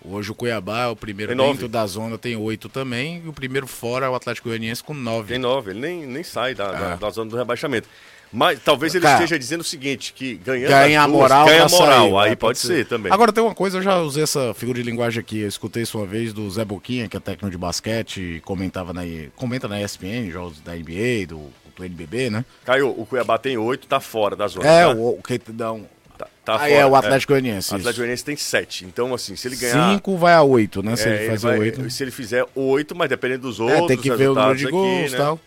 Hoje 0.04 0.30
o 0.30 0.34
Cuiabá 0.34 0.82
é 0.84 0.86
o 0.86 0.94
primeiro 0.94 1.34
dentro 1.34 1.66
da 1.66 1.84
zona, 1.88 2.16
tem 2.16 2.36
oito 2.36 2.68
também. 2.68 3.20
E 3.24 3.28
o 3.28 3.32
primeiro 3.32 3.66
fora 3.66 4.06
é 4.06 4.08
o 4.08 4.14
Atlético 4.14 4.50
Goianiense 4.50 4.84
com 4.84 4.94
nove. 4.94 5.30
Tem 5.32 5.38
nove, 5.38 5.72
ele 5.72 5.80
nem, 5.80 6.06
nem 6.06 6.22
sai 6.22 6.54
da, 6.54 6.70
da, 6.70 6.92
Ah. 6.92 6.96
da 6.96 7.10
zona 7.10 7.28
do 7.28 7.36
rebaixamento. 7.36 7.88
Mas 8.34 8.58
talvez 8.64 8.92
ele 8.92 9.04
Cara, 9.04 9.14
esteja 9.14 9.38
dizendo 9.38 9.60
o 9.60 9.64
seguinte, 9.64 10.12
que 10.12 10.34
ganhando 10.34 10.68
Ganha 10.70 11.02
a 11.02 11.06
duas, 11.06 11.18
moral 11.18 11.46
ganha 11.46 11.68
moral. 11.68 12.10
sair, 12.10 12.16
aí 12.24 12.30
né? 12.30 12.36
pode 12.36 12.58
ser 12.58 12.84
também. 12.84 13.12
Agora 13.12 13.32
tem 13.32 13.44
uma 13.44 13.54
coisa, 13.54 13.78
eu 13.78 13.82
já 13.82 14.00
usei 14.00 14.24
essa 14.24 14.52
figura 14.54 14.82
de 14.82 14.84
linguagem 14.84 15.20
aqui. 15.20 15.38
Eu 15.38 15.48
escutei 15.48 15.84
isso 15.84 15.96
uma 15.96 16.06
vez 16.06 16.32
do 16.32 16.50
Zé 16.50 16.64
Boquinha, 16.64 17.08
que 17.08 17.16
é 17.16 17.20
técnico 17.20 17.48
de 17.48 17.56
basquete, 17.56 18.42
comentava 18.44 18.92
na, 18.92 19.02
comenta 19.36 19.68
na 19.68 19.80
ESPN, 19.80 20.30
jogos 20.32 20.60
da 20.60 20.74
NBA, 20.74 21.28
do, 21.28 21.48
do 21.76 21.84
NBB, 21.84 22.28
né? 22.30 22.44
Caio, 22.64 22.88
o 22.88 23.06
Cuiabá 23.06 23.38
tem 23.38 23.56
oito, 23.56 23.86
tá 23.86 24.00
fora 24.00 24.34
da 24.34 24.48
zona. 24.48 24.66
É, 24.68 24.82
tá? 24.84 24.90
o, 24.90 25.10
o 25.10 25.22
que 25.22 25.40
um. 25.62 25.84
Tá, 26.18 26.28
tá 26.44 26.54
Aí 26.60 26.72
fora, 26.72 26.82
é 26.82 26.86
o 26.86 26.96
Atlético 26.96 27.32
Goianiense. 27.32 27.72
O 27.72 27.76
Atlético. 27.76 28.00
Goianiense 28.00 28.24
tem 28.24 28.36
sete. 28.36 28.84
Então, 28.84 29.14
assim, 29.14 29.34
se 29.36 29.46
ele 29.48 29.56
ganhar... 29.56 29.92
Cinco 29.92 30.16
vai 30.16 30.34
a 30.34 30.42
oito, 30.42 30.82
né? 30.82 30.96
Se 30.96 31.08
é, 31.08 31.14
ele 31.22 31.30
fazer 31.30 31.46
vai- 31.46 31.58
oito. 31.58 31.90
Se 31.90 32.02
ele 32.02 32.10
fizer 32.10 32.44
oito, 32.54 32.94
mas 32.96 33.08
dependendo 33.08 33.42
dos 33.42 33.58
É, 33.60 33.62
outros 33.62 33.86
tem 33.88 33.96
que 33.96 34.10
ver 34.12 34.30
o 34.30 34.34
número 34.34 34.56
de 34.56 34.66
gols 34.66 35.10
e 35.10 35.12
né? 35.12 35.18
tal. 35.18 35.40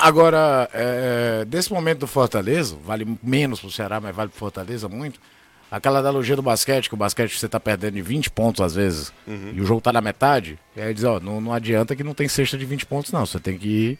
Agora, 0.00 0.68
é, 0.72 1.44
desse 1.46 1.72
momento 1.72 2.00
do 2.00 2.06
Fortaleza, 2.06 2.76
vale 2.84 3.06
menos 3.22 3.60
pro 3.60 3.70
Ceará, 3.70 4.00
mas 4.00 4.14
vale 4.16 4.30
pro 4.30 4.38
Fortaleza 4.38 4.88
muito. 4.88 5.20
Aquela 5.70 5.98
analogia 5.98 6.34
do 6.36 6.42
basquete, 6.42 6.88
que 6.88 6.94
o 6.94 6.98
basquete 6.98 7.38
você 7.38 7.48
tá 7.48 7.58
perdendo 7.60 7.94
de 7.94 8.02
20 8.02 8.30
pontos 8.30 8.60
às 8.62 8.74
vezes, 8.74 9.12
Uhum. 9.26 9.52
e 9.54 9.60
o 9.60 9.66
jogo 9.66 9.80
tá 9.80 9.92
na 9.92 10.00
metade, 10.00 10.58
e 10.76 10.80
aí 10.80 10.94
diz, 10.94 11.04
ó, 11.04 11.18
não, 11.20 11.40
não 11.40 11.52
adianta 11.52 11.94
que 11.96 12.04
não 12.04 12.14
tem 12.14 12.28
cesta 12.28 12.56
de 12.56 12.64
20 12.64 12.86
pontos, 12.86 13.12
não. 13.12 13.26
Você 13.26 13.38
tem 13.40 13.58
que 13.58 13.68
ir 13.68 13.98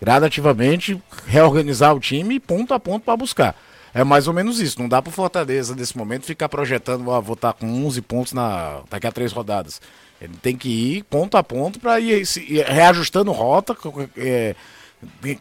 gradativamente 0.00 1.00
reorganizar 1.26 1.94
o 1.94 2.00
time 2.00 2.40
ponto 2.40 2.72
a 2.72 2.80
ponto 2.80 3.04
para 3.04 3.16
buscar. 3.16 3.54
É 3.92 4.02
mais 4.04 4.28
ou 4.28 4.32
menos 4.32 4.60
isso. 4.60 4.80
Não 4.80 4.88
dá 4.88 5.02
pro 5.02 5.10
Fortaleza, 5.12 5.74
nesse 5.74 5.98
momento, 5.98 6.24
ficar 6.24 6.48
projetando, 6.48 7.08
ó, 7.08 7.20
vou 7.20 7.34
estar 7.34 7.52
com 7.52 7.66
11 7.84 8.00
pontos 8.00 8.32
na, 8.32 8.80
daqui 8.88 9.06
a 9.06 9.12
três 9.12 9.32
rodadas. 9.32 9.80
Ele 10.22 10.32
tem 10.40 10.56
que 10.56 10.68
ir 10.68 11.02
ponto 11.04 11.36
a 11.36 11.42
ponto 11.42 11.78
para 11.80 11.98
ir, 11.98 12.24
se- 12.24 12.40
ir 12.40 12.64
reajustando 12.64 13.32
rota, 13.32 13.76
é, 14.16 14.54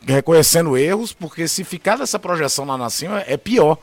reconhecendo 0.06 0.78
erros, 0.78 1.13
porque 1.13 1.48
se 1.48 1.63
ficar 1.63 1.98
nessa 1.98 2.17
projeção 2.19 2.65
lá 2.65 2.78
na 2.78 2.89
cima, 2.89 3.24
é 3.28 3.38
pior. 3.38 3.78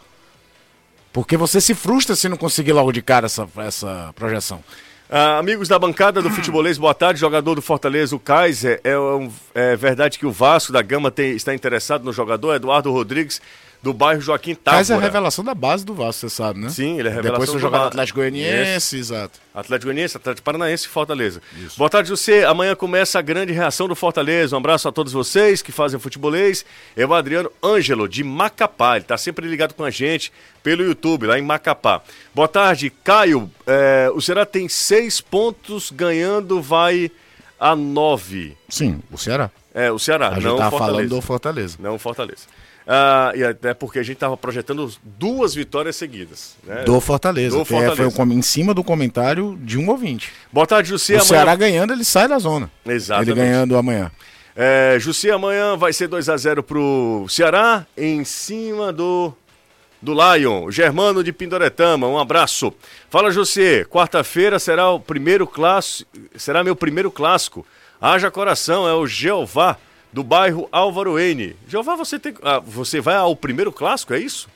Porque 1.13 1.37
você 1.37 1.61
se 1.61 1.75
frustra 1.75 2.15
se 2.15 2.29
não 2.29 2.37
conseguir 2.37 2.73
logo 2.73 2.93
de 2.93 3.01
cara 3.03 3.27
essa, 3.27 3.49
essa 3.59 4.13
projeção. 4.15 4.63
Ah, 5.09 5.39
amigos 5.39 5.69
da 5.69 5.79
bancada 5.79 6.21
do 6.21 6.29
Futebolês, 6.31 6.77
boa 6.79 6.93
tarde. 6.93 7.21
Jogador 7.21 7.55
do 7.55 7.63
Fortaleza, 7.63 8.15
o 8.15 8.19
Kaiser. 8.19 8.81
É, 8.83 8.99
um- 8.99 9.33
é 9.55 9.77
verdade 9.77 10.19
que 10.19 10.27
o 10.27 10.33
Vasco 10.33 10.73
da 10.73 10.83
Gama 10.83 11.11
tem- 11.11 11.31
está 11.37 11.55
interessado 11.55 12.05
no 12.05 12.13
jogador 12.13 12.55
Eduardo 12.55 12.91
Rodrigues, 12.91 13.41
do 13.83 13.93
bairro 13.93 14.21
Joaquim 14.21 14.55
Távora. 14.55 14.81
Mas 14.81 14.91
é 14.91 14.95
a 14.95 14.99
revelação 14.99 15.45
da 15.45 15.55
base 15.55 15.85
do 15.85 15.95
Vasco, 15.95 16.21
você 16.21 16.29
sabe, 16.31 16.59
né? 16.61 16.69
Sim, 16.71 16.99
ele 16.99 17.09
é 17.09 17.13
revelação 17.13 17.33
Depois 17.33 17.51
foi 17.51 17.61
jogar 17.61 17.79
no. 17.81 17.85
Atlético 17.87 18.19
Goianiense, 18.19 18.97
exato. 18.99 19.39
Atlético 19.55 19.87
Goianiense, 19.87 20.17
Atlético 20.17 20.45
Paranaense 20.45 20.87
e 20.87 20.89
Fortaleza. 20.89 21.41
Boa 21.77 21.89
tarde, 21.89 22.09
José. 22.09 22.45
Amanhã 22.45 22.75
começa 22.75 23.19
a 23.19 23.23
grande 23.23 23.53
reação 23.53 23.87
do 23.87 23.95
Fortaleza. 23.95 24.57
Um 24.57 24.59
abraço 24.59 24.89
a 24.89 24.93
todos 24.93 25.13
vocês 25.13 25.63
que 25.63 25.71
fazem 25.73 26.01
futebolês. 26.01 26.65
É 26.97 27.07
o 27.07 27.15
Adriano 27.15 27.51
Ângelo, 27.63 28.09
de 28.09 28.25
Macapá. 28.25 28.97
Ele 28.97 29.05
está 29.05 29.17
sempre 29.17 29.47
ligado 29.49 29.75
com 29.75 29.85
a 29.85 29.91
gente 29.91 30.33
pelo 30.63 30.83
YouTube, 30.83 31.27
lá 31.27 31.39
em 31.39 31.43
Macapá. 31.43 32.03
Boa 32.35 32.49
tarde, 32.49 32.91
Caio. 33.05 33.51
É, 33.67 34.11
o 34.15 34.21
Ceará 34.21 34.45
tem 34.45 34.69
seis 34.69 35.21
pontos, 35.21 35.91
ganhando 35.91 36.61
vai 36.61 37.11
a 37.59 37.75
nove. 37.77 38.57
Sim, 38.69 39.01
o 39.11 39.17
Ceará. 39.17 39.51
É, 39.73 39.91
o 39.93 39.99
Ceará, 39.99 40.29
A 40.29 40.35
gente 40.35 40.45
não 40.45 40.57
Fortaleza. 40.59 40.79
falando 40.79 41.09
do 41.09 41.21
Fortaleza. 41.23 41.77
Não 41.81 41.95
o 41.95 41.99
Fortaleza. 41.99 42.43
Ah, 42.87 43.33
e 43.35 43.43
até 43.43 43.75
porque 43.75 43.99
a 43.99 44.03
gente 44.03 44.15
estava 44.15 44.37
projetando 44.37 44.89
duas 45.03 45.55
vitórias 45.55 45.97
seguidas. 45.97 46.55
né? 46.63 46.85
Do 46.85 47.01
Fortaleza. 47.01 47.57
Do 47.57 47.63
é- 47.63 47.65
Fortaleza. 47.65 48.11
Foi 48.11 48.25
um 48.25 48.33
em 48.33 48.43
cima 48.43 48.73
do 48.73 48.85
comentário 48.85 49.59
de 49.61 49.77
um 49.79 49.89
ouvinte. 49.91 50.33
Boa 50.53 50.67
tarde, 50.67 50.89
José. 50.91 51.15
o 51.15 51.17
Amanhã- 51.17 51.25
Ceará 51.29 51.55
ganhando, 51.57 51.93
ele 51.93 52.05
sai 52.05 52.29
da 52.29 52.39
zona. 52.39 52.71
Exatamente. 52.87 53.31
Ele 53.31 53.41
ganhando 53.41 53.77
amanhã. 53.77 54.11
É, 54.55 54.97
Jussi, 55.01 55.31
amanhã 55.31 55.77
vai 55.77 55.93
ser 55.93 56.07
2 56.09 56.29
a 56.29 56.37
0 56.37 56.63
pro 56.63 57.27
Ceará, 57.29 57.85
em 57.97 58.25
cima 58.25 58.93
do 58.93 59.33
do 60.01 60.13
Lion, 60.13 60.71
Germano 60.71 61.25
de 61.25 61.33
Pindoretama. 61.33 62.07
Um 62.07 62.19
abraço. 62.19 62.73
Fala, 63.11 63.31
José. 63.33 63.85
Quarta-feira 63.85 64.59
será 64.59 64.91
o 64.91 65.01
primeiro 65.01 65.47
clássico, 65.47 66.09
será 66.37 66.63
meu 66.63 66.77
primeiro 66.77 67.11
clássico. 67.11 67.67
Haja 68.01 68.31
coração, 68.31 68.87
é 68.87 68.95
o 68.95 69.07
Jeová 69.07 69.77
do 70.17 70.25
bairro 70.25 70.67
Álvaro 70.73 71.19
N. 71.19 71.55
Jeová, 71.69 71.95
você 71.95 72.19
tem, 72.19 72.35
ah, 72.43 72.59
você 72.59 73.03
vai 73.03 73.17
ao 73.17 73.37
primeiro 73.37 73.71
clássico, 73.71 74.15
é 74.15 74.19
isso? 74.19 74.49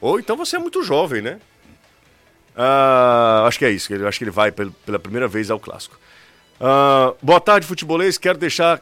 Ou 0.00 0.20
então 0.20 0.36
você 0.36 0.54
é 0.54 0.58
muito 0.60 0.84
jovem, 0.84 1.20
né? 1.20 1.40
Ah, 2.56 3.42
acho 3.48 3.58
que 3.58 3.64
é 3.64 3.72
isso. 3.72 3.92
Acho 4.06 4.18
que 4.18 4.22
ele 4.22 4.30
vai 4.30 4.52
pel- 4.52 4.70
pela 4.86 5.00
primeira 5.00 5.26
vez 5.26 5.50
ao 5.50 5.58
clássico. 5.58 5.98
Ah, 6.60 7.12
boa 7.20 7.40
tarde, 7.40 7.66
futebolês. 7.66 8.16
Quero 8.16 8.38
deixar 8.38 8.80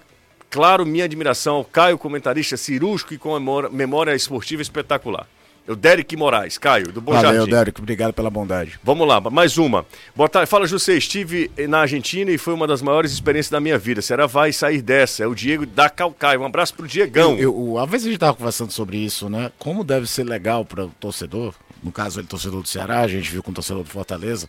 claro 0.51 0.85
minha 0.85 1.07
admiração 1.07 1.55
ao 1.57 1.65
Caio, 1.65 1.97
comentarista 1.97 2.59
cirúrgico 2.59 3.15
e 3.15 3.19
com 3.19 3.39
memória 3.71 4.15
esportiva 4.15 4.61
espetacular. 4.61 5.27
O 5.67 5.77
Derek 5.77 6.17
Moraes, 6.17 6.59
Caio, 6.59 6.93
do 6.93 7.01
Bom 7.01 7.13
Valeu, 7.13 7.33
Jardim. 7.33 7.51
Derek. 7.51 7.81
Obrigado 7.81 8.13
pela 8.13 8.29
bondade. 8.29 8.81
Vamos 8.83 9.07
lá, 9.07 9.21
mais 9.21 9.59
uma. 9.59 9.87
Boa 10.15 10.29
tarde. 10.29 10.51
Fala, 10.51 10.67
José. 10.67 10.95
Estive 10.95 11.51
na 11.69 11.81
Argentina 11.81 12.33
e 12.33 12.39
foi 12.39 12.53
uma 12.53 12.67
das 12.67 12.83
maiores 12.83 13.13
experiências 13.13 13.51
da 13.51 13.61
minha 13.61 13.79
vida. 13.79 14.03
Será 14.03 14.27
vai 14.27 14.53
sair 14.53 14.83
dessa? 14.83 15.23
É 15.23 15.27
o 15.27 15.35
Diego 15.35 15.65
da 15.65 15.89
Calcaia. 15.89 16.41
Um 16.41 16.45
abraço 16.45 16.75
pro 16.75 16.89
Diegão. 16.89 17.39
Eu, 17.39 17.55
eu, 17.57 17.79
a 17.79 17.87
vez 17.87 18.05
a 18.05 18.09
gente 18.09 18.19
tava 18.19 18.35
conversando 18.35 18.73
sobre 18.73 18.97
isso, 18.97 19.29
né? 19.29 19.53
Como 19.57 19.85
deve 19.85 20.09
ser 20.09 20.25
legal 20.25 20.65
para 20.65 20.87
o 20.87 20.89
torcedor, 20.99 21.55
no 21.81 21.93
caso 21.93 22.19
ele 22.19 22.27
torcedor 22.27 22.61
do 22.63 22.69
Ceará, 22.69 23.01
a 23.01 23.09
gente 23.09 23.31
viu 23.31 23.43
com 23.43 23.53
o 23.53 23.55
torcedor 23.55 23.85
do 23.85 23.89
Fortaleza, 23.89 24.49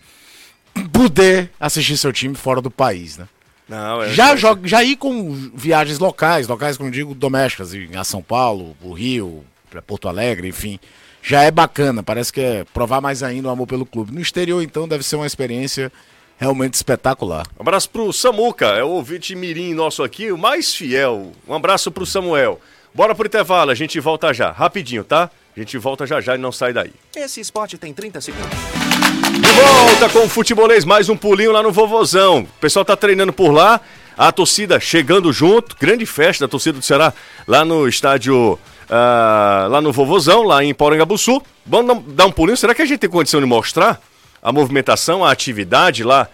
poder 0.91 1.51
assistir 1.59 1.95
seu 1.95 2.11
time 2.11 2.33
fora 2.33 2.59
do 2.59 2.71
país, 2.71 3.17
né? 3.17 3.27
Não, 3.69 4.01
é, 4.01 4.09
Já, 4.13 4.35
joga, 4.35 4.67
já 4.67 4.83
ir 4.83 4.95
com 4.95 5.31
viagens 5.53 5.99
locais, 5.99 6.47
locais 6.47 6.75
como 6.75 6.89
eu 6.89 6.93
digo, 6.93 7.13
domésticas, 7.13 7.71
a 7.95 8.03
São 8.03 8.21
Paulo, 8.21 8.75
o 8.81 8.93
Rio, 8.93 9.43
para 9.69 9.81
Porto 9.81 10.07
Alegre, 10.07 10.47
enfim, 10.47 10.79
já 11.23 11.41
é 11.41 11.49
bacana, 11.49 12.03
parece 12.03 12.33
que 12.33 12.41
é 12.41 12.65
provar 12.73 12.99
mais 12.99 13.23
ainda 13.23 13.47
o 13.47 13.51
amor 13.51 13.65
pelo 13.65 13.85
clube. 13.85 14.13
No 14.13 14.19
exterior, 14.19 14.61
então, 14.61 14.87
deve 14.87 15.03
ser 15.03 15.15
uma 15.15 15.25
experiência 15.25 15.89
realmente 16.37 16.73
espetacular. 16.73 17.47
Um 17.57 17.61
abraço 17.61 17.89
pro 17.89 18.11
Samuca, 18.11 18.67
é 18.67 18.83
o 18.83 18.89
ouvinte 18.89 19.33
mirim 19.33 19.73
nosso 19.73 20.03
aqui, 20.03 20.31
o 20.31 20.37
mais 20.37 20.75
fiel. 20.75 21.31
Um 21.47 21.53
abraço 21.53 21.89
pro 21.89 22.05
Samuel. 22.05 22.59
Bora 22.93 23.15
pro 23.15 23.25
intervalo, 23.25 23.71
a 23.71 23.75
gente 23.75 23.99
volta 24.01 24.33
já, 24.33 24.51
rapidinho, 24.51 25.03
tá? 25.03 25.31
A 25.55 25.59
gente 25.59 25.77
volta 25.77 26.05
já 26.05 26.19
já 26.19 26.35
e 26.35 26.37
não 26.37 26.51
sai 26.51 26.73
daí. 26.73 26.91
Esse 27.15 27.39
spot 27.39 27.75
tem 27.75 27.93
30 27.93 28.19
segundos. 28.19 28.49
De 28.49 29.61
volta 29.61 30.09
com 30.09 30.25
o 30.25 30.29
futebolês, 30.29 30.83
mais 30.83 31.07
um 31.09 31.15
pulinho 31.15 31.51
lá 31.51 31.63
no 31.63 31.71
Vovozão. 31.71 32.41
O 32.41 32.59
pessoal 32.59 32.83
tá 32.83 32.97
treinando 32.97 33.31
por 33.31 33.51
lá, 33.51 33.79
a 34.17 34.31
torcida 34.31 34.79
chegando 34.79 35.31
junto, 35.31 35.75
grande 35.79 36.05
festa 36.05 36.45
da 36.45 36.51
torcida 36.51 36.77
do 36.77 36.83
Ceará 36.83 37.13
lá 37.47 37.63
no 37.63 37.87
estádio, 37.87 38.59
ah, 38.89 39.67
lá 39.69 39.81
no 39.81 39.91
Vovozão, 39.91 40.43
lá 40.43 40.63
em 40.63 40.73
Porangabuçu. 40.73 41.41
Vamos 41.65 42.03
dar- 42.07 42.25
um 42.25 42.31
pulinho, 42.31 42.57
será 42.57 42.73
que 42.75 42.81
a 42.81 42.85
gente 42.85 42.99
tem 42.99 43.09
condição 43.09 43.39
de 43.39 43.45
mostrar 43.45 43.99
a 44.41 44.51
movimentação, 44.51 45.23
a 45.23 45.31
atividade 45.31 46.03
lá 46.03 46.27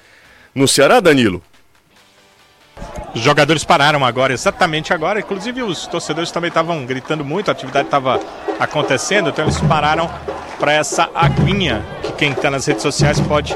no 0.53 0.67
Ceará, 0.67 0.99
Danilo? 0.99 1.41
Os 3.13 3.21
jogadores 3.21 3.63
pararam 3.63 4.05
agora, 4.05 4.31
exatamente 4.33 4.93
agora. 4.93 5.19
Inclusive, 5.19 5.63
os 5.63 5.85
torcedores 5.88 6.31
também 6.31 6.47
estavam 6.47 6.85
gritando 6.85 7.25
muito, 7.25 7.49
a 7.49 7.51
atividade 7.51 7.88
estava 7.88 8.19
acontecendo, 8.59 9.29
então 9.29 9.45
eles 9.45 9.59
pararam 9.62 10.09
para 10.59 10.73
essa 10.73 11.09
aguinha 11.13 11.83
que 12.03 12.12
quem 12.13 12.31
está 12.31 12.49
nas 12.49 12.65
redes 12.65 12.83
sociais 12.83 13.19
pode 13.19 13.55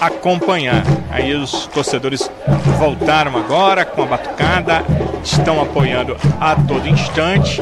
acompanhar. 0.00 0.82
Aí 1.10 1.34
os 1.34 1.66
torcedores 1.66 2.30
voltaram 2.78 3.36
agora 3.36 3.84
com 3.84 4.02
a 4.02 4.06
batucada, 4.06 4.84
estão 5.22 5.60
apoiando 5.60 6.16
a 6.40 6.54
todo 6.56 6.88
instante. 6.88 7.60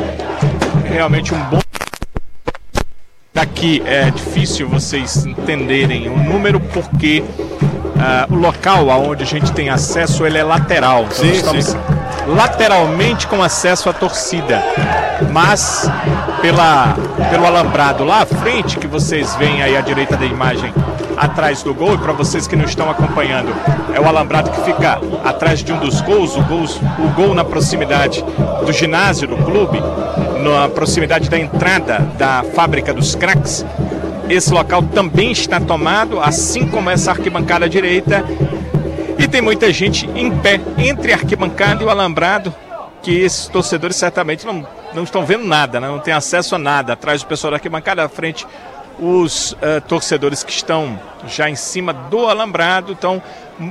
Realmente 0.90 1.32
um 1.32 1.38
bom. 1.44 1.60
Daqui 3.32 3.80
é 3.86 4.10
difícil 4.10 4.68
vocês 4.68 5.24
entenderem 5.24 6.08
o 6.08 6.16
número 6.16 6.58
porque 6.58 7.22
ah, 8.00 8.26
o 8.30 8.34
local 8.34 8.90
aonde 8.90 9.22
a 9.22 9.26
gente 9.26 9.52
tem 9.52 9.68
acesso 9.68 10.24
ele 10.26 10.38
é 10.38 10.42
lateral. 10.42 11.02
Então 11.02 11.16
Sim, 11.16 11.32
estamos 11.32 11.64
sim. 11.66 11.78
lateralmente 12.26 13.26
com 13.26 13.42
acesso 13.42 13.90
à 13.90 13.92
torcida. 13.92 14.62
Mas 15.30 15.90
pela, 16.40 16.96
pelo 17.30 17.46
alambrado 17.46 18.04
lá 18.04 18.22
à 18.22 18.26
frente, 18.26 18.78
que 18.78 18.86
vocês 18.86 19.34
veem 19.36 19.62
aí 19.62 19.76
à 19.76 19.82
direita 19.82 20.16
da 20.16 20.24
imagem, 20.24 20.72
atrás 21.14 21.62
do 21.62 21.74
gol, 21.74 21.94
e 21.94 21.98
para 21.98 22.12
vocês 22.12 22.46
que 22.46 22.56
não 22.56 22.64
estão 22.64 22.90
acompanhando, 22.90 23.54
é 23.94 24.00
o 24.00 24.08
alambrado 24.08 24.50
que 24.50 24.62
fica 24.62 24.98
atrás 25.22 25.62
de 25.62 25.70
um 25.70 25.78
dos 25.78 26.00
gols, 26.00 26.34
o, 26.36 26.42
gols, 26.44 26.80
o 26.98 27.08
gol 27.14 27.34
na 27.34 27.44
proximidade 27.44 28.24
do 28.64 28.72
ginásio 28.72 29.28
do 29.28 29.36
clube, 29.36 29.78
na 30.42 30.70
proximidade 30.70 31.28
da 31.28 31.38
entrada 31.38 31.98
da 32.16 32.42
fábrica 32.54 32.94
dos 32.94 33.14
craques. 33.14 33.64
Esse 34.30 34.52
local 34.52 34.80
também 34.94 35.32
está 35.32 35.58
tomado, 35.58 36.20
assim 36.20 36.64
como 36.68 36.88
essa 36.88 37.10
arquibancada 37.10 37.68
direita. 37.68 38.24
E 39.18 39.26
tem 39.26 39.40
muita 39.40 39.72
gente 39.72 40.08
em 40.14 40.30
pé 40.38 40.60
entre 40.78 41.12
a 41.12 41.16
arquibancada 41.16 41.82
e 41.82 41.86
o 41.86 41.90
alambrado, 41.90 42.54
que 43.02 43.10
esses 43.10 43.48
torcedores 43.48 43.96
certamente 43.96 44.46
não, 44.46 44.64
não 44.94 45.02
estão 45.02 45.26
vendo 45.26 45.44
nada, 45.44 45.80
né? 45.80 45.88
não 45.88 45.98
tem 45.98 46.14
acesso 46.14 46.54
a 46.54 46.58
nada. 46.58 46.92
Atrás 46.92 47.22
do 47.22 47.26
pessoal 47.26 47.50
da 47.50 47.56
arquibancada, 47.56 48.04
à 48.04 48.08
frente, 48.08 48.46
os 49.00 49.56
eh, 49.60 49.80
torcedores 49.80 50.44
que 50.44 50.52
estão 50.52 50.96
já 51.26 51.50
em 51.50 51.56
cima 51.56 51.92
do 51.92 52.28
alambrado. 52.28 52.92
Então, 52.92 53.20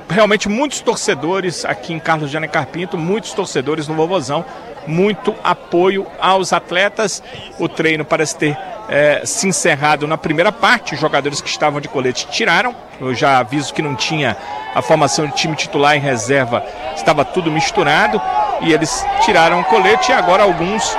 realmente 0.09 0.49
muitos 0.49 0.81
torcedores 0.81 1.63
aqui 1.63 1.93
em 1.93 1.99
Carlos 1.99 2.29
Jane 2.29 2.49
Carpinto, 2.49 2.97
muitos 2.97 3.31
torcedores 3.31 3.87
no 3.87 3.95
Vovozão, 3.95 4.43
muito 4.89 5.35
apoio 5.43 6.07
aos 6.19 6.51
atletas. 6.51 7.23
O 7.57 7.69
treino 7.69 8.03
parece 8.03 8.35
ter 8.35 8.57
eh, 8.89 9.21
se 9.23 9.47
encerrado 9.47 10.07
na 10.07 10.17
primeira 10.17 10.51
parte. 10.51 10.95
Os 10.95 10.99
jogadores 10.99 11.39
que 11.39 11.49
estavam 11.49 11.79
de 11.79 11.87
colete 11.87 12.27
tiraram. 12.29 12.75
Eu 12.99 13.13
já 13.13 13.37
aviso 13.37 13.73
que 13.73 13.81
não 13.81 13.95
tinha 13.95 14.35
a 14.75 14.81
formação 14.81 15.25
de 15.25 15.33
time 15.33 15.55
titular 15.55 15.95
e 15.95 15.99
reserva, 15.99 16.63
estava 16.95 17.23
tudo 17.23 17.51
misturado. 17.51 18.21
E 18.61 18.73
eles 18.73 19.05
tiraram 19.21 19.61
o 19.61 19.63
colete 19.63 20.11
e 20.11 20.13
agora 20.13 20.43
alguns 20.43 20.97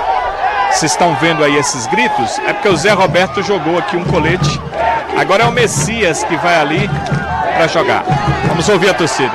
vocês 0.71 0.93
estão 0.93 1.13
vendo 1.15 1.43
aí 1.43 1.57
esses 1.57 1.85
gritos? 1.87 2.39
É 2.39 2.53
porque 2.53 2.69
o 2.69 2.77
Zé 2.77 2.91
Roberto 2.91 3.43
jogou 3.43 3.77
aqui 3.77 3.97
um 3.97 4.05
colete. 4.05 4.59
Agora 5.17 5.43
é 5.43 5.45
o 5.45 5.51
Messias 5.51 6.23
que 6.23 6.35
vai 6.37 6.55
ali 6.55 6.89
para 7.55 7.67
jogar. 7.67 8.03
Vamos 8.47 8.67
ouvir 8.69 8.89
a 8.89 8.93
torcida. 8.93 9.33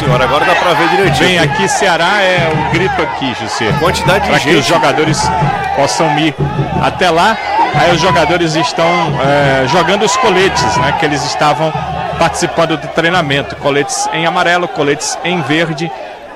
Senhora, 0.00 0.24
agora 0.24 0.46
dá 0.46 0.54
pra 0.54 0.72
ver 0.72 0.88
direitinho. 0.88 1.28
Vem 1.28 1.38
aqui, 1.38 1.68
Ceará 1.68 2.22
é 2.22 2.50
o 2.50 2.72
grito 2.72 3.02
aqui, 3.02 3.34
José. 3.38 3.70
Quantidade 3.78 4.24
de 4.24 4.30
Para 4.30 4.40
que 4.40 4.54
os 4.54 4.66
jogadores 4.66 5.30
possam 5.76 6.18
ir 6.18 6.34
até 6.82 7.10
lá. 7.10 7.36
Aí 7.74 7.94
os 7.94 8.00
jogadores 8.00 8.54
estão 8.54 8.88
é, 9.22 9.68
jogando 9.68 10.04
os 10.04 10.16
coletes, 10.16 10.76
né? 10.78 10.96
Que 10.98 11.04
eles 11.04 11.22
estavam 11.24 11.70
participando 12.18 12.78
do 12.78 12.88
treinamento. 12.88 13.54
Coletes 13.56 14.08
em 14.12 14.24
amarelo, 14.24 14.66
coletes 14.68 15.18
em 15.22 15.42
verde 15.42 15.90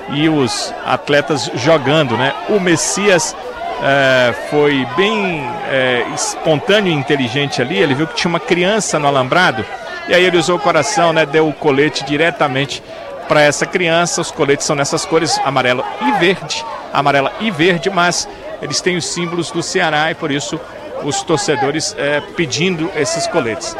e 0.09 0.29
os 0.29 0.73
atletas 0.85 1.49
jogando, 1.55 2.15
né? 2.15 2.33
O 2.49 2.59
Messias 2.59 3.35
é, 3.81 4.33
foi 4.51 4.87
bem 4.95 5.49
é, 5.71 6.05
espontâneo 6.13 6.93
e 6.93 6.95
inteligente 6.95 7.63
ali. 7.63 7.77
Ele 7.77 7.95
viu 7.95 8.05
que 8.05 8.13
tinha 8.13 8.29
uma 8.29 8.39
criança 8.39 8.99
no 8.99 9.07
alambrado 9.07 9.65
e 10.07 10.13
aí 10.13 10.23
ele 10.23 10.37
usou 10.37 10.57
o 10.57 10.59
coração, 10.59 11.11
né? 11.11 11.25
Deu 11.25 11.47
o 11.47 11.53
colete 11.53 12.03
diretamente 12.03 12.81
para 13.27 13.41
essa 13.41 13.65
criança. 13.65 14.21
Os 14.21 14.31
coletes 14.31 14.65
são 14.65 14.75
nessas 14.75 15.05
cores 15.05 15.39
amarelo 15.43 15.83
e 16.01 16.11
verde, 16.19 16.65
amarela 16.93 17.31
e 17.39 17.51
verde, 17.51 17.89
mas 17.89 18.27
eles 18.61 18.81
têm 18.81 18.97
os 18.97 19.05
símbolos 19.05 19.51
do 19.51 19.61
Ceará 19.61 20.11
e 20.11 20.15
por 20.15 20.31
isso 20.31 20.59
os 21.03 21.21
torcedores 21.21 21.95
é, 21.97 22.21
pedindo 22.35 22.89
esses 22.95 23.27
coletes. 23.27 23.75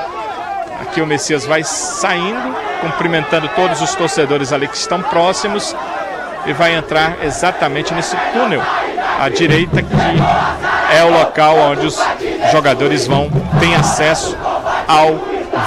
Aqui 0.82 1.02
o 1.02 1.08
Messias 1.08 1.46
vai 1.46 1.64
saindo, 1.64 2.56
cumprimentando 2.82 3.48
todos 3.50 3.82
os 3.82 3.96
torcedores 3.96 4.52
ali 4.52 4.68
que 4.68 4.76
estão 4.76 5.02
próximos 5.02 5.76
e 6.46 6.54
vai 6.54 6.76
entrar 6.76 7.24
exatamente 7.24 7.94
nesse 7.94 8.16
túnel 8.34 8.62
à 9.20 9.30
direita 9.30 9.82
que 9.82 10.96
é 10.96 11.04
o 11.04 11.12
local 11.12 11.58
onde 11.58 11.88
os 11.88 12.00
jogadores 12.52 13.08
vão 13.08 13.30
ter 13.60 13.74
acesso 13.76 14.38
ao 14.88 15.16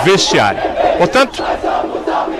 vestiário. 0.04 0.60
Portanto, 0.98 1.42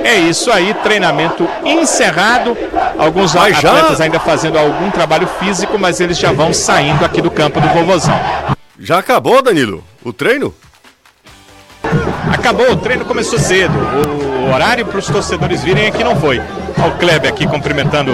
é 0.05 0.17
isso 0.19 0.51
aí, 0.51 0.75
treinamento 0.75 1.49
encerrado. 1.65 2.57
Alguns 2.99 3.35
Mas 3.35 3.59
já- 3.61 3.71
atletas 3.71 4.01
ainda 4.01 4.19
fazendo 4.21 4.59
algum 4.59 4.91
trabalho 4.91 5.27
físico, 5.39 5.79
mas 5.79 6.01
eles 6.01 6.19
já 6.19 6.33
vão 6.33 6.53
saindo 6.53 7.05
aqui 7.05 7.21
do 7.21 7.31
campo 7.31 7.61
do 7.61 7.69
Vovozão. 7.69 8.19
Já 8.79 8.99
acabou, 8.99 9.43
Danilo? 9.43 9.83
O 10.05 10.13
treino? 10.13 10.55
Acabou, 12.33 12.71
o 12.73 12.77
treino 12.77 13.05
começou 13.05 13.39
cedo. 13.39 13.75
O 14.47 14.55
horário 14.55 14.85
para 14.87 14.99
os 14.99 15.07
torcedores 15.07 15.63
virem 15.63 15.87
aqui 15.89 16.03
não 16.05 16.17
foi. 16.17 16.41
Olha 16.79 16.89
o 16.89 16.99
Kleber 16.99 17.31
aqui 17.31 17.47
cumprimentando 17.47 18.13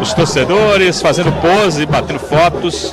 os 0.00 0.12
torcedores, 0.14 1.00
fazendo 1.00 1.32
pose, 1.40 1.84
batendo 1.86 2.18
fotos. 2.20 2.92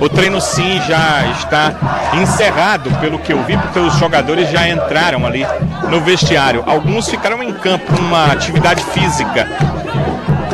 O 0.00 0.08
treino 0.08 0.40
sim 0.40 0.80
já 0.82 1.24
está 1.38 1.72
encerrado, 2.20 2.90
pelo 3.00 3.18
que 3.18 3.32
eu 3.32 3.42
vi, 3.44 3.56
porque 3.56 3.78
os 3.78 3.94
jogadores 3.98 4.50
já 4.50 4.68
entraram 4.68 5.24
ali 5.26 5.46
no 5.88 6.00
vestiário. 6.00 6.62
Alguns 6.66 7.08
ficaram 7.08 7.42
em 7.42 7.52
campo 7.52 7.90
numa 7.92 8.26
atividade 8.32 8.82
física. 8.84 9.48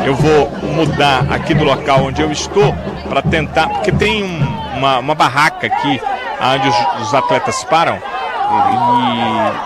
Eu 0.05 0.15
vou 0.15 0.49
mudar 0.73 1.25
aqui 1.29 1.53
do 1.53 1.63
local 1.63 2.05
onde 2.05 2.21
eu 2.21 2.31
estou 2.31 2.73
para 3.09 3.21
tentar, 3.21 3.67
porque 3.69 3.91
tem 3.91 4.23
um- 4.23 4.77
uma, 4.77 4.99
uma 4.99 5.15
barraca 5.15 5.67
aqui 5.67 6.01
onde 6.41 6.67
os, 6.69 7.07
os 7.07 7.13
atletas 7.13 7.63
param 7.65 7.97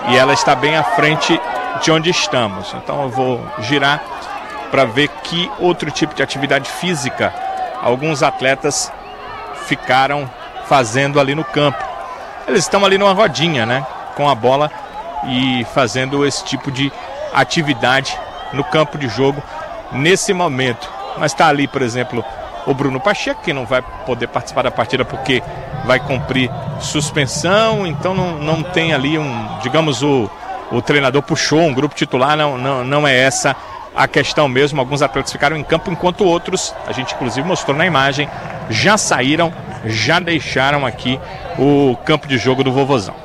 e, 0.10 0.14
e 0.14 0.18
ela 0.18 0.34
está 0.34 0.56
bem 0.56 0.76
à 0.76 0.84
frente 0.84 1.40
de 1.82 1.92
onde 1.92 2.10
estamos. 2.10 2.74
Então 2.84 3.04
eu 3.04 3.10
vou 3.10 3.42
girar 3.62 4.02
para 4.72 4.84
ver 4.86 5.08
que 5.24 5.50
outro 5.60 5.90
tipo 5.92 6.14
de 6.16 6.22
atividade 6.24 6.70
física 6.70 7.34
alguns 7.82 8.22
atletas 8.24 8.92
ficaram 9.66 10.30
fazendo 10.68 11.20
ali 11.20 11.36
no 11.36 11.44
campo. 11.44 11.84
Eles 12.48 12.64
estão 12.64 12.86
ali 12.86 12.98
numa 12.98 13.14
rodinha, 13.14 13.66
né, 13.66 13.86
com 14.16 14.30
a 14.30 14.36
bola 14.36 14.72
e 15.28 15.66
fazendo 15.74 16.26
esse 16.26 16.44
tipo 16.46 16.72
de 16.72 16.92
atividade 17.34 18.18
no 18.54 18.64
campo 18.64 18.98
de 18.98 19.08
jogo 19.08 19.42
nesse 19.92 20.34
momento. 20.34 20.90
Mas 21.18 21.32
está 21.32 21.48
ali, 21.48 21.68
por 21.68 21.82
exemplo, 21.82 22.24
o 22.66 22.74
Bruno 22.74 23.00
Pacheco, 23.00 23.42
que 23.42 23.54
não 23.54 23.66
vai 23.66 23.82
poder 24.06 24.28
participar 24.28 24.64
da 24.64 24.72
partida 24.72 25.06
porque 25.06 25.42
vai 25.86 26.00
cumprir 26.00 26.50
suspensão, 26.80 27.86
então 27.86 28.14
não, 28.14 28.40
não 28.40 28.64
tem 28.64 28.94
ali 28.94 29.18
um, 29.18 29.60
digamos, 29.62 30.02
o, 30.02 30.30
o 30.72 30.82
treinador 30.82 31.22
puxou 31.22 31.60
um 31.60 31.74
grupo 31.74 31.96
titular, 31.96 32.36
não, 32.36 32.58
não, 32.58 32.84
não 32.84 33.08
é 33.08 33.16
essa 33.16 33.56
a 33.96 34.08
questão 34.08 34.48
mesmo. 34.48 34.80
Alguns 34.80 35.02
atletas 35.02 35.32
ficaram 35.32 35.56
em 35.56 35.64
campo, 35.64 35.92
enquanto 35.92 36.24
outros, 36.24 36.74
a 36.86 36.92
gente 36.92 37.14
inclusive 37.16 37.48
mostrou 37.48 37.76
na 37.76 37.86
imagem, 37.86 38.30
já 38.70 38.98
saíram, 38.98 39.54
já 39.86 40.20
deixaram 40.20 40.86
aqui 40.86 41.20
o 41.58 41.96
campo 42.06 42.28
de 42.28 42.38
jogo 42.38 42.64
do 42.64 42.72
Vovozão. 42.72 43.16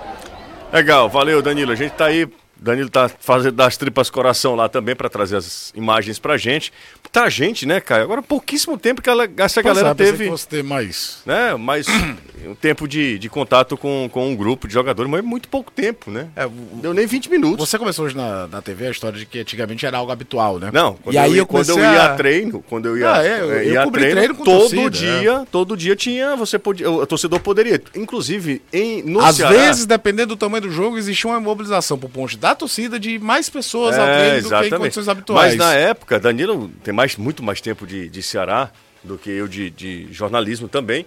Legal, 0.72 1.09
valeu 1.09 1.42
Danilo. 1.42 1.72
A 1.72 1.76
gente 1.76 1.92
tá 1.92 2.06
aí 2.06 2.28
Danilo 2.62 2.90
tá 2.90 3.09
fazendo 3.20 3.55
das 3.55 3.77
tripas 3.77 4.11
coração 4.11 4.55
lá 4.55 4.68
também 4.68 4.94
para 4.94 5.09
trazer 5.09 5.37
as 5.37 5.73
imagens 5.75 6.18
pra 6.18 6.37
gente. 6.37 6.73
Tá 7.11 7.29
gente, 7.29 7.66
né, 7.66 7.81
Caio? 7.81 8.05
Agora 8.05 8.23
pouquíssimo 8.23 8.79
tempo 8.79 9.03
que 9.03 9.11
ela, 9.11 9.25
essa 9.38 9.61
Pois 9.62 9.75
galera 9.75 9.88
é, 9.90 9.94
teve, 9.94 10.25
que 10.25 10.31
fosse 10.31 10.46
ter 10.46 10.62
mais. 10.62 11.18
né, 11.27 11.55
mais 11.57 11.87
um 12.46 12.55
tempo 12.55 12.87
de, 12.87 13.18
de 13.18 13.29
contato 13.29 13.77
com, 13.77 14.09
com 14.12 14.29
um 14.31 14.37
grupo 14.37 14.68
de 14.68 14.75
jogadores, 14.75 15.11
mas 15.11 15.25
muito 15.25 15.49
pouco 15.49 15.73
tempo, 15.73 16.11
né? 16.11 16.29
É, 16.37 16.49
Deu 16.75 16.94
nem 16.94 17.07
20 17.07 17.29
minutos. 17.29 17.68
Você 17.68 17.79
começou 17.79 18.05
hoje 18.05 18.16
na, 18.16 18.46
na 18.46 18.62
TV 18.62 18.87
a 18.87 18.90
história 18.92 19.18
de 19.18 19.27
que 19.27 19.40
antigamente 19.40 19.85
era 19.85 19.99
algo 19.99 20.12
habitual, 20.12 20.59
né? 20.61 20.70
Não, 20.73 20.94
quando 20.94 21.14
e 21.14 21.18
aí 21.18 21.31
eu, 21.33 21.38
eu 21.38 21.46
quando 21.46 21.70
eu 21.70 21.79
ia 21.79 22.03
a... 22.03 22.12
a 22.12 22.14
treino, 22.14 22.62
quando 22.68 22.87
eu 22.87 22.96
ia, 22.99 23.12
Ah, 23.12 23.25
é, 23.27 23.40
eu- 23.40 23.51
eu 23.53 23.73
ia 23.73 23.81
a 23.81 23.85
cobri 23.85 24.01
treino, 24.03 24.16
treino 24.18 24.35
com 24.37 24.44
todo 24.44 24.59
torcida, 24.61 24.83
é. 24.87 24.90
dia, 25.20 25.46
todo 25.51 25.77
dia 25.77 25.96
tinha, 25.96 26.37
você 26.37 26.59
podia, 26.61 26.88
o 26.88 27.05
torcedor 27.07 27.40
poderia, 27.40 27.83
inclusive 27.96 28.62
em 28.73 29.03
no 29.03 29.20
Às 29.20 29.37
Ceará, 29.37 29.51
vezes, 29.53 29.85
dependendo 29.87 30.29
do 30.29 30.37
tamanho 30.37 30.62
do 30.62 30.70
jogo, 30.70 30.96
existia 30.96 31.29
uma 31.31 31.40
mobilização 31.40 31.99
por 31.99 32.09
ponte 32.09 32.37
da 32.37 32.50
torcida 32.55 32.99
de 32.99 33.19
mais 33.19 33.49
pessoas 33.49 33.99
ao 33.99 34.07
É, 34.07 34.19
treino 34.19 34.49
do 34.49 34.61
que 34.61 34.67
em 34.67 34.79
condições 34.79 35.09
habituais. 35.09 35.57
Mas 35.57 35.57
na 35.57 35.75
época, 35.75 36.19
Danilo 36.19 36.71
tem 36.83 36.93
mais, 36.93 37.17
muito 37.17 37.43
mais 37.43 37.61
tempo 37.61 37.87
de, 37.87 38.09
de 38.09 38.23
Ceará 38.23 38.71
do 39.03 39.17
que 39.17 39.31
eu 39.31 39.49
de, 39.49 39.71
de 39.71 40.13
jornalismo 40.13 40.69
também. 40.69 41.07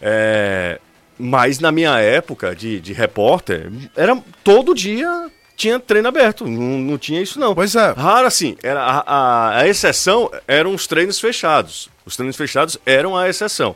É, 0.00 0.80
mas 1.18 1.58
na 1.58 1.70
minha 1.70 1.98
época 1.98 2.54
de, 2.54 2.80
de 2.80 2.92
repórter, 2.92 3.70
era 3.96 4.16
todo 4.42 4.74
dia 4.74 5.30
tinha 5.56 5.78
treino 5.78 6.08
aberto. 6.08 6.46
Não, 6.46 6.78
não 6.78 6.98
tinha 6.98 7.20
isso, 7.20 7.38
não. 7.38 7.54
Pois 7.54 7.74
é. 7.74 7.92
Raro 7.92 8.26
assim. 8.26 8.56
Era, 8.62 8.82
a, 8.82 8.98
a, 9.06 9.58
a 9.60 9.68
exceção 9.68 10.30
eram 10.46 10.74
os 10.74 10.86
treinos 10.86 11.20
fechados. 11.20 11.88
Os 12.04 12.16
treinos 12.16 12.36
fechados 12.36 12.76
eram 12.84 13.16
a 13.16 13.28
exceção. 13.28 13.74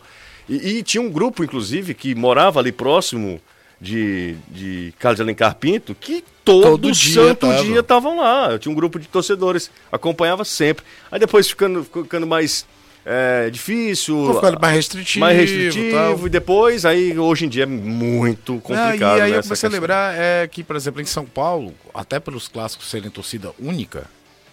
E, 0.49 0.79
e 0.79 0.83
tinha 0.83 1.01
um 1.01 1.11
grupo, 1.11 1.45
inclusive, 1.45 1.95
que 1.95 2.15
morava 2.15 2.59
ali 2.61 2.73
próximo 2.73 3.41
de, 3.81 4.37
de 4.49 4.93
Carlos 4.99 5.21
Alencar 5.21 5.55
Pinto, 5.55 5.95
que 5.95 6.25
todo, 6.45 6.63
Todo 6.63 6.93
dia 6.93 7.23
santo 7.23 7.47
tava. 7.47 7.65
dia 7.65 7.81
estavam 7.81 8.17
lá. 8.19 8.53
Eu 8.53 8.59
tinha 8.59 8.73
um 8.73 8.75
grupo 8.75 8.99
de 8.99 9.07
torcedores, 9.07 9.71
acompanhava 9.93 10.45
sempre. 10.45 10.85
Aí 11.11 11.21
depois 11.21 11.49
ficando, 11.49 11.85
ficando 11.85 12.27
mais 12.27 12.67
é, 13.05 13.49
difícil, 13.51 14.35
ficando 14.35 14.61
mais 14.61 14.75
restritivo. 14.75 15.21
mais 15.21 15.37
restritivo, 15.37 16.27
e 16.27 16.31
depois, 16.31 16.85
aí 16.85 17.19
hoje 17.19 17.47
em 17.47 17.49
dia 17.49 17.63
é 17.63 17.67
muito 17.67 18.55
complicado. 18.61 19.19
e 19.19 19.21
aí 19.23 19.31
né, 19.33 19.39
eu 19.39 19.43
comecei 19.43 19.69
a 19.69 19.73
lembrar 19.73 20.15
é, 20.15 20.47
que, 20.47 20.63
por 20.63 20.77
exemplo, 20.77 21.01
em 21.01 21.07
São 21.07 21.25
Paulo, 21.25 21.75
até 21.95 22.19
pelos 22.19 22.49
clássicos 22.49 22.91
serem 22.91 23.11
torcida 23.11 23.53
única, 23.59 24.05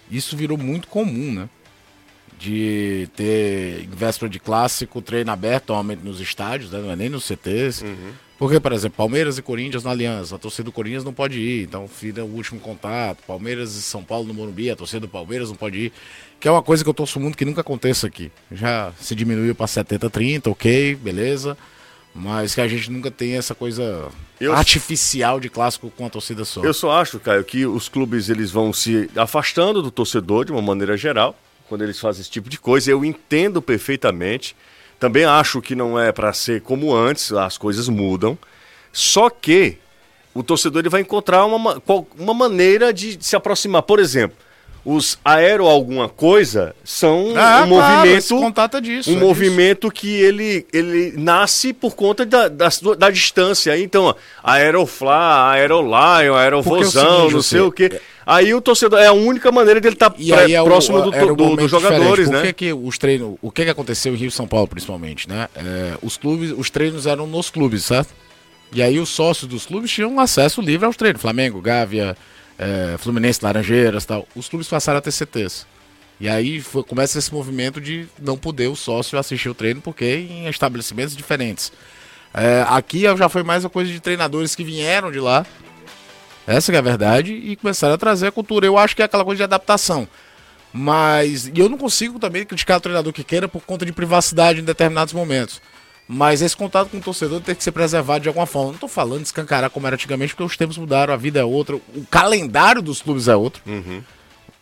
isso 0.10 0.38
virou 0.38 0.58
muito 0.58 0.88
comum, 0.88 1.34
né? 1.34 1.50
De 2.40 3.08
ter, 3.16 3.84
em 3.86 3.90
véspera 3.96 4.30
de 4.30 4.40
clássico, 4.40 5.02
treino 5.02 5.32
aberto, 5.32 5.70
normalmente 5.70 6.04
nos 6.04 6.20
estádios, 6.20 6.70
né? 6.72 6.80
não 6.80 6.92
é 6.92 6.96
nem 6.96 7.10
nos 7.10 7.24
CTs. 7.24 7.82
Uhum. 7.82 8.12
Porque, 8.38 8.60
por 8.60 8.74
exemplo, 8.74 8.98
Palmeiras 8.98 9.38
e 9.38 9.42
Corinthians 9.42 9.86
na 9.86 9.92
Aliança, 9.92 10.36
a 10.36 10.38
torcida 10.38 10.66
do 10.66 10.72
Corinthians 10.72 11.06
não 11.06 11.14
pode 11.14 11.40
ir, 11.40 11.64
então 11.64 11.88
vira 12.02 12.26
o 12.26 12.28
último 12.36 12.60
contato. 12.60 13.20
Palmeiras 13.26 13.76
e 13.76 13.82
São 13.82 14.04
Paulo 14.04 14.28
no 14.28 14.34
Morumbi, 14.34 14.70
a 14.70 14.76
torcida 14.76 15.00
do 15.02 15.08
Palmeiras 15.08 15.48
não 15.48 15.56
pode 15.56 15.78
ir. 15.78 15.94
Que 16.38 16.48
é 16.50 16.52
uma 16.52 16.62
coisa 16.62 16.84
que 16.84 16.90
eu 16.90 16.94
torço 16.94 17.18
muito 17.20 17.38
que 17.38 17.46
nunca 17.46 17.62
aconteça 17.62 18.06
aqui. 18.08 18.30
Já 18.52 18.92
se 19.00 19.16
diminuiu 19.16 19.56
para 19.56 19.68
70, 19.68 20.10
30, 20.10 20.50
ok, 20.50 20.96
beleza. 20.96 21.58
Mas 22.14 22.54
que 22.56 22.62
a 22.62 22.68
gente 22.68 22.92
nunca 22.92 23.10
tem 23.12 23.36
essa 23.36 23.56
coisa 23.56 24.10
Eu- 24.40 24.54
artificial 24.54 25.40
de 25.40 25.50
clássico 25.50 25.90
com 25.90 26.06
a 26.06 26.10
torcida 26.10 26.44
só. 26.44 26.62
Eu 26.64 26.74
só 26.74 26.92
acho, 26.92 27.20
Caio, 27.20 27.44
que 27.44 27.66
os 27.66 27.88
clubes 27.90 28.30
eles 28.30 28.52
vão 28.52 28.72
se 28.74 29.10
afastando 29.16 29.82
do 29.82 29.92
torcedor 29.92 30.46
de 30.46 30.52
uma 30.52 30.62
maneira 30.62 30.96
geral, 30.98 31.38
quando 31.68 31.84
eles 31.84 32.00
fazem 32.00 32.22
esse 32.22 32.30
tipo 32.30 32.50
de 32.50 32.60
coisa. 32.60 32.92
Eu 32.92 33.04
entendo 33.04 33.62
perfeitamente. 33.62 34.56
Também 35.00 35.26
acho 35.26 35.62
que 35.62 35.76
não 35.76 36.00
é 36.00 36.12
para 36.12 36.32
ser 36.34 36.62
como 36.62 36.96
antes, 36.96 37.32
as 37.32 37.58
coisas 37.58 37.90
mudam. 37.90 38.38
Só 38.94 39.30
que 39.30 39.78
o 40.34 40.42
torcedor 40.42 40.80
ele 40.82 40.90
vai 40.90 41.02
encontrar 41.02 41.46
uma, 41.46 41.82
uma 42.18 42.34
maneira 42.34 42.94
de 42.94 43.18
se 43.20 43.36
aproximar. 43.36 43.82
Por 43.84 44.00
exemplo, 44.00 44.38
os 44.86 45.18
aero 45.26 45.66
alguma 45.66 46.08
coisa 46.08 46.76
são 46.84 47.34
Ah, 47.36 47.64
um 47.66 47.70
claro, 47.70 47.70
movimento 47.70 48.38
contato 48.38 48.78
é 48.78 48.82
disso. 48.82 49.10
um 49.10 49.14
é 49.14 49.16
disso. 49.16 49.26
movimento 49.28 49.92
que 49.92 50.08
ele, 50.08 50.66
ele 50.72 51.14
nasce 51.18 51.74
por 51.74 51.96
conta 51.96 52.26
da, 52.26 52.48
da, 52.48 52.70
da 52.98 53.10
distância. 53.10 53.78
Então, 53.78 54.04
ó, 54.06 54.16
Aeroflá, 54.44 55.52
Aerolion, 55.52 56.36
Aerovozão, 56.36 57.04
é 57.04 57.08
o 57.08 57.18
seguinte, 57.18 57.34
não 57.34 57.42
sei 57.42 57.60
o 57.62 57.72
quê. 57.72 58.00
Aí 58.26 58.54
o 58.54 58.60
torcedor 58.62 59.00
é 59.00 59.08
a 59.08 59.14
única 59.14 59.52
maneira 59.52 59.80
dele 59.80 59.94
estar 59.96 60.14
aí 60.18 60.54
é 60.54 60.62
o- 60.62 60.66
próximo 60.66 61.02
do, 61.02 61.10
um 61.16 61.36
do- 61.36 61.56
dos 61.58 61.70
jogadores, 61.70 62.28
né? 62.30 62.42
que, 62.48 62.54
que 62.54 62.74
os 62.74 62.98
treinos, 62.98 63.36
o 63.42 63.52
que, 63.52 63.64
que 63.66 63.70
aconteceu 63.70 64.14
em 64.14 64.18
Rio 64.18 64.30
e 64.30 64.32
São 64.32 64.48
Paulo, 64.48 64.68
principalmente, 64.68 65.30
né? 65.30 65.48
É, 65.56 65.94
os 66.02 66.18
clubes, 66.18 66.52
os 66.58 66.70
treinos 66.72 67.06
eram 67.06 67.28
nos 67.28 67.50
clubes, 67.52 67.84
certo? 67.86 68.14
E 68.74 68.82
aí 68.82 69.00
os 69.00 69.10
sócios 69.10 69.48
dos 69.48 69.66
clubes 69.66 69.92
tinham 69.92 70.20
acesso 70.20 70.60
livre 70.60 70.86
aos 70.88 70.98
treinos. 70.98 71.22
Flamengo, 71.22 71.62
Gávea, 71.62 72.18
é, 72.58 72.96
Fluminense, 72.98 73.40
Laranjeiras 73.44 74.06
tal. 74.06 74.28
Os 74.36 74.50
clubes 74.50 74.68
passaram 74.68 74.98
a 74.98 75.02
ter 75.02 75.12
CTs. 75.12 75.68
E 76.20 76.28
aí 76.28 76.60
foi- 76.62 76.84
começa 76.84 77.20
esse 77.20 77.32
movimento 77.34 77.80
de 77.80 78.08
não 78.20 78.36
poder 78.38 78.68
o 78.68 78.76
sócio 78.76 79.20
assistir 79.20 79.50
o 79.50 79.54
treino, 79.54 79.82
porque 79.82 80.06
em 80.30 80.48
estabelecimentos 80.48 81.16
diferentes. 81.16 81.72
É, 82.34 82.66
aqui 82.68 83.02
já 83.02 83.30
foi 83.30 83.44
mais 83.44 83.64
uma 83.64 83.70
coisa 83.70 83.92
de 83.92 84.00
treinadores 84.00 84.56
que 84.56 84.64
vieram 84.64 85.12
de 85.12 85.20
lá, 85.20 85.46
essa 86.48 86.72
que 86.72 86.76
é 86.76 86.80
a 86.80 86.82
verdade, 86.82 87.34
e 87.34 87.56
começaram 87.56 87.96
a 87.96 87.98
trazer 87.98 88.28
a 88.28 88.32
cultura. 88.32 88.66
Eu 88.66 88.78
acho 88.78 88.96
que 88.96 89.02
é 89.02 89.06
aquela 89.06 89.24
coisa 89.26 89.38
de 89.38 89.44
adaptação. 89.44 90.08
Mas. 90.74 91.48
E 91.48 91.60
eu 91.60 91.70
não 91.70 91.78
consigo 91.78 92.20
também 92.20 92.46
criticar 92.46 92.78
o 92.78 92.82
treinador 92.82 93.14
que 93.14 93.24
queira 93.24 93.48
por 93.48 93.62
conta 93.64 93.86
de 93.86 93.92
privacidade 93.94 94.60
em 94.60 94.64
determinados 94.64 95.14
momentos. 95.14 95.62
Mas 96.08 96.42
esse 96.42 96.56
contato 96.56 96.90
com 96.90 96.98
o 96.98 97.02
torcedor 97.02 97.42
tem 97.42 97.56
que 97.56 97.64
ser 97.64 97.72
preservado 97.72 98.20
de 98.22 98.28
alguma 98.28 98.46
forma. 98.46 98.68
Não 98.68 98.74
estou 98.76 98.90
falando 98.90 99.22
de 99.22 99.28
escancarar 99.28 99.70
como 99.72 99.88
era 99.88 99.96
antigamente, 99.96 100.34
porque 100.36 100.44
os 100.44 100.56
tempos 100.58 100.78
mudaram, 100.78 101.14
a 101.14 101.18
vida 101.18 101.40
é 101.40 101.44
outra, 101.44 101.76
o 101.78 102.06
calendário 102.12 102.82
dos 102.82 103.02
clubes 103.02 103.28
é 103.28 103.36
outro. 103.36 103.64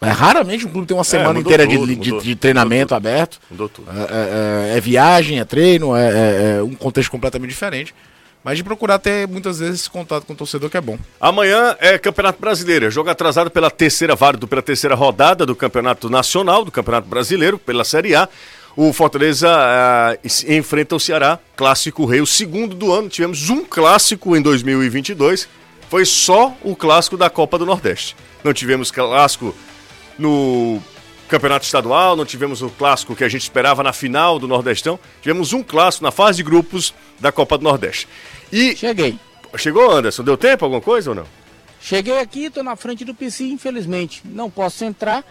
É, 0.02 0.10
raramente 0.10 0.66
um 0.66 0.70
clube 0.70 0.88
tem 0.88 0.96
uma 0.96 1.04
semana 1.04 1.30
Uhum. 1.30 1.36
mudou 1.36 1.52
inteira 1.52 1.68
de- 1.68 1.78
tudo, 1.78 1.88
de, 1.96 2.10
mudou, 2.12 2.22
de 2.22 2.36
treinamento 2.36 2.94
mudou 2.94 2.98
aberto. 2.98 3.40
Mudou 3.50 3.68
tudo. 3.70 3.90
É, 3.92 4.74
é- 4.74 4.78
é 4.78 4.82
viagem, 4.82 5.40
é 5.40 5.46
treino, 5.46 5.96
é, 5.96 6.06
é- 6.10 6.58
é 6.60 6.64
um 6.64 6.76
contexto 6.76 7.10
completamente 7.10 7.50
diferente. 7.50 7.94
Mas 8.44 8.58
de 8.58 8.64
procurar 8.64 9.00
ter 9.00 9.28
muitas 9.28 9.60
vezes 9.60 9.82
esse 9.82 9.90
contato 9.90 10.26
com 10.26 10.34
o 10.34 10.36
torcedor 10.36 10.70
que 10.70 10.76
é 10.76 10.82
bom. 10.82 10.98
Amanhã 11.22 11.78
é 11.80 11.98
Campeonato 11.98 12.42
Brasileiro. 12.42 12.92
Jogo 12.92 13.10
atrasado 13.10 13.50
pela 13.50 13.72
terceira, 13.72 14.16
válido 14.16 14.48
pela 14.48 14.62
terceira 14.62 14.96
rodada 14.96 15.46
do 15.46 15.56
Campeonato 15.56 16.10
Nacional, 16.10 16.66
do 16.66 16.72
Campeonato 16.72 17.08
Brasileiro, 17.08 17.58
pela 17.58 17.84
Série 17.86 18.14
A. 18.16 18.28
O 18.76 18.92
Fortaleza 18.92 19.50
se- 20.28 20.52
enfrenta 20.54 20.96
o 20.96 21.00
Ceará, 21.00 21.40
clássico 21.56 22.06
rei, 22.06 22.20
o 22.22 22.26
segundo 22.28 22.76
do 22.76 22.92
ano. 22.92 23.08
Tivemos 23.08 23.50
um 23.50 23.64
clássico 23.64 24.36
em 24.36 24.42
2022. 24.42 25.48
Foi 25.90 26.04
só 26.06 26.54
o 26.64 26.76
clássico 26.76 27.16
da 27.16 27.30
Copa 27.30 27.58
do 27.58 27.66
Nordeste. 27.66 28.16
Não 28.44 28.52
tivemos 28.52 28.90
clássico 28.92 29.56
no 30.20 30.82
Campeonato 31.34 31.66
Estadual, 31.66 32.16
não 32.16 32.26
tivemos 32.26 32.62
o 32.62 32.70
clássico 32.70 33.16
que 33.16 33.24
a 33.24 33.28
gente 33.28 33.42
esperava 33.42 33.82
na 33.82 33.92
final 33.92 34.38
do 34.38 34.48
Nordestão. 34.48 35.00
Tivemos 35.20 35.52
um 35.52 35.64
clássico 35.64 36.04
na 36.04 36.12
fase 36.12 36.38
de 36.38 36.44
grupos 36.44 36.94
da 37.20 37.32
Copa 37.32 37.58
do 37.58 37.64
Nordeste. 37.64 38.08
E 38.52 38.76
Cheguei. 38.76 39.18
chegou, 39.58 39.90
Anderson? 39.90 40.22
Deu 40.22 40.38
tempo 40.38 40.64
alguma 40.64 40.80
coisa 40.80 41.10
ou 41.10 41.16
não? 41.16 41.26
Cheguei 41.82 42.20
aqui, 42.20 42.46
estou 42.46 42.64
na 42.64 42.76
frente 42.76 43.04
do 43.04 43.16
PC, 43.16 43.46
infelizmente. 43.46 44.22
Não 44.24 44.48
posso 44.48 44.86
entrar. 44.86 45.26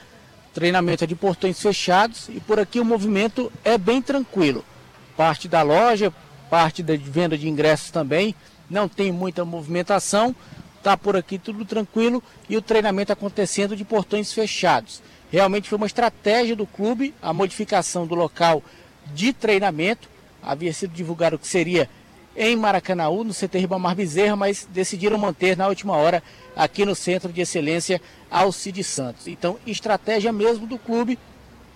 Treinamento 0.53 1.05
é 1.05 1.07
de 1.07 1.15
portões 1.15 1.63
fechados 1.63 2.29
e 2.31 2.41
por 2.41 2.59
aqui 2.59 2.81
o 2.81 2.85
movimento 2.85 3.53
é 3.65 3.79
bem 3.79 4.03
tranquilo. 4.03 4.65
Parte 5.17 5.47
da 5.47 5.63
loja, 5.63 6.13
parte 6.51 6.83
da 6.83 6.97
venda 6.97 7.39
de 7.39 7.49
ingressos 7.49 7.93
também. 7.93 8.35
Não 8.69 8.89
tem 8.89 9.13
muita 9.13 9.45
movimentação. 9.45 10.35
Tá 10.83 10.97
por 10.97 11.15
aqui 11.15 11.39
tudo 11.39 11.65
tranquilo 11.65 12.21
e 12.49 12.57
o 12.57 12.61
treinamento 12.61 13.13
acontecendo 13.13 13.77
de 13.77 13.85
portões 13.85 14.33
fechados. 14.33 15.01
Realmente 15.33 15.67
foi 15.67 15.79
uma 15.79 15.87
estratégia 15.87 16.55
do 16.55 16.67
clube 16.67 17.15
a 17.23 17.33
modificação 17.33 18.07
do 18.07 18.15
local 18.15 18.63
de 19.15 19.33
treinamento. 19.33 20.07
Havia 20.43 20.75
sido 20.75 20.93
divulgado 20.93 21.39
que 21.39 21.49
seria 21.49 21.89
em 22.37 22.55
Maracanaú, 22.55 23.25
no 23.25 23.33
CT 23.33 23.59
Ribamar 23.61 23.97
Bezerra, 23.97 24.37
mas 24.37 24.69
decidiram 24.71 25.17
manter 25.17 25.57
na 25.57 25.69
última 25.69 25.97
hora 25.97 26.23
aqui 26.55 26.85
no 26.85 26.95
Centro 26.95 27.33
de 27.33 27.41
Excelência 27.41 27.99
Alcide 28.31 28.85
Santos. 28.85 29.27
Então, 29.27 29.59
estratégia 29.67 30.33
mesmo 30.35 30.67
do 30.67 30.79
clube 30.79 31.19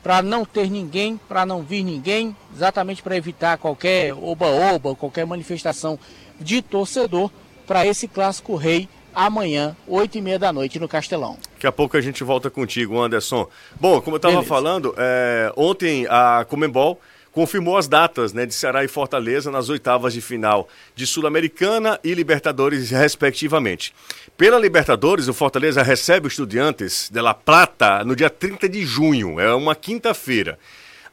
para 0.02 0.20
não 0.20 0.44
ter 0.44 0.70
ninguém, 0.70 1.16
para 1.16 1.46
não 1.46 1.62
vir 1.62 1.82
ninguém, 1.82 2.36
exatamente 2.54 3.02
para 3.02 3.16
evitar 3.16 3.56
qualquer 3.56 4.12
oba-oba, 4.12 4.94
qualquer 4.94 5.24
manifestação 5.24 5.98
de 6.38 6.60
torcedor 6.60 7.30
para 7.66 7.86
esse 7.86 8.06
clássico 8.06 8.54
rei 8.54 8.86
amanhã, 9.16 9.74
8 9.88 10.18
e 10.18 10.20
meia 10.20 10.38
da 10.38 10.52
noite 10.52 10.78
no 10.78 10.86
Castelão. 10.86 11.38
Daqui 11.54 11.66
a 11.66 11.72
pouco 11.72 11.96
a 11.96 12.00
gente 12.02 12.22
volta 12.22 12.50
contigo, 12.50 13.00
Anderson. 13.00 13.48
Bom, 13.80 13.98
como 14.02 14.16
eu 14.16 14.18
estava 14.18 14.42
falando, 14.42 14.94
é, 14.98 15.50
ontem 15.56 16.06
a 16.06 16.44
Comembol 16.46 17.00
confirmou 17.32 17.76
as 17.76 17.88
datas 17.88 18.32
né, 18.32 18.46
de 18.46 18.54
Ceará 18.54 18.82
e 18.84 18.88
Fortaleza 18.88 19.50
nas 19.50 19.68
oitavas 19.68 20.12
de 20.12 20.20
final 20.20 20.68
de 20.94 21.06
Sul-Americana 21.06 21.98
e 22.04 22.14
Libertadores, 22.14 22.90
respectivamente. 22.90 23.94
Pela 24.36 24.58
Libertadores, 24.58 25.28
o 25.28 25.34
Fortaleza 25.34 25.82
recebe 25.82 26.26
o 26.26 26.28
Estudiantes 26.28 27.10
de 27.10 27.20
La 27.20 27.34
Plata 27.34 28.04
no 28.04 28.16
dia 28.16 28.30
30 28.30 28.68
de 28.68 28.86
junho, 28.86 29.40
é 29.40 29.54
uma 29.54 29.74
quinta-feira, 29.74 30.58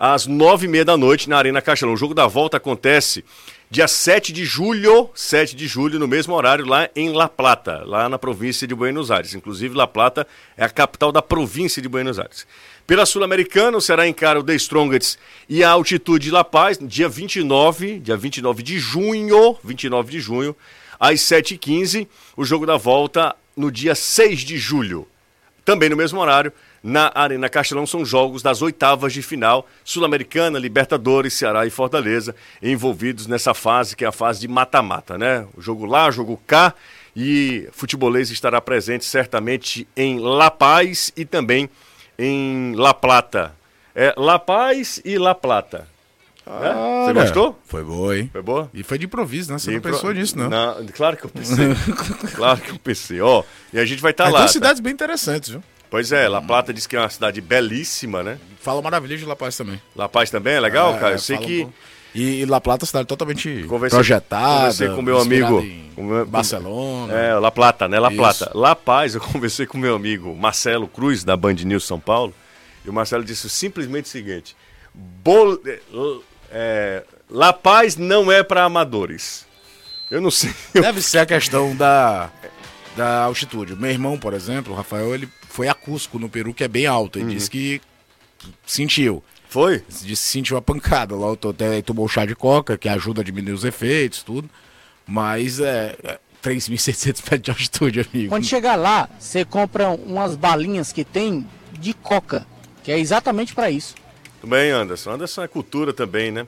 às 0.06 0.28
nove 0.28 0.66
e 0.66 0.70
meia 0.70 0.84
da 0.84 0.98
noite 0.98 1.30
na 1.30 1.38
Arena 1.38 1.62
Castelão. 1.62 1.94
O 1.94 1.98
jogo 1.98 2.14
da 2.14 2.28
volta 2.28 2.58
acontece 2.58 3.24
dia 3.72 3.88
7 3.88 4.34
de 4.34 4.44
julho, 4.44 5.10
7 5.16 5.56
de 5.56 5.66
julho, 5.66 5.98
no 5.98 6.10
mesmo 6.10 6.36
horário, 6.36 6.66
lá 6.66 6.90
em 6.94 7.14
La 7.14 7.30
Plata, 7.30 7.86
lá 7.86 8.10
na 8.10 8.20
província 8.20 8.68
de 8.68 8.76
Buenos 8.76 9.10
Aires. 9.10 9.34
Inclusive, 9.34 9.74
La 9.74 9.88
Plata 9.88 10.28
é 10.58 10.66
a 10.66 10.70
capital 10.70 11.10
da 11.10 11.22
província 11.22 11.82
de 11.82 11.88
Buenos 11.88 12.20
Aires. 12.20 12.46
Pela 12.86 13.06
Sul-Americana, 13.06 13.78
o 13.78 13.82
Ceará 13.82 14.06
encara 14.06 14.42
o 14.42 14.44
The 14.44 14.56
Strongest 14.56 15.18
e 15.48 15.64
a 15.64 15.70
Altitude 15.70 16.26
de 16.26 16.32
La 16.32 16.44
Paz, 16.44 16.78
dia 16.82 17.08
29, 17.08 18.00
dia 18.00 18.18
29 18.18 18.62
de 18.62 18.80
junho, 18.80 19.58
29 19.64 20.12
de 20.12 20.20
junho, 20.20 20.54
às 21.00 21.22
7h15. 21.22 22.10
O 22.36 22.44
jogo 22.44 22.66
da 22.66 22.76
volta 22.76 23.34
no 23.56 23.72
dia 23.72 23.96
6 23.96 24.42
de 24.42 24.58
julho. 24.58 25.08
Também 25.64 25.88
no 25.88 25.96
mesmo 25.96 26.20
horário, 26.20 26.52
na 26.84 27.10
Arena 27.16 27.48
Castelão, 27.48 27.88
são 27.88 28.04
jogos 28.06 28.44
das 28.44 28.62
oitavas 28.62 29.14
de 29.14 29.22
final, 29.22 29.66
Sul-Americana, 29.86 30.60
Libertadores, 30.60 31.34
Ceará 31.34 31.66
e 31.66 31.70
Fortaleza, 31.70 32.36
envolvidos 32.62 33.26
nessa 33.26 33.54
fase 33.54 33.96
que 33.96 34.04
é 34.04 34.08
a 34.08 34.12
fase 34.12 34.42
de 34.42 34.48
mata-mata, 34.50 35.18
né? 35.18 35.48
O 35.56 35.62
jogo 35.62 35.86
lá, 35.86 36.12
jogo 36.12 36.40
cá, 36.46 36.74
e 37.16 37.70
futebolês 37.72 38.30
estará 38.32 38.60
presente 38.60 39.06
certamente 39.06 39.88
em 39.96 40.20
La 40.20 40.52
Paz 40.52 41.12
e 41.16 41.24
também 41.24 41.70
em 42.20 42.74
La 42.76 42.94
Plata. 42.94 43.54
É 43.96 44.14
La 44.18 44.38
Paz 44.38 45.00
e 45.06 45.18
La 45.18 45.34
Plata. 45.34 45.88
É? 46.46 47.06
Você 47.06 47.14
gostou? 47.14 47.60
Foi 47.66 47.84
boa, 47.84 48.18
hein? 48.18 48.30
Foi 48.32 48.42
boa? 48.42 48.70
E 48.74 48.84
foi 48.84 48.98
de 48.98 49.06
improviso, 49.06 49.54
né? 49.54 49.58
Você 49.58 49.72
E 49.72 49.76
não 49.76 49.82
pensou 49.82 50.12
nisso, 50.12 50.38
não. 50.38 50.50
Na- 50.50 50.76
claro 50.94 51.16
que 51.16 51.24
eu 51.26 51.30
pensei. 51.30 51.68
claro 52.36 52.60
que 52.60 52.72
eu 52.72 52.80
pensei. 52.80 53.22
Ó, 53.22 53.44
e 53.72 53.80
a 53.80 53.86
gente 53.86 54.02
vai 54.02 54.12
estar 54.12 54.26
Mas 54.26 54.34
lá. 54.34 54.40
tem 54.40 54.48
tá? 54.48 54.52
cidades 54.52 54.82
bem 54.82 54.92
interessantes, 54.92 55.50
viu? 55.50 55.64
Pois 55.94 56.12
é, 56.12 56.28
La 56.28 56.42
Plata 56.42 56.74
diz 56.74 56.88
que 56.88 56.96
é 56.96 57.00
uma 57.00 57.08
cidade 57.08 57.40
belíssima, 57.40 58.24
né? 58.24 58.40
Fala 58.60 58.82
maravilha 58.82 59.16
de 59.16 59.26
La 59.26 59.36
Paz 59.36 59.56
também. 59.56 59.80
La 59.96 60.10
Paz 60.10 60.32
também 60.32 60.56
é 60.56 60.60
legal, 60.60 60.96
É, 60.96 60.98
cara. 60.98 61.12
é, 61.12 61.14
Eu 61.14 61.20
sei 61.20 61.36
fala 61.36 61.46
um 61.46 61.50
que. 61.52 61.62
pouco. 61.62 61.74
E, 62.16 62.46
La 62.48 62.60
Plata 62.60 62.82
é 62.82 62.84
uma 62.84 62.88
cidade 62.88 63.08
totalmente 63.08 63.64
Conversei- 63.68 63.98
projetada. 63.98 64.58
conversei 64.58 64.90
com 64.90 65.02
meu 65.04 65.20
amigo, 65.22 65.64
com 65.96 66.26
Barcelona. 66.26 67.14
É, 67.14 67.34
La 67.36 67.52
Plata, 67.52 67.88
né? 67.88 68.00
La 68.00 68.08
Isso. 68.08 68.18
Plata. 68.18 68.52
La 68.56 68.76
Paz, 68.76 69.14
eu 69.14 69.22
conversei 69.22 69.68
com 69.68 69.78
meu 69.78 69.96
amigo 69.96 70.36
Marcelo 70.36 70.88
Cruz, 70.88 71.24
da 71.24 71.38
Band 71.38 71.54
News 71.64 71.84
São 71.86 72.00
Paulo, 72.00 72.34
e 72.84 72.90
o 72.90 72.94
Marcelo 72.94 73.24
disse 73.24 73.48
simplesmente 73.48 74.06
o 74.06 74.10
seguinte: 74.10 74.56
Bol- 74.96 75.60
é, 75.64 75.80
é, 76.52 77.04
La 77.30 77.54
Paz 77.54 77.98
não 77.98 78.32
é 78.32 78.42
para 78.42 78.64
amadores. 78.64 79.46
Eu 80.10 80.22
não 80.22 80.32
sei. 80.32 80.52
Deve 80.74 81.04
ser 81.04 81.20
a 81.20 81.26
questão 81.28 81.76
da, 81.76 82.32
da 82.98 83.24
altitude. 83.26 83.76
Meu 83.76 83.92
irmão, 83.92 84.18
por 84.18 84.34
exemplo, 84.34 84.74
o 84.74 84.76
Rafael, 84.76 85.14
ele 85.14 85.30
foi 85.54 85.68
a 85.68 85.74
Cusco, 85.76 86.18
no 86.18 86.28
Peru, 86.28 86.52
que 86.52 86.64
é 86.64 86.68
bem 86.68 86.88
alto. 86.88 87.20
Uhum. 87.20 87.26
Ele 87.26 87.36
disse 87.36 87.48
que 87.48 87.80
sentiu. 88.66 89.24
Foi? 89.48 89.84
Disse 89.88 90.08
que 90.08 90.16
sentiu 90.16 90.58
a 90.58 90.62
pancada. 90.64 91.16
Lá 91.16 91.28
eu 91.28 91.50
até 91.52 91.80
tomou 91.84 92.08
chá 92.08 92.26
de 92.26 92.36
coca, 92.36 92.76
que 92.76 92.90
ajuda 92.90 93.22
a 93.22 93.24
diminuir 93.24 93.54
os 93.54 93.64
efeitos, 93.64 94.24
tudo. 94.24 94.50
Mas 95.06 95.60
é, 95.60 95.96
é 96.04 96.20
3.600 96.42 97.22
metros 97.30 97.42
de 97.42 97.52
altitude, 97.52 98.00
amigo. 98.00 98.30
Quando 98.30 98.46
chegar 98.46 98.76
lá, 98.76 99.08
você 99.20 99.46
compra 99.46 99.90
umas 99.90 100.36
balinhas 100.36 100.92
que 100.92 101.06
tem 101.06 101.48
de 101.74 101.94
coca, 101.94 102.48
que 102.84 102.92
é 102.92 102.98
exatamente 102.98 103.54
para 103.54 103.70
isso. 103.70 103.94
Tudo 104.42 104.50
bem, 104.50 104.72
Anderson. 104.72 105.12
Anderson 105.12 105.44
é 105.44 105.48
cultura 105.48 105.94
também, 105.94 106.32
né? 106.32 106.48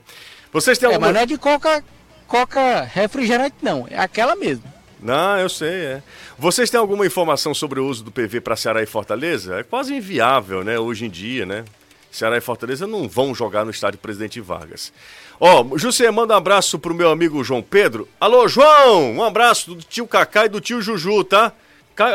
Vocês 0.52 0.78
têm 0.78 0.88
É, 0.90 0.94
alguma... 0.94 1.06
mas 1.06 1.14
não 1.14 1.22
é 1.22 1.26
de 1.26 1.38
coca, 1.38 1.84
coca 2.26 2.82
refrigerante 2.82 3.54
não, 3.62 3.86
é 3.88 4.00
aquela 4.00 4.34
mesmo. 4.34 4.64
Não, 5.06 5.38
eu 5.38 5.48
sei, 5.48 5.68
é. 5.68 6.02
Vocês 6.36 6.68
têm 6.68 6.80
alguma 6.80 7.06
informação 7.06 7.54
sobre 7.54 7.78
o 7.78 7.86
uso 7.86 8.02
do 8.02 8.10
PV 8.10 8.40
para 8.40 8.56
Ceará 8.56 8.82
e 8.82 8.86
Fortaleza? 8.86 9.60
É 9.60 9.62
quase 9.62 9.94
inviável, 9.94 10.64
né, 10.64 10.80
hoje 10.80 11.06
em 11.06 11.08
dia, 11.08 11.46
né? 11.46 11.64
Ceará 12.10 12.36
e 12.36 12.40
Fortaleza 12.40 12.88
não 12.88 13.08
vão 13.08 13.32
jogar 13.32 13.64
no 13.64 13.70
estádio 13.70 14.00
Presidente 14.00 14.40
Vargas. 14.40 14.92
Ó, 15.38 15.64
José, 15.76 16.10
manda 16.10 16.34
um 16.34 16.36
abraço 16.36 16.76
pro 16.76 16.92
meu 16.92 17.08
amigo 17.08 17.44
João 17.44 17.62
Pedro. 17.62 18.08
Alô, 18.18 18.48
João! 18.48 19.12
Um 19.12 19.22
abraço 19.22 19.76
do 19.76 19.82
tio 19.82 20.08
Cacá 20.08 20.46
e 20.46 20.48
do 20.48 20.60
tio 20.60 20.82
Juju, 20.82 21.22
tá? 21.22 21.52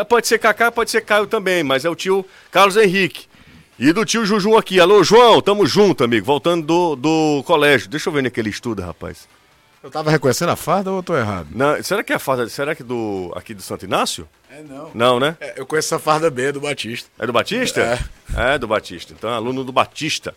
Pode 0.10 0.27
ser 0.27 0.38
Cacá, 0.38 0.69
pode 0.69 0.91
ser 0.91 0.99
Caio 0.99 1.27
também, 1.27 1.63
mas 1.63 1.86
é 1.86 1.89
o 1.89 1.95
tio 1.95 2.25
Carlos 2.51 2.75
Henrique. 2.75 3.25
E 3.80 3.93
do 3.93 4.04
tio 4.04 4.25
Juju 4.25 4.58
aqui. 4.58 4.82
Alô, 4.82 5.01
João, 5.01 5.41
tamo 5.41 5.65
junto, 5.65 6.04
amigo. 6.04 6.25
Voltando 6.25 6.65
do, 6.65 6.95
do 6.97 7.43
colégio. 7.45 7.89
Deixa 7.89 8.10
eu 8.10 8.13
ver 8.13 8.19
onde 8.19 8.27
é 8.27 8.32
ele 8.36 8.49
estuda, 8.49 8.86
rapaz. 8.86 9.30
Eu 9.83 9.89
tava 9.89 10.11
reconhecendo 10.11 10.49
a 10.49 10.55
farda 10.55 10.91
ou 10.91 10.97
eu 10.97 11.03
tô 11.03 11.15
errado? 11.17 11.47
Não, 11.51 11.81
será 11.81 12.03
que 12.03 12.13
é 12.13 12.15
a 12.15 12.19
farda, 12.19 12.47
será 12.47 12.75
que 12.75 12.83
do 12.83 13.31
aqui 13.35 13.53
do 13.53 13.63
Santo 13.63 13.85
Inácio? 13.85 14.29
É, 14.49 14.61
não. 14.61 14.91
Não, 14.93 15.19
né? 15.19 15.35
eu 15.55 15.65
conheço 15.65 15.95
a 15.95 15.99
farda 15.99 16.29
B 16.29 16.51
do 16.51 16.61
Batista. 16.61 17.09
É 17.17 17.25
do 17.25 17.33
Batista? 17.33 17.99
É. 18.37 18.57
do 18.59 18.67
Batista. 18.67 19.13
Então, 19.17 19.29
é 19.31 19.33
aluno 19.33 19.63
do 19.63 19.71
Batista. 19.71 20.35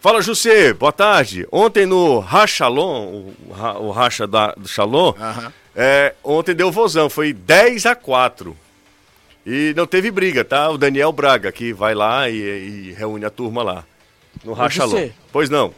Fala, 0.00 0.22
José, 0.22 0.72
boa 0.72 0.92
tarde. 0.92 1.46
Ontem 1.52 1.84
no 1.84 2.20
Rachalon, 2.20 3.32
o, 3.48 3.52
Ra- 3.52 3.78
o 3.78 3.90
Racha 3.90 4.26
da, 4.26 4.52
do 4.52 4.66
Shalom, 4.66 5.12
é, 5.76 6.14
ontem 6.24 6.54
deu 6.54 6.72
vozão, 6.72 7.10
foi 7.10 7.34
10 7.34 7.84
a 7.84 7.94
4. 7.94 8.56
E 9.44 9.74
não 9.76 9.86
teve 9.86 10.10
briga, 10.10 10.42
tá? 10.42 10.70
O 10.70 10.78
Daniel 10.78 11.12
Braga 11.12 11.52
que 11.52 11.72
vai 11.74 11.94
lá 11.94 12.30
e, 12.30 12.34
e 12.88 12.92
reúne 12.92 13.26
a 13.26 13.30
turma 13.30 13.62
lá, 13.62 13.84
no 14.42 14.54
Rachalon. 14.54 15.10
Pois 15.30 15.50
não. 15.50 15.74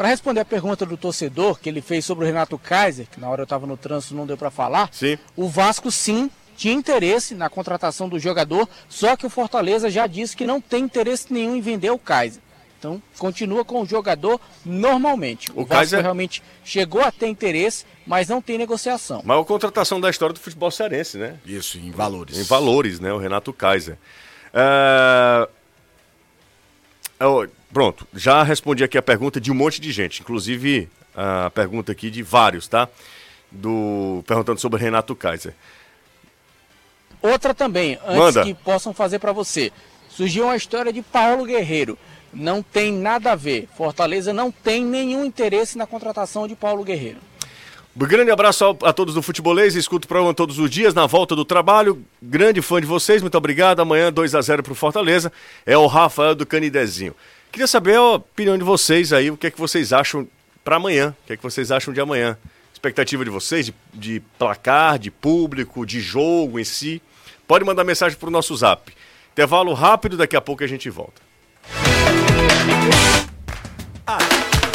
Para 0.00 0.08
responder 0.08 0.40
a 0.40 0.46
pergunta 0.46 0.86
do 0.86 0.96
torcedor 0.96 1.60
que 1.60 1.68
ele 1.68 1.82
fez 1.82 2.06
sobre 2.06 2.24
o 2.24 2.26
Renato 2.26 2.56
Kaiser, 2.56 3.06
que 3.06 3.20
na 3.20 3.28
hora 3.28 3.42
eu 3.42 3.44
estava 3.44 3.66
no 3.66 3.76
trânsito 3.76 4.14
não 4.14 4.24
deu 4.26 4.34
para 4.34 4.50
falar, 4.50 4.88
Sim. 4.90 5.18
o 5.36 5.46
Vasco 5.46 5.90
sim 5.90 6.30
tinha 6.56 6.72
interesse 6.72 7.34
na 7.34 7.50
contratação 7.50 8.08
do 8.08 8.18
jogador, 8.18 8.66
só 8.88 9.14
que 9.14 9.26
o 9.26 9.28
Fortaleza 9.28 9.90
já 9.90 10.06
disse 10.06 10.34
que 10.34 10.46
não 10.46 10.58
tem 10.58 10.84
interesse 10.84 11.30
nenhum 11.30 11.54
em 11.54 11.60
vender 11.60 11.90
o 11.90 11.98
Kaiser. 11.98 12.40
Então, 12.78 13.02
continua 13.18 13.62
com 13.62 13.82
o 13.82 13.84
jogador 13.84 14.40
normalmente. 14.64 15.50
O 15.50 15.56
O, 15.56 15.66
Vasco 15.66 15.74
Kaiser- 15.74 16.00
realmente 16.00 16.42
chegou 16.64 17.02
a 17.02 17.12
ter 17.12 17.26
interesse, 17.26 17.84
mas 18.06 18.26
não 18.26 18.40
tem 18.40 18.56
negociação. 18.56 19.20
Maior 19.22 19.44
contratação 19.44 20.00
da 20.00 20.08
história 20.08 20.32
do 20.32 20.40
futebol 20.40 20.70
cearense, 20.70 21.18
né? 21.18 21.36
Isso, 21.44 21.76
em 21.76 21.90
valores. 21.90 22.38
Em 22.38 22.42
valores, 22.44 23.00
né? 23.00 23.12
O 23.12 23.18
Renato 23.18 23.52
Kaiser. 23.52 23.98
É, 24.54 25.46
ó, 27.20 27.46
Pronto, 27.72 28.06
já 28.12 28.42
respondi 28.42 28.82
aqui 28.82 28.98
a 28.98 29.02
pergunta 29.02 29.40
de 29.40 29.50
um 29.50 29.54
monte 29.54 29.80
de 29.80 29.92
gente, 29.92 30.20
inclusive 30.20 30.88
a 31.14 31.50
pergunta 31.50 31.92
aqui 31.92 32.10
de 32.10 32.22
vários, 32.22 32.66
tá? 32.66 32.88
Do 33.50 34.22
perguntando 34.26 34.60
sobre 34.60 34.80
Renato 34.80 35.14
Kaiser. 35.14 35.54
Outra 37.22 37.54
também, 37.54 37.98
antes 38.04 38.16
Manda. 38.16 38.44
que 38.44 38.54
possam 38.54 38.94
fazer 38.94 39.18
para 39.18 39.32
você. 39.32 39.72
Surgiu 40.08 40.44
uma 40.44 40.56
história 40.56 40.92
de 40.92 41.02
Paulo 41.02 41.44
Guerreiro. 41.44 41.98
Não 42.32 42.62
tem 42.62 42.92
nada 42.92 43.32
a 43.32 43.36
ver. 43.36 43.68
Fortaleza 43.76 44.32
não 44.32 44.50
tem 44.50 44.84
nenhum 44.84 45.24
interesse 45.24 45.76
na 45.76 45.86
contratação 45.86 46.48
de 46.48 46.54
Paulo 46.54 46.82
Guerreiro. 46.84 47.18
Um 47.94 48.06
grande 48.06 48.30
abraço 48.30 48.76
a 48.82 48.92
todos 48.92 49.14
do 49.14 49.22
Futebolês, 49.22 49.74
escuto 49.74 50.06
o 50.06 50.08
programa 50.08 50.32
todos 50.32 50.58
os 50.58 50.70
dias, 50.70 50.94
na 50.94 51.06
volta 51.06 51.34
do 51.34 51.44
trabalho. 51.44 52.02
Grande 52.22 52.62
fã 52.62 52.80
de 52.80 52.86
vocês, 52.86 53.20
muito 53.20 53.36
obrigado. 53.36 53.80
Amanhã 53.80 54.12
2 54.12 54.34
a 54.34 54.40
0 54.40 54.62
pro 54.62 54.74
Fortaleza. 54.74 55.32
É 55.66 55.76
o 55.76 55.86
Rafael 55.86 56.34
do 56.34 56.46
Canidezinho. 56.46 57.14
Queria 57.52 57.66
saber 57.66 57.96
a 57.96 58.02
opinião 58.12 58.56
de 58.56 58.62
vocês 58.62 59.12
aí, 59.12 59.28
o 59.30 59.36
que 59.36 59.48
é 59.48 59.50
que 59.50 59.58
vocês 59.58 59.92
acham 59.92 60.26
para 60.62 60.76
amanhã? 60.76 61.16
O 61.24 61.26
que 61.26 61.32
é 61.32 61.36
que 61.36 61.42
vocês 61.42 61.72
acham 61.72 61.92
de 61.92 62.00
amanhã? 62.00 62.38
Expectativa 62.72 63.24
de 63.24 63.30
vocês, 63.30 63.66
de, 63.66 63.74
de 63.92 64.20
placar, 64.38 64.98
de 64.98 65.10
público, 65.10 65.84
de 65.84 66.00
jogo 66.00 66.60
em 66.60 66.64
si? 66.64 67.02
Pode 67.48 67.64
mandar 67.64 67.82
mensagem 67.82 68.16
pro 68.16 68.30
nosso 68.30 68.56
zap. 68.56 68.92
Intervalo 69.32 69.74
rápido, 69.74 70.16
daqui 70.16 70.36
a 70.36 70.40
pouco 70.40 70.62
a 70.62 70.66
gente 70.66 70.88
volta. 70.88 71.20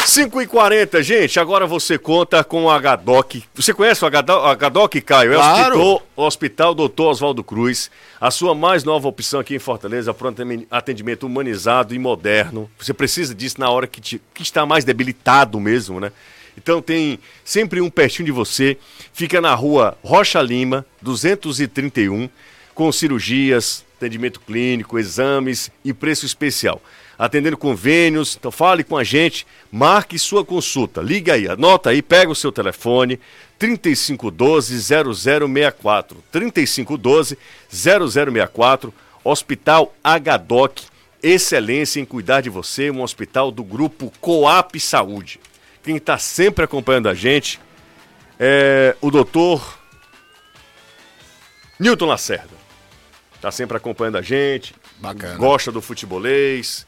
5 0.05 0.39
e 0.41 0.47
40 0.47 1.01
gente, 1.01 1.39
agora 1.39 1.65
você 1.65 1.97
conta 1.97 2.43
com 2.43 2.65
o 2.65 2.69
HDOC. 2.69 3.43
Você 3.55 3.73
conhece 3.73 4.05
o 4.05 4.07
HDOC, 4.07 5.01
Caio? 5.01 5.33
É 5.33 5.35
o 5.35 5.39
Claro. 5.39 5.75
hospital, 5.79 6.07
Hospital 6.15 6.75
Doutor 6.75 7.09
Oswaldo 7.09 7.43
Cruz, 7.43 7.89
a 8.21 8.29
sua 8.29 8.53
mais 8.53 8.83
nova 8.83 9.07
opção 9.07 9.39
aqui 9.39 9.55
em 9.55 9.59
Fortaleza, 9.59 10.13
para 10.13 10.29
um 10.29 10.33
atendimento 10.69 11.25
humanizado 11.25 11.95
e 11.95 11.99
moderno. 11.99 12.69
Você 12.77 12.93
precisa 12.93 13.33
disso 13.33 13.59
na 13.59 13.69
hora 13.69 13.87
que, 13.87 13.99
te- 13.99 14.21
que 14.33 14.43
está 14.43 14.63
mais 14.65 14.85
debilitado 14.85 15.59
mesmo, 15.59 15.99
né? 15.99 16.11
Então 16.57 16.81
tem 16.81 17.19
sempre 17.43 17.81
um 17.81 17.89
pertinho 17.89 18.27
de 18.27 18.31
você. 18.31 18.77
Fica 19.11 19.41
na 19.41 19.53
rua 19.55 19.97
Rocha 20.03 20.41
Lima, 20.41 20.85
231, 21.01 22.29
com 22.75 22.91
cirurgias, 22.91 23.83
atendimento 23.97 24.39
clínico, 24.39 24.99
exames 24.99 25.71
e 25.83 25.91
preço 25.93 26.25
especial. 26.25 26.79
Atendendo 27.17 27.57
convênios, 27.57 28.35
então 28.35 28.51
fale 28.51 28.83
com 28.83 28.97
a 28.97 29.03
gente, 29.03 29.47
marque 29.71 30.19
sua 30.19 30.43
consulta. 30.43 31.01
Liga 31.01 31.33
aí, 31.33 31.47
anota 31.47 31.89
aí, 31.89 32.01
pega 32.01 32.31
o 32.31 32.35
seu 32.35 32.51
telefone, 32.51 33.19
3512-0064. 33.59 36.17
3512-0064, 36.33 38.91
Hospital 39.23 39.95
HDOC, 40.03 40.83
excelência 41.23 41.99
em 41.99 42.05
cuidar 42.05 42.41
de 42.41 42.49
você, 42.49 42.91
um 42.91 43.01
hospital 43.01 43.49
do 43.49 43.63
grupo 43.63 44.11
Coap 44.19 44.79
Saúde. 44.79 45.39
Quem 45.83 45.95
está 45.95 46.17
sempre 46.17 46.65
acompanhando 46.65 47.09
a 47.09 47.13
gente 47.13 47.59
é 48.39 48.95
o 49.01 49.09
doutor 49.09 49.79
Newton 51.79 52.07
Lacerda. 52.07 52.55
Está 53.35 53.51
sempre 53.51 53.77
acompanhando 53.77 54.17
a 54.17 54.21
gente, 54.21 54.75
Bacana. 54.97 55.35
gosta 55.35 55.71
do 55.71 55.81
futebolês. 55.81 56.85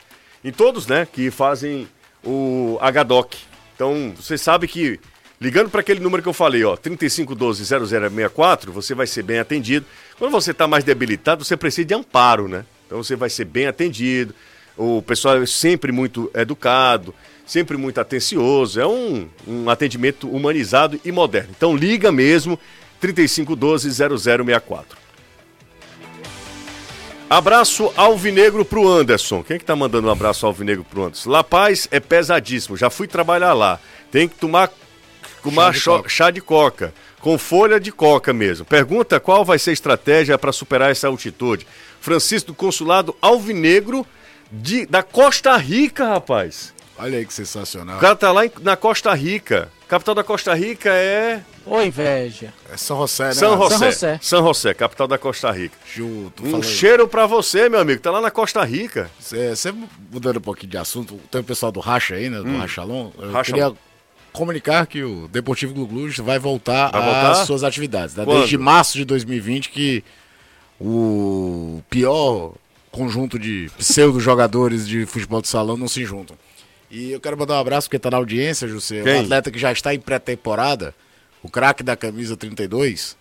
E 0.47 0.51
todos, 0.53 0.87
né, 0.87 1.05
que 1.05 1.29
fazem 1.29 1.89
o 2.23 2.79
HDOC. 2.79 3.37
Então, 3.75 4.13
você 4.15 4.37
sabe 4.37 4.65
que 4.65 4.97
ligando 5.41 5.69
para 5.69 5.81
aquele 5.81 5.99
número 5.99 6.23
que 6.23 6.29
eu 6.29 6.33
falei, 6.33 6.63
ó, 6.63 6.77
3512-0064, 6.77 8.69
você 8.69 8.95
vai 8.95 9.05
ser 9.05 9.23
bem 9.23 9.39
atendido. 9.39 9.85
Quando 10.17 10.31
você 10.31 10.51
está 10.51 10.65
mais 10.65 10.85
debilitado, 10.85 11.43
você 11.43 11.57
precisa 11.57 11.83
de 11.83 11.93
amparo, 11.93 12.47
né? 12.47 12.63
Então 12.85 13.03
você 13.03 13.13
vai 13.17 13.29
ser 13.29 13.43
bem 13.43 13.67
atendido. 13.67 14.33
O 14.77 15.01
pessoal 15.01 15.43
é 15.43 15.45
sempre 15.45 15.91
muito 15.91 16.31
educado, 16.33 17.13
sempre 17.45 17.75
muito 17.75 17.99
atencioso. 17.99 18.79
É 18.79 18.87
um, 18.87 19.27
um 19.45 19.69
atendimento 19.69 20.29
humanizado 20.29 20.97
e 21.03 21.11
moderno. 21.11 21.49
Então 21.57 21.75
liga 21.75 22.09
mesmo 22.09 22.57
3512-0064. 23.03 24.85
Abraço 27.29 27.91
alvinegro 27.97 28.63
pro 28.63 28.87
Anderson. 28.87 29.43
Quem 29.43 29.55
é 29.55 29.59
que 29.59 29.65
tá 29.65 29.75
mandando 29.75 30.07
um 30.07 30.11
abraço 30.11 30.45
alvinegro 30.45 30.83
pro 30.85 31.03
Anderson? 31.03 31.29
La 31.29 31.43
Paz 31.43 31.87
é 31.91 31.99
pesadíssimo, 31.99 32.77
já 32.77 32.89
fui 32.89 33.05
trabalhar 33.07 33.53
lá. 33.53 33.79
Tem 34.09 34.29
que 34.29 34.35
tomar, 34.35 34.71
tomar 35.43 35.73
de 35.73 35.79
chá, 35.79 35.91
coca. 35.91 36.09
chá 36.09 36.31
de 36.31 36.39
coca, 36.41 36.93
com 37.19 37.37
folha 37.37 37.79
de 37.81 37.91
coca 37.91 38.31
mesmo. 38.31 38.65
Pergunta 38.65 39.19
qual 39.19 39.43
vai 39.43 39.59
ser 39.59 39.71
a 39.71 39.73
estratégia 39.73 40.37
para 40.37 40.53
superar 40.53 40.89
essa 40.91 41.07
altitude. 41.09 41.67
Francisco 41.99 42.47
do 42.51 42.55
Consulado 42.55 43.13
Alvinegro 43.21 44.07
de, 44.49 44.85
da 44.85 45.03
Costa 45.03 45.57
Rica, 45.57 46.07
rapaz. 46.07 46.73
Olha 46.97 47.17
aí 47.17 47.25
que 47.25 47.33
sensacional. 47.33 47.97
O 47.97 47.99
cara 47.99 48.15
tá 48.15 48.31
lá 48.31 48.45
em- 48.45 48.51
na 48.61 48.77
Costa 48.77 49.13
Rica. 49.13 49.69
Capital 49.87 50.13
da 50.15 50.23
Costa 50.23 50.53
Rica 50.53 50.89
é 50.89 51.41
Ô, 51.65 51.81
inveja. 51.81 52.53
É 52.71 52.75
São 52.75 52.97
José, 52.97 53.27
né? 53.27 53.33
São? 53.33 53.57
José. 53.57 53.91
José. 53.91 54.19
São 54.21 54.45
José, 54.45 54.73
capital 54.73 55.07
da 55.07 55.17
Costa 55.17 55.49
Rica. 55.51 55.77
Tu 55.93 56.43
Um 56.43 56.61
cheiro 56.61 57.07
pra 57.07 57.25
você, 57.25 57.69
meu 57.69 57.79
amigo. 57.79 58.01
Tá 58.01 58.11
lá 58.11 58.19
na 58.21 58.29
Costa 58.31 58.63
Rica. 58.63 59.09
Você 59.19 59.73
mudando 60.11 60.37
um 60.37 60.41
pouquinho 60.41 60.71
de 60.71 60.77
assunto, 60.77 61.17
tem 61.31 61.39
o 61.39 61.43
pessoal 61.43 61.71
do 61.71 61.79
Racha 61.79 62.15
aí, 62.15 62.29
né? 62.29 62.39
Do 62.41 62.57
Rachalon. 62.57 63.11
Eu 63.17 63.29
Hum. 63.29 63.31
Racha- 63.31 63.53
queria 63.53 63.73
comunicar 64.33 64.85
que 64.87 65.01
o 65.03 65.27
Deportivo 65.29 65.73
Glu 65.87 66.09
vai 66.23 66.37
voltar 66.37 66.91
Vai 66.91 67.01
voltar? 67.03 67.31
às 67.31 67.37
suas 67.47 67.63
atividades. 67.63 68.13
Né? 68.15 68.25
Desde 68.25 68.57
março 68.57 68.97
de 68.97 69.05
2020 69.05 69.69
que 69.69 70.03
o 70.79 71.81
pior 71.89 72.53
conjunto 72.91 73.37
de 73.39 73.69
pseudo-jogadores 73.77 74.87
de 74.87 75.05
futebol 75.05 75.41
de 75.41 75.47
salão 75.47 75.77
não 75.77 75.87
se 75.87 76.03
juntam. 76.05 76.35
E 76.89 77.11
eu 77.11 77.19
quero 77.19 77.37
mandar 77.37 77.55
um 77.55 77.59
abraço 77.59 77.87
porque 77.87 77.99
tá 77.99 78.09
na 78.09 78.17
audiência, 78.17 78.67
José. 78.67 79.01
Quem? 79.03 79.15
Um 79.17 79.21
atleta 79.21 79.51
que 79.51 79.59
já 79.59 79.71
está 79.71 79.93
em 79.93 79.99
pré-temporada, 79.99 80.93
o 81.43 81.49
craque 81.49 81.83
da 81.83 81.95
camisa 81.97 82.37
32, 82.37 83.17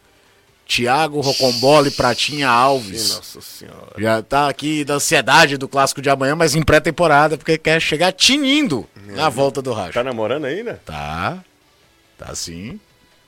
Thiago 0.66 1.20
Rocambole 1.20 1.90
Pratinha 1.90 2.48
Alves. 2.48 3.16
Nossa 3.16 3.40
senhora. 3.40 3.92
Já 3.98 4.22
tá 4.22 4.48
aqui 4.48 4.84
da 4.84 4.94
ansiedade 4.94 5.56
do 5.56 5.68
clássico 5.68 6.00
de 6.02 6.10
amanhã, 6.10 6.34
mas 6.36 6.54
em 6.54 6.62
pré-temporada, 6.62 7.36
porque 7.36 7.56
quer 7.58 7.80
chegar 7.80 8.12
tinindo 8.12 8.86
na 9.08 9.28
volta 9.28 9.60
do 9.62 9.72
Racha. 9.72 9.92
Tá 9.94 10.04
namorando 10.04 10.44
ainda? 10.44 10.80
Tá. 10.84 11.42
Tá 12.18 12.34
sim. 12.34 12.80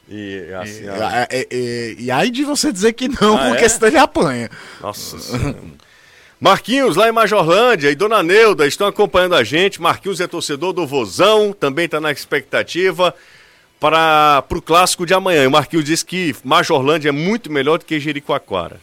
E 0.08 0.46
assim, 0.60 0.84
E, 0.84 1.36
e, 1.36 1.48
e- 1.50 1.96
e 2.04 2.10
aí 2.10 2.30
de 2.30 2.42
você 2.42 2.72
dizer 2.72 2.94
que 2.94 3.08
não, 3.08 3.36
Ah, 3.36 3.48
porque 3.50 3.64
é? 3.64 3.68
senão 3.68 3.88
ele 3.88 3.98
apanha. 3.98 4.50
Nossa 4.80 5.18
senhora. 5.18 5.58
Marquinhos, 6.40 6.94
lá 6.94 7.08
em 7.08 7.12
Majorlândia, 7.12 7.90
e 7.90 7.96
Dona 7.96 8.22
Neuda 8.22 8.64
estão 8.66 8.86
acompanhando 8.86 9.34
a 9.34 9.42
gente. 9.42 9.82
Marquinhos 9.82 10.20
é 10.20 10.26
torcedor 10.26 10.72
do 10.72 10.86
Vozão, 10.86 11.52
também 11.52 11.86
está 11.86 12.00
na 12.00 12.12
expectativa 12.12 13.12
para 13.80 14.44
o 14.50 14.62
clássico 14.62 15.04
de 15.04 15.12
amanhã. 15.12 15.42
E 15.42 15.46
o 15.48 15.50
Marquinhos 15.50 15.84
disse 15.84 16.04
que 16.04 16.34
Majorlândia 16.44 17.08
é 17.08 17.12
muito 17.12 17.50
melhor 17.50 17.78
do 17.78 17.84
que 17.84 17.98
Jericoacoara. 17.98 18.80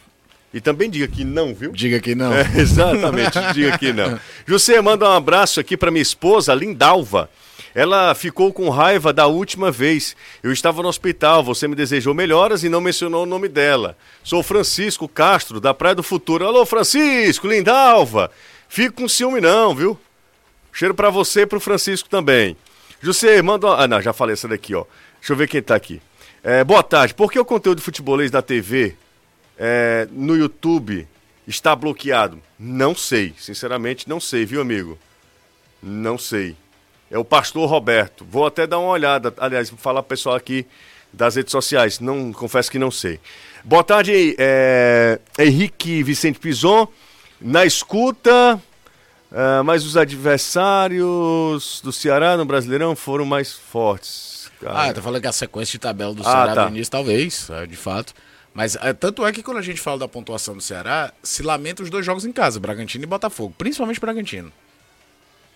E 0.52 0.60
também 0.60 0.90
diga 0.90 1.08
que 1.08 1.24
não, 1.24 1.54
viu? 1.54 1.72
Diga 1.72 1.98
que 1.98 2.14
não. 2.14 2.32
É, 2.32 2.46
exatamente, 2.60 3.38
diga 3.54 3.76
que 3.78 3.92
não. 3.92 4.18
José, 4.46 4.80
manda 4.82 5.08
um 5.08 5.12
abraço 5.12 5.58
aqui 5.58 5.76
para 5.76 5.90
minha 5.90 6.02
esposa, 6.02 6.54
Lindalva. 6.54 7.30
Ela 7.76 8.14
ficou 8.14 8.54
com 8.54 8.70
raiva 8.70 9.12
da 9.12 9.26
última 9.26 9.70
vez. 9.70 10.16
Eu 10.42 10.50
estava 10.50 10.82
no 10.82 10.88
hospital, 10.88 11.44
você 11.44 11.68
me 11.68 11.74
desejou 11.74 12.14
melhoras 12.14 12.64
e 12.64 12.70
não 12.70 12.80
mencionou 12.80 13.24
o 13.24 13.26
nome 13.26 13.48
dela. 13.48 13.98
Sou 14.24 14.42
Francisco 14.42 15.06
Castro, 15.06 15.60
da 15.60 15.74
Praia 15.74 15.94
do 15.94 16.02
Futuro. 16.02 16.46
Alô, 16.46 16.64
Francisco, 16.64 17.46
Lindalva. 17.46 18.30
Fico 18.66 19.02
com 19.02 19.06
ciúme 19.06 19.42
não, 19.42 19.74
viu? 19.74 20.00
Cheiro 20.72 20.94
para 20.94 21.10
você 21.10 21.42
e 21.42 21.46
pro 21.46 21.60
Francisco 21.60 22.08
também. 22.08 22.56
José, 23.02 23.42
manda. 23.42 23.68
Ah, 23.68 23.86
não, 23.86 24.00
já 24.00 24.14
falei 24.14 24.32
essa 24.32 24.48
daqui, 24.48 24.74
ó. 24.74 24.86
Deixa 25.20 25.34
eu 25.34 25.36
ver 25.36 25.46
quem 25.46 25.60
tá 25.60 25.74
aqui. 25.74 26.00
É, 26.42 26.64
boa 26.64 26.82
tarde. 26.82 27.12
Por 27.12 27.30
que 27.30 27.38
o 27.38 27.44
conteúdo 27.44 27.82
futebolês 27.82 28.30
da 28.30 28.40
TV 28.40 28.96
é, 29.58 30.08
no 30.10 30.34
YouTube 30.34 31.06
está 31.46 31.76
bloqueado? 31.76 32.40
Não 32.58 32.94
sei, 32.94 33.34
sinceramente 33.36 34.08
não 34.08 34.18
sei, 34.18 34.46
viu, 34.46 34.62
amigo? 34.62 34.98
Não 35.82 36.16
sei. 36.16 36.56
É 37.10 37.18
o 37.18 37.24
pastor 37.24 37.68
Roberto. 37.68 38.24
Vou 38.28 38.46
até 38.46 38.66
dar 38.66 38.78
uma 38.78 38.90
olhada, 38.90 39.32
aliás, 39.38 39.70
vou 39.70 39.78
falar 39.78 40.02
pro 40.02 40.10
pessoal 40.10 40.34
aqui 40.34 40.66
das 41.12 41.36
redes 41.36 41.52
sociais. 41.52 42.00
Não, 42.00 42.32
confesso 42.32 42.70
que 42.70 42.78
não 42.78 42.90
sei. 42.90 43.20
Boa 43.64 43.84
tarde, 43.84 44.34
é, 44.38 45.18
Henrique 45.38 46.02
Vicente 46.02 46.38
Pison. 46.38 46.88
Na 47.40 47.64
escuta, 47.64 48.60
ah, 49.32 49.62
mas 49.64 49.84
os 49.84 49.96
adversários 49.96 51.80
do 51.82 51.92
Ceará 51.92 52.36
no 52.36 52.44
Brasileirão 52.44 52.94
foram 52.96 53.24
mais 53.24 53.52
fortes. 53.52 54.50
cara. 54.60 54.88
Ah, 54.88 54.92
tá 54.94 55.02
falando 55.02 55.20
que 55.20 55.26
a 55.28 55.32
sequência 55.32 55.72
de 55.72 55.78
tabela 55.78 56.14
do 56.14 56.22
Ah, 56.22 56.30
Ceará 56.30 56.54
tá. 56.54 56.64
do 56.64 56.70
início, 56.74 56.90
talvez, 56.90 57.48
é, 57.50 57.66
de 57.66 57.76
fato. 57.76 58.14
Mas 58.54 58.74
é, 58.76 58.92
tanto 58.94 59.24
é 59.26 59.32
que 59.32 59.42
quando 59.42 59.58
a 59.58 59.62
gente 59.62 59.80
fala 59.80 59.98
da 59.98 60.08
pontuação 60.08 60.54
do 60.54 60.62
Ceará, 60.62 61.12
se 61.22 61.42
lamenta 61.42 61.82
os 61.82 61.90
dois 61.90 62.06
jogos 62.06 62.24
em 62.24 62.32
casa, 62.32 62.58
Bragantino 62.58 63.04
e 63.04 63.06
Botafogo. 63.06 63.54
Principalmente 63.58 64.00
Bragantino. 64.00 64.50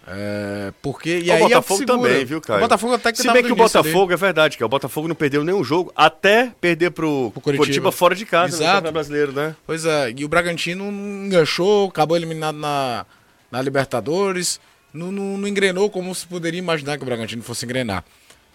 É, 0.07 0.73
porque. 0.81 1.19
E 1.19 1.31
o 1.31 1.33
aí 1.33 1.43
é 1.43 1.49
Botafogo 1.49 1.87
também, 1.87 2.25
viu, 2.25 2.41
cara? 2.41 2.59
O 2.59 2.63
Botafogo 2.63 2.95
até 2.95 3.13
que 3.13 3.19
Se 3.19 3.25
tava 3.25 3.35
bem 3.35 3.43
no 3.43 3.49
que 3.49 3.53
o. 3.53 3.57
Botafogo, 3.57 4.13
é 4.13 4.17
verdade, 4.17 4.57
que 4.57 4.65
o 4.65 4.69
Botafogo 4.69 5.09
não 5.09 5.15
perdeu 5.15 5.45
nenhum 5.45 5.63
jogo 5.63 5.93
até 5.95 6.53
perder 6.61 6.91
pro, 6.91 7.31
Pro 7.31 7.41
Curitiba. 7.41 7.65
Curitiba. 7.65 7.93
fora 7.93 8.15
de 8.15 8.27
casa 8.27 8.57
no 8.57 8.63
Exato. 8.63 8.67
Campeonato 8.67 8.93
Brasileiro, 8.93 9.33
né? 9.33 9.55
Pois 9.67 9.85
é, 9.85 10.13
e 10.17 10.25
o 10.25 10.29
Bragantino 10.29 10.91
não 10.91 11.27
enganchou, 11.27 11.89
acabou 11.89 12.17
eliminado 12.17 12.57
na, 12.57 13.07
na 13.51 13.63
Libertadores, 13.63 14.61
não, 14.93 15.13
não, 15.13 15.39
não 15.39 15.47
engrenou 15.47 15.91
como 15.91 16.15
se 16.15 16.27
poderia 16.27 16.59
imaginar 16.59 16.97
que 16.97 17.03
o 17.03 17.07
Bragantino 17.07 17.43
fosse 17.43 17.65
engrenar. 17.65 18.05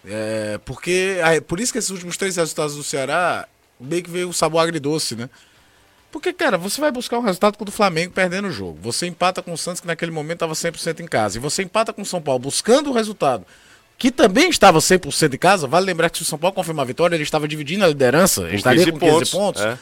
É, 0.03 0.59
porque, 0.65 1.17
por 1.47 1.59
isso 1.59 1.71
que 1.71 1.79
esses 1.79 1.89
últimos 1.89 2.17
três 2.17 2.35
resultados 2.35 2.75
do 2.75 2.83
Ceará, 2.83 3.47
meio 3.79 4.03
que 4.03 4.09
veio 4.09 4.29
o 4.29 4.33
sabor 4.33 4.59
agridoce, 4.59 5.15
né? 5.15 5.29
Porque, 6.15 6.31
cara, 6.31 6.57
você 6.57 6.79
vai 6.79 6.91
buscar 6.91 7.19
um 7.19 7.21
resultado 7.21 7.57
contra 7.57 7.69
o 7.69 7.75
Flamengo 7.75 8.13
perdendo 8.13 8.47
o 8.47 8.51
jogo. 8.51 8.79
Você 8.81 9.05
empata 9.05 9.41
com 9.41 9.51
o 9.51 9.57
Santos, 9.57 9.81
que 9.81 9.87
naquele 9.87 10.11
momento 10.13 10.45
estava 10.45 10.53
100% 10.53 11.01
em 11.01 11.05
casa. 11.05 11.37
E 11.37 11.41
você 11.41 11.61
empata 11.61 11.91
com 11.91 12.03
o 12.03 12.05
São 12.05 12.21
Paulo 12.21 12.39
buscando 12.39 12.89
o 12.89 12.93
resultado, 12.93 13.45
que 13.97 14.09
também 14.09 14.49
estava 14.49 14.79
100% 14.79 15.33
em 15.33 15.37
casa. 15.37 15.67
Vale 15.67 15.85
lembrar 15.85 16.09
que 16.09 16.17
se 16.17 16.23
o 16.23 16.25
São 16.25 16.39
Paulo 16.39 16.55
confirmar 16.55 16.83
a 16.83 16.87
vitória, 16.87 17.17
ele 17.17 17.23
estava 17.23 17.49
dividindo 17.49 17.83
a 17.83 17.89
liderança. 17.89 18.43
Ele 18.43 18.55
estaria 18.55 18.89
com 18.89 18.97
15 18.97 19.29
pontos. 19.29 19.61
é. 19.61 19.77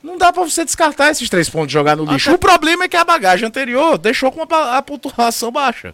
Não 0.00 0.16
dá 0.16 0.32
pra 0.32 0.44
você 0.44 0.64
descartar 0.64 1.10
esses 1.10 1.28
três 1.28 1.50
pontos 1.50 1.72
e 1.72 1.72
jogar 1.72 1.96
no 1.96 2.04
lixo. 2.04 2.32
O 2.32 2.38
problema 2.38 2.84
é 2.84 2.88
que 2.88 2.96
a 2.96 3.04
bagagem 3.04 3.48
anterior 3.48 3.98
deixou 3.98 4.30
com 4.30 4.46
a, 4.54 4.78
a 4.78 4.82
pontuação 4.82 5.50
baixa. 5.50 5.92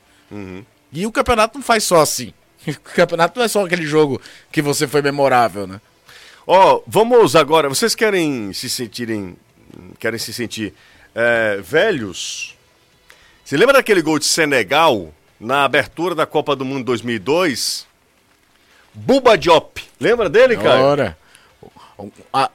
E 0.93 1.07
o 1.07 1.11
campeonato 1.13 1.57
não 1.57 1.65
faz 1.65 1.85
só 1.85 2.03
assim. 2.03 2.35
O 2.69 2.95
campeonato 2.95 3.39
não 3.39 3.47
é 3.47 3.49
só 3.49 3.65
aquele 3.65 3.87
jogo 3.87 4.21
que 4.53 4.61
você 4.61 4.87
foi 4.87 5.01
memorável, 5.01 5.67
né? 5.67 5.81
Ó, 6.47 6.83
vamos 6.87 7.35
agora. 7.35 7.71
Vocês 7.71 7.95
querem 7.95 8.53
se 8.53 8.69
sentirem. 8.69 9.35
Querem 9.99 10.19
se 10.19 10.33
sentir 10.33 10.75
é, 11.15 11.59
velhos? 11.63 12.57
Você 13.45 13.57
lembra 13.57 13.75
daquele 13.75 14.03
gol 14.03 14.19
de 14.19 14.27
Senegal 14.27 15.13
na 15.41 15.65
abertura 15.65 16.15
da 16.15 16.27
Copa 16.27 16.55
do 16.55 16.65
Mundo 16.65 16.85
2002? 16.85 17.87
Buba 18.93 19.37
Diop. 19.39 19.83
Lembra 20.01 20.29
dele, 20.29 20.57
cara? 20.57 20.83
Ora. 20.83 21.19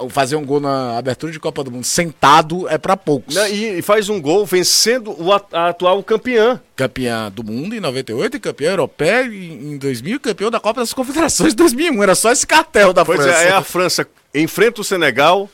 fazer 0.10 0.36
um 0.36 0.46
gol 0.46 0.60
na 0.60 0.98
abertura 0.98 1.32
de 1.32 1.40
Copa 1.40 1.64
do 1.64 1.72
Mundo 1.72 1.86
sentado 1.86 2.68
é 2.70 2.78
pra 2.78 2.96
poucos. 2.96 3.36
Né, 3.36 3.50
E, 3.52 3.82
faz 3.82 4.08
um 4.10 4.22
gol 4.22 4.46
vencendo 4.46 5.16
o 5.22 5.34
atual 5.34 6.02
campeã. 6.04 6.62
Campeã 6.76 7.30
do 7.32 7.44
mundo 7.44 7.76
em 7.76 7.80
98 7.80 8.38
e 8.38 8.40
campeã 8.40 8.72
europeia 8.72 9.26
em 9.26 9.74
em 9.74 9.78
2000 9.78 10.16
e 10.16 10.20
campeão 10.20 10.52
da 10.52 10.60
Copa 10.60 10.80
das 10.82 10.94
Confederações 10.94 11.54
em 11.54 11.56
2001. 11.56 12.04
Era 12.04 12.16
só 12.16 12.32
esse 12.32 12.46
cartel 12.46 12.94
da 12.94 13.04
Pois 13.04 13.22
França. 13.22 13.38
é, 13.38 13.48
aí 13.48 13.52
a 13.52 13.62
França 13.62 14.08
enfrenta 14.34 14.82
o 14.82 14.84
Senegal, 14.84 15.50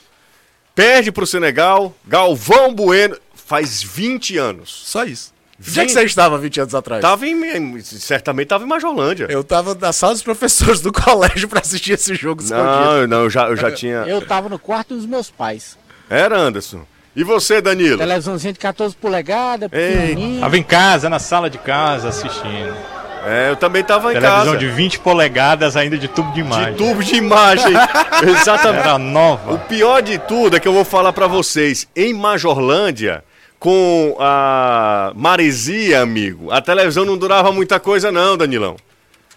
perde 0.80 1.12
pro 1.12 1.28
Senegal, 1.28 1.94
Galvão 2.08 2.74
Bueno, 2.74 3.18
faz 3.36 3.84
20 3.84 4.38
anos. 4.38 4.84
Só 4.86 5.04
isso. 5.04 5.34
Onde 5.60 5.78
é 5.78 5.86
que 5.86 5.92
você 5.92 6.04
estava 6.04 6.38
20 6.38 6.62
anos 6.62 6.74
atrás? 6.74 7.02
Tava 7.02 7.28
em, 7.28 7.82
certamente 7.82 8.48
tava 8.48 8.64
em 8.64 8.68
Majolândia. 8.68 9.28
Eu 9.30 9.44
tava 9.44 9.76
na 9.76 9.92
sala 9.92 10.14
dos 10.14 10.24
professores 10.24 10.80
do 10.80 10.90
colégio 10.94 11.50
pra 11.50 11.60
assistir 11.60 11.92
esse 11.92 12.16
jogo 12.16 12.42
escondido. 12.42 12.66
Não, 12.66 13.08
não, 13.08 13.24
eu 13.24 13.30
já, 13.30 13.50
eu 13.50 13.58
já 13.58 13.70
tinha. 13.70 14.06
Eu 14.08 14.26
tava 14.26 14.48
no 14.48 14.58
quarto 14.58 14.96
dos 14.96 15.06
meus 15.06 15.30
pais. 15.30 15.78
Era 16.10 16.38
Anderson. 16.38 16.86
E 17.14 17.26
você, 17.26 17.60
Danilo? 17.60 17.98
Televisãozinha 17.98 18.54
de 18.54 18.60
14 18.60 18.96
polegadas, 18.96 19.70
pequenininha. 19.70 20.40
Tava 20.40 20.58
em 20.58 20.64
casa, 20.64 21.10
na 21.10 21.20
sala 21.20 21.50
de 21.50 21.58
casa, 21.58 22.08
assistindo. 22.08 22.99
É, 23.26 23.50
eu 23.52 23.56
também 23.56 23.84
tava 23.84 24.12
em 24.12 24.14
Televisão 24.20 24.46
casa. 24.54 24.58
de 24.58 24.68
20 24.70 25.00
polegadas, 25.00 25.76
ainda 25.76 25.98
de 25.98 26.08
tubo 26.08 26.32
de 26.34 26.40
imagem. 26.42 26.72
De 26.74 26.78
tubo 26.78 27.04
de 27.04 27.16
imagem. 27.16 27.74
Exatamente. 28.28 28.82
Era 28.88 28.98
nova. 28.98 29.54
O 29.54 29.60
pior 29.60 30.02
de 30.02 30.18
tudo 30.18 30.56
é 30.56 30.60
que 30.60 30.68
eu 30.68 30.74
vou 30.74 30.86
falar 30.86 31.14
pra 31.14 31.28
vocês. 31.28 31.88
Em 31.96 32.14
Majorlândia, 32.14 33.24
com 33.60 34.16
a 34.20 35.12
maresia, 35.16 36.02
amigo, 36.02 36.52
a 36.52 36.62
televisão 36.62 37.04
não 37.06 37.18
durava 37.18 37.52
muita 37.52 37.80
coisa 37.80 38.12
não, 38.12 38.38
Danilão. 38.38 38.78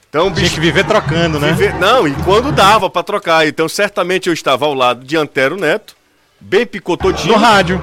Então, 0.08 0.26
o 0.26 0.30
Tinha 0.30 0.42
bicho... 0.42 0.54
que 0.56 0.60
viver 0.60 0.84
trocando, 0.84 1.40
né? 1.40 1.48
viver- 1.52 1.74
Não, 1.78 2.06
e 2.06 2.12
quando 2.24 2.52
dava 2.52 2.90
pra 2.90 3.02
trocar. 3.02 3.46
Então, 3.48 3.66
certamente 3.68 4.28
eu 4.28 4.32
estava 4.34 4.66
ao 4.66 4.74
lado 4.74 5.04
de 5.04 5.16
Antero 5.16 5.56
Neto, 5.56 5.96
bem 6.38 6.66
picotodinho. 6.66 7.32
No 7.32 7.38
rádio. 7.38 7.82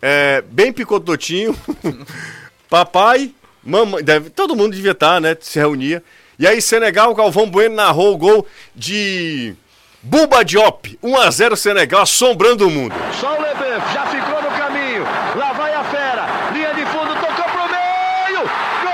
É, 0.00 0.44
bem 0.48 0.72
picototinho. 0.72 1.56
Papai, 2.70 3.30
mamãe, 3.66 4.02
deve, 4.02 4.30
todo 4.30 4.56
mundo 4.56 4.74
devia 4.74 4.92
estar, 4.92 5.20
né? 5.20 5.36
Se 5.40 5.58
reunia. 5.58 6.02
E 6.38 6.46
aí, 6.46 6.60
Senegal, 6.62 7.14
Galvão 7.14 7.48
Bueno 7.50 7.74
narrou 7.74 8.14
o 8.14 8.16
gol 8.18 8.46
de 8.74 9.54
Buba 10.02 10.44
Diop. 10.44 10.98
1x0 11.02 11.56
Senegal, 11.56 12.02
assombrando 12.02 12.66
o 12.66 12.70
mundo. 12.70 12.94
Só 13.20 13.36
o 13.36 13.40
Lebef, 13.40 13.92
já 13.92 14.06
ficou 14.06 14.40
no 14.42 14.50
caminho. 14.56 15.02
Lá 15.34 15.52
vai 15.52 15.72
a 15.74 15.84
fera. 15.84 16.26
Linha 16.52 16.72
de 16.74 16.84
fundo, 16.86 17.14
tocou 17.14 17.44
pro 17.44 17.68
meio. 17.68 18.42
Gol! 18.82 18.92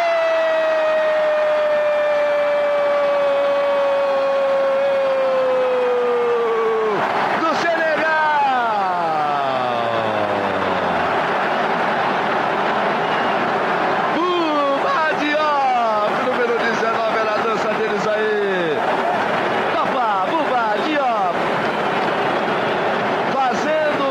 Do 7.41 7.51
Senegal. 7.61 8.13
Buba 14.15 15.15
Diop, 15.21 16.13
número 16.27 16.59
19, 16.59 17.19
era 17.19 17.33
a 17.33 17.39
dança 17.39 17.73
deles 17.75 18.07
aí. 18.07 18.77
Papá, 19.75 20.27
Buba 20.31 20.77
Diop. 20.85 21.37
Fazendo 23.33 24.05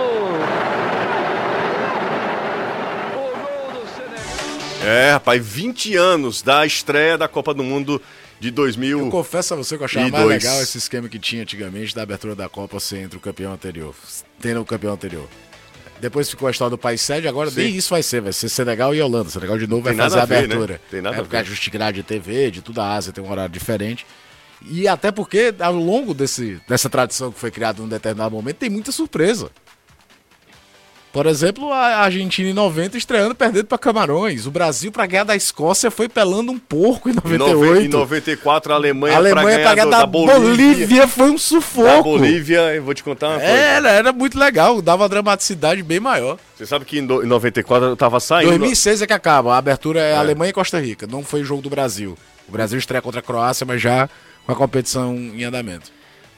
o 3.15 3.17
gol 3.41 3.71
do 3.73 3.81
Senegal. 3.95 4.83
É, 4.83 5.19
rapaz, 5.31 5.45
20 5.45 5.95
anos 5.95 6.41
da 6.41 6.65
estreia 6.65 7.17
da 7.17 7.27
Copa 7.27 7.53
do 7.53 7.63
Mundo 7.63 8.01
de 8.39 8.51
2000. 8.51 8.99
Eu 8.99 9.09
confesso 9.09 9.53
a 9.53 9.57
você 9.57 9.77
que 9.77 9.83
eu 9.83 9.85
achava 9.85 10.09
mais 10.09 10.25
legal 10.25 10.61
esse 10.61 10.77
esquema 10.77 11.07
que 11.07 11.19
tinha 11.19 11.43
antigamente 11.43 11.95
da 11.95 12.01
abertura 12.01 12.35
da 12.35 12.49
Copa 12.49 12.79
ser 12.79 12.99
entre 12.99 13.17
o 13.17 13.21
campeão 13.21 13.53
anterior. 13.53 13.95
Tendo 14.41 14.61
o 14.61 14.65
campeão 14.65 14.93
anterior. 14.93 15.27
Depois 15.99 16.29
ficou 16.29 16.47
a 16.47 16.51
história 16.51 16.71
do 16.71 16.79
país 16.79 16.99
sede, 16.99 17.27
agora 17.27 17.51
nem 17.51 17.75
isso 17.75 17.91
vai 17.91 18.01
ser. 18.01 18.21
Vai 18.21 18.33
ser 18.33 18.49
Senegal 18.49 18.93
e 18.95 19.01
Holanda. 19.01 19.29
Senegal 19.29 19.57
de 19.57 19.67
novo 19.67 19.83
Tem 19.83 19.95
vai 19.95 20.09
fazer 20.09 20.19
a 20.19 20.23
a 20.23 20.25
ver, 20.25 20.47
né? 20.47 20.55
abertura. 20.55 20.81
Tem 20.89 21.01
nada 21.01 21.15
é 21.15 21.19
a 21.19 21.21
porque 21.21 21.37
ajuste 21.37 21.69
grade 21.69 21.97
de 21.97 22.03
TV, 22.03 22.49
de 22.49 22.61
toda 22.61 22.81
a 22.83 22.95
Ásia 22.95 23.13
tem 23.13 23.23
um 23.23 23.29
horário 23.29 23.53
diferente. 23.53 24.05
E 24.63 24.87
até 24.87 25.11
porque, 25.11 25.53
ao 25.59 25.73
longo 25.73 26.13
desse, 26.13 26.59
dessa 26.67 26.89
tradição 26.89 27.31
que 27.31 27.39
foi 27.39 27.51
criada 27.51 27.81
num 27.81 27.87
determinado 27.87 28.33
momento, 28.35 28.57
tem 28.57 28.69
muita 28.69 28.91
surpresa. 28.91 29.51
Por 31.13 31.25
exemplo, 31.25 31.73
a 31.73 31.97
Argentina 31.97 32.49
em 32.49 32.53
90 32.53 32.97
estreando 32.97 33.35
perdendo 33.35 33.65
para 33.65 33.77
Camarões. 33.77 34.45
O 34.47 34.51
Brasil, 34.51 34.93
para 34.93 35.05
ganhar 35.05 35.25
da 35.25 35.35
Escócia, 35.35 35.91
foi 35.91 36.07
pelando 36.07 36.53
um 36.53 36.57
porco 36.57 37.09
em 37.09 37.11
Em 37.11 37.15
98. 37.15 37.81
Em 37.81 37.87
94, 37.89 38.71
a 38.71 38.75
Alemanha, 38.77 39.15
A 39.15 39.17
Alemanha 39.17 39.59
pra 39.59 39.75
ganhar 39.75 39.85
do- 39.85 39.91
da, 39.91 40.05
Bolívia. 40.05 41.07
foi 41.09 41.29
um 41.29 41.33
Da 41.33 41.37
sufoco. 41.39 42.03
Bolívia, 42.03 42.75
eu 42.75 42.81
vou 42.83 42.93
te 42.93 43.03
contar 43.03 43.27
uma 43.27 43.39
coisa. 43.39 43.51
Era, 43.53 43.89
era 43.89 44.13
muito 44.13 44.39
legal, 44.39 44.81
dava 44.81 45.03
uma 45.03 45.09
dramaticidade 45.09 45.83
bem 45.83 45.99
maior. 45.99 46.37
Você 46.57 46.65
sabe 46.65 46.85
que 46.85 46.99
em, 46.99 47.05
do- 47.05 47.21
em 47.23 47.27
94 47.27 47.89
eu 47.89 47.97
tava 47.97 48.19
saindo. 48.21 48.47
2006 48.51 49.01
é 49.01 49.07
que 49.07 49.13
acaba, 49.13 49.55
a 49.55 49.57
abertura 49.57 49.99
é, 49.99 50.15
Alemanha 50.15 50.51
e 50.51 50.53
Costa 50.53 50.79
Rica, 50.79 51.05
não 51.07 51.23
foi 51.25 51.41
o 51.41 51.45
jogo 51.45 51.61
do 51.61 51.69
Brasil. 51.69 52.17
O 52.47 52.51
Brasil 52.53 52.79
estreia 52.79 53.01
contra 53.01 53.19
a 53.19 53.23
Croácia, 53.23 53.65
mas 53.65 53.81
já 53.81 54.09
com 54.45 54.51
a 54.53 54.55
competição 54.55 55.13
em 55.15 55.43
andamento. 55.43 55.91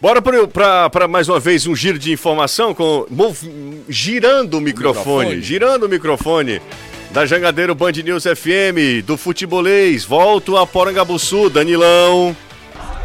Bora 0.04 0.22
para 0.22 1.08
mais 1.08 1.30
uma 1.30 1.40
vez 1.40 1.66
um 1.66 1.74
giro 1.74 1.98
de 1.98 2.12
informação 2.12 2.74
com 2.74 3.06
girando 3.88 4.56
o 4.56 4.60
microfone, 4.60 5.30
Microfone. 5.30 5.42
girando 5.42 5.84
o 5.84 5.90
microfone 5.90 6.62
da 7.12 7.26
Jangadeiro 7.26 7.74
Band 7.74 7.94
News 8.04 8.26
FM, 8.26 9.02
do 9.06 9.16
Futebolês, 9.16 10.04
volto 10.04 10.58
a 10.58 10.68
Porangabuçu, 10.68 11.50
Danilão. 11.50 12.36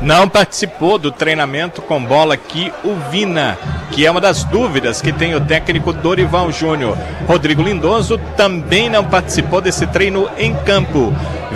Não 0.01 0.29
participou 0.29 0.97
do 0.97 1.11
treinamento 1.11 1.83
com 1.83 2.03
bola 2.03 2.35
aqui 2.35 2.73
o 2.85 2.95
Vina, 3.11 3.59
que 3.91 4.07
é 4.07 4.11
uma 4.11 4.21
das 4.21 4.45
dúvidas 4.45 5.03
que 5.03 5.13
tem 5.13 5.35
o 5.35 5.41
técnico 5.41 5.93
Dorival 5.93 6.53
Júnior. 6.53 6.97
Rodrigo 7.27 7.63
Lindoso 7.63 8.17
também 8.37 8.89
não 8.89 9.05
participou 9.05 9.61
desse 9.61 9.89
treino 9.89 10.31
em 10.39 10.55
campo. 10.55 11.13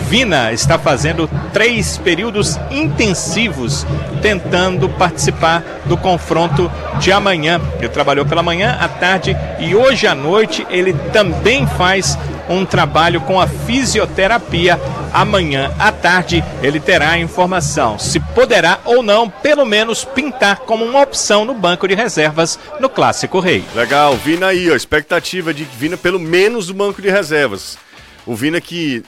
Vina 0.08 0.52
está 0.52 0.76
fazendo 0.76 1.30
três 1.52 1.96
períodos 1.98 2.58
intensivos 2.68 3.86
tentando 4.20 4.88
participar 4.88 5.62
do 5.84 5.96
confronto 5.96 6.70
de 6.98 7.12
amanhã. 7.12 7.60
Ele 7.78 7.88
trabalhou 7.88 8.26
pela 8.26 8.42
manhã, 8.42 8.76
à 8.80 8.88
tarde 8.88 9.36
e 9.60 9.74
hoje 9.74 10.06
à 10.06 10.16
noite 10.16 10.66
ele 10.68 10.92
também 11.12 11.64
faz 11.66 12.18
um 12.48 12.64
trabalho 12.64 13.20
com 13.20 13.40
a 13.40 13.46
fisioterapia. 13.46 14.78
Amanhã 15.12 15.74
à 15.78 15.92
tarde 15.92 16.42
ele 16.62 16.80
terá 16.80 17.10
a 17.10 17.18
informação 17.18 17.98
se 17.98 18.18
poderá 18.20 18.80
ou 18.84 19.02
não, 19.02 19.28
pelo 19.28 19.64
menos, 19.64 20.04
pintar 20.04 20.60
como 20.60 20.84
uma 20.84 21.02
opção 21.02 21.44
no 21.44 21.54
banco 21.54 21.86
de 21.86 21.94
reservas 21.94 22.58
no 22.80 22.88
Clássico 22.88 23.40
Rei. 23.40 23.64
Legal, 23.74 24.16
Vina 24.16 24.48
aí, 24.48 24.70
ó, 24.70 24.74
expectativa 24.74 25.52
de 25.52 25.64
Vina 25.64 25.96
pelo 25.96 26.18
menos 26.18 26.66
do 26.66 26.74
banco 26.74 27.00
de 27.00 27.10
reservas. 27.10 27.78
O 28.26 28.34
Vina 28.34 28.60
que 28.60 29.02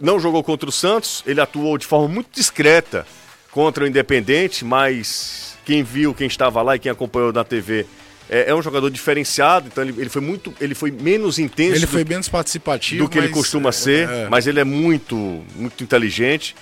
não 0.00 0.18
jogou 0.18 0.42
contra 0.42 0.68
o 0.68 0.72
Santos, 0.72 1.22
ele 1.26 1.40
atuou 1.40 1.78
de 1.78 1.86
forma 1.86 2.08
muito 2.08 2.28
discreta 2.32 3.06
contra 3.50 3.84
o 3.84 3.86
Independente, 3.86 4.64
mas 4.64 5.56
quem 5.64 5.82
viu, 5.82 6.14
quem 6.14 6.26
estava 6.26 6.62
lá 6.62 6.76
e 6.76 6.78
quem 6.78 6.90
acompanhou 6.90 7.32
na 7.32 7.44
TV 7.44 7.86
é, 8.30 8.50
é 8.50 8.54
um 8.54 8.62
jogador 8.62 8.88
diferenciado, 8.90 9.66
então 9.66 9.82
ele, 9.82 9.94
ele 9.98 10.08
foi 10.08 10.22
muito, 10.22 10.54
ele 10.60 10.74
foi 10.74 10.92
menos 10.92 11.38
intenso 11.40 11.74
Ele 11.74 11.80
do, 11.86 11.88
foi 11.88 12.04
menos 12.04 12.28
participativo. 12.28 13.04
do 13.04 13.10
que 13.10 13.18
ele 13.18 13.26
mas, 13.26 13.36
costuma 13.36 13.70
é, 13.70 13.72
ser, 13.72 14.08
é. 14.08 14.28
mas 14.30 14.46
ele 14.46 14.60
é 14.60 14.64
muito, 14.64 15.42
muito 15.56 15.82
inteligente. 15.82 16.54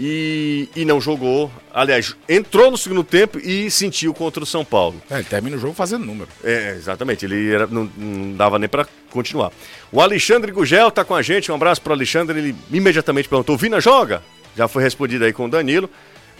E, 0.00 0.68
e 0.76 0.84
não 0.84 1.00
jogou. 1.00 1.50
Aliás, 1.74 2.14
entrou 2.28 2.70
no 2.70 2.78
segundo 2.78 3.02
tempo 3.02 3.36
e 3.40 3.68
sentiu 3.68 4.14
contra 4.14 4.40
o 4.44 4.46
São 4.46 4.64
Paulo. 4.64 5.02
É, 5.10 5.16
ele 5.16 5.24
termina 5.24 5.56
o 5.56 5.58
jogo 5.58 5.74
fazendo 5.74 6.06
número. 6.06 6.28
É, 6.44 6.70
exatamente. 6.76 7.24
Ele 7.24 7.52
era- 7.52 7.66
não, 7.66 7.90
não 7.96 8.36
dava 8.36 8.60
nem 8.60 8.68
pra 8.68 8.86
continuar. 9.10 9.50
O 9.90 10.00
Alexandre 10.00 10.52
Gugel 10.52 10.88
tá 10.92 11.04
com 11.04 11.16
a 11.16 11.20
gente. 11.22 11.50
Um 11.50 11.56
abraço 11.56 11.82
pro 11.82 11.92
Alexandre. 11.92 12.38
Ele 12.38 12.54
imediatamente 12.70 13.28
perguntou: 13.28 13.56
Vina 13.56 13.80
joga? 13.80 14.22
Já 14.56 14.68
foi 14.68 14.84
respondido 14.84 15.24
aí 15.24 15.32
com 15.32 15.46
o 15.46 15.50
Danilo. 15.50 15.90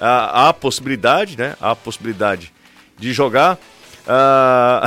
Ah, 0.00 0.44
há 0.44 0.48
a 0.50 0.52
possibilidade, 0.52 1.36
né? 1.36 1.56
Há 1.60 1.72
a 1.72 1.76
possibilidade 1.76 2.52
de 2.96 3.12
jogar. 3.12 3.58
Ah, 4.10 4.84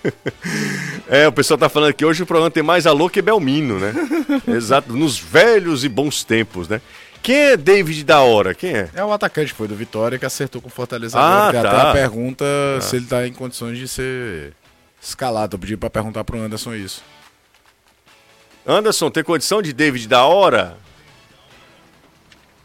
é, 1.06 1.28
o 1.28 1.32
pessoal 1.32 1.58
tá 1.58 1.68
falando 1.68 1.92
que 1.92 2.04
hoje 2.04 2.22
o 2.22 2.26
programa 2.26 2.50
tem 2.50 2.62
mais 2.62 2.86
alô 2.86 3.10
que 3.10 3.20
Belmino, 3.20 3.78
né? 3.78 3.92
Exato, 4.48 4.94
nos 4.94 5.18
velhos 5.18 5.84
e 5.84 5.88
bons 5.90 6.24
tempos, 6.24 6.66
né? 6.66 6.80
Quem 7.22 7.36
é 7.36 7.56
David 7.56 8.02
da 8.02 8.20
hora? 8.20 8.54
Quem 8.54 8.70
é? 8.72 8.88
É 8.94 9.04
o 9.04 9.12
atacante, 9.12 9.52
foi 9.52 9.68
do 9.68 9.76
Vitória, 9.76 10.18
que 10.18 10.24
acertou 10.24 10.62
com 10.62 10.68
o 10.68 10.72
Fortaleza 10.72 11.18
Ah, 11.20 11.50
tá. 11.52 11.60
até 11.60 11.90
a 11.90 11.92
pergunta 11.92 12.44
se 12.80 12.96
ele 12.96 13.04
tá 13.04 13.26
em 13.26 13.32
condições 13.34 13.76
de 13.76 13.86
ser 13.86 14.54
escalado. 15.02 15.56
Eu 15.56 15.58
pedi 15.58 15.76
pra 15.76 15.90
perguntar 15.90 16.24
pro 16.24 16.40
Anderson 16.40 16.74
isso. 16.74 17.02
Anderson, 18.66 19.10
tem 19.10 19.22
condição 19.22 19.60
de 19.60 19.74
David 19.74 20.08
da 20.08 20.24
hora? 20.24 20.78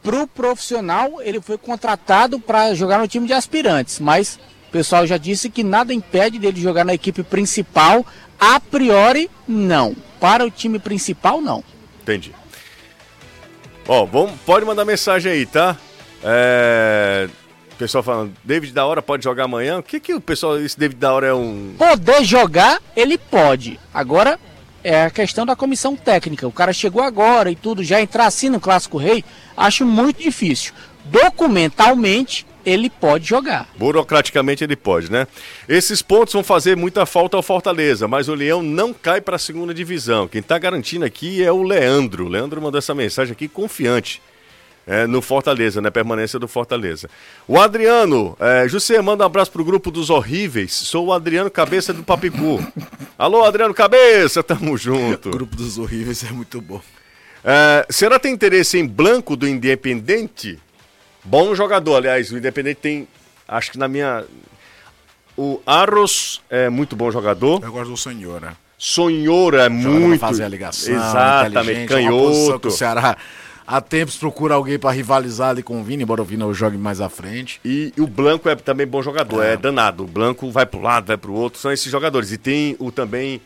Pro 0.01 0.25
profissional, 0.25 1.21
ele 1.21 1.41
foi 1.41 1.57
contratado 1.57 2.39
para 2.39 2.73
jogar 2.73 2.99
no 2.99 3.07
time 3.09 3.27
de 3.27 3.33
aspirantes, 3.33 3.99
mas 3.99 4.39
pessoal 4.75 5.07
já 5.07 5.15
disse 5.15 5.49
que 5.49 5.63
nada 5.63 5.93
impede 5.93 6.37
dele 6.37 6.59
jogar 6.59 6.83
na 6.83 6.93
equipe 6.93 7.23
principal. 7.23 8.05
A 8.37 8.59
priori, 8.59 9.31
não. 9.47 9.95
Para 10.19 10.45
o 10.45 10.51
time 10.51 10.79
principal, 10.79 11.39
não. 11.39 11.63
Entendi. 12.01 12.33
Ó, 13.87 14.05
vamos, 14.05 14.33
pode 14.45 14.65
mandar 14.65 14.83
mensagem 14.83 15.31
aí, 15.31 15.45
tá? 15.45 15.77
É, 16.21 17.29
o 17.71 17.75
pessoal 17.77 18.03
falando, 18.03 18.33
David 18.43 18.73
da 18.73 18.85
hora 18.85 19.01
pode 19.01 19.23
jogar 19.23 19.45
amanhã. 19.45 19.79
O 19.79 19.83
que 19.83 19.97
que 19.97 20.13
o 20.13 20.19
pessoal, 20.19 20.59
esse 20.59 20.77
David 20.77 20.99
da 20.99 21.13
hora 21.13 21.27
é 21.27 21.33
um... 21.33 21.75
Poder 21.77 22.25
jogar, 22.25 22.81
ele 22.97 23.17
pode. 23.17 23.79
Agora 23.93 24.37
é 24.83 25.03
a 25.05 25.09
questão 25.09 25.45
da 25.45 25.55
comissão 25.55 25.95
técnica. 25.95 26.45
O 26.45 26.51
cara 26.51 26.73
chegou 26.73 27.01
agora 27.01 27.49
e 27.49 27.55
tudo, 27.55 27.81
já 27.81 28.01
entrar 28.01 28.25
assim 28.25 28.49
no 28.49 28.59
Clássico 28.59 28.97
Rei, 28.97 29.23
acho 29.55 29.85
muito 29.85 30.21
difícil. 30.21 30.73
Documentalmente, 31.05 32.45
ele 32.65 32.89
pode 32.89 33.25
jogar. 33.27 33.69
Burocraticamente 33.77 34.63
ele 34.63 34.75
pode, 34.75 35.11
né? 35.11 35.27
Esses 35.69 36.01
pontos 36.01 36.33
vão 36.33 36.43
fazer 36.43 36.75
muita 36.75 37.05
falta 37.05 37.37
ao 37.37 37.43
Fortaleza, 37.43 38.07
mas 38.07 38.27
o 38.27 38.33
Leão 38.33 38.63
não 38.63 38.93
cai 38.93 39.21
para 39.21 39.35
a 39.35 39.39
segunda 39.39 39.73
divisão. 39.73 40.27
Quem 40.27 40.41
tá 40.41 40.57
garantindo 40.57 41.05
aqui 41.05 41.43
é 41.43 41.51
o 41.51 41.63
Leandro. 41.63 42.25
O 42.25 42.29
Leandro 42.29 42.61
mandou 42.61 42.79
essa 42.79 42.95
mensagem 42.95 43.33
aqui 43.33 43.47
confiante. 43.47 44.21
é, 44.87 45.07
no 45.07 45.21
Fortaleza, 45.21 45.81
né? 45.81 45.89
Permanência 45.89 46.37
do 46.37 46.47
Fortaleza. 46.47 47.09
O 47.47 47.59
Adriano, 47.59 48.37
é, 48.39 48.67
José, 48.67 49.01
manda 49.01 49.23
um 49.23 49.25
abraço 49.25 49.51
pro 49.51 49.65
grupo 49.65 49.89
dos 49.89 50.09
horríveis. 50.09 50.73
Sou 50.73 51.07
o 51.07 51.13
Adriano 51.13 51.49
Cabeça 51.49 51.91
do 51.91 52.03
Papicu. 52.03 52.63
Alô, 53.17 53.43
Adriano 53.43 53.73
Cabeça, 53.73 54.41
tamo 54.43 54.77
junto. 54.77 55.29
O 55.29 55.31
grupo 55.31 55.55
dos 55.55 55.77
horríveis 55.77 56.23
é 56.23 56.31
muito 56.31 56.61
bom. 56.61 56.81
É, 57.43 57.85
será 57.89 58.19
tem 58.19 58.33
interesse 58.33 58.77
em 58.77 58.85
Blanco 58.87 59.35
do 59.35 59.47
Independente? 59.47 60.59
Bom 61.25 61.53
jogador, 61.55 61.97
aliás, 61.97 62.31
o 62.31 62.37
Independente 62.37 62.77
tem, 62.77 63.07
acho 63.47 63.71
que 63.71 63.77
na 63.77 63.87
minha... 63.87 64.23
O 65.37 65.59
Arros 65.65 66.41
é 66.49 66.69
muito 66.69 66.95
bom 66.95 67.11
jogador. 67.11 67.61
Eu 67.61 67.71
gosto 67.71 67.91
do 67.91 67.97
Senhor, 67.97 68.39
né? 68.39 68.53
Sonhora 68.77 69.65
é 69.65 69.69
muito. 69.69 70.19
fazer 70.19 70.43
a 70.43 70.47
ligação. 70.47 70.93
Exatamente, 70.93 71.55
inteligente, 71.57 71.83
é 71.83 71.87
canhoto. 71.87 72.67
O 72.69 72.71
Ceará 72.71 73.17
há 73.67 73.81
tempos 73.81 74.15
procura 74.15 74.55
alguém 74.55 74.77
pra 74.77 74.91
rivalizar 74.91 75.49
ali 75.49 75.63
com 75.63 75.79
o 75.79 75.83
Vini, 75.83 76.03
embora 76.03 76.21
o 76.21 76.25
Vini 76.25 76.53
jogue 76.53 76.77
mais 76.77 77.01
à 77.01 77.09
frente. 77.09 77.59
E, 77.65 77.93
e 77.97 78.01
o 78.01 78.07
Blanco 78.07 78.47
é 78.47 78.55
também 78.55 78.85
bom 78.85 79.01
jogador, 79.01 79.43
é. 79.43 79.57
danado. 79.57 80.03
O 80.03 80.07
Blanco 80.07 80.49
vai 80.51 80.65
pro 80.65 80.81
lado, 80.81 81.07
vai 81.07 81.17
pro 81.17 81.33
outro, 81.33 81.59
são 81.59 81.71
esses 81.71 81.91
jogadores. 81.91 82.31
E 82.31 82.37
tem 82.37 82.75
o 82.79 82.91
também 82.91 83.41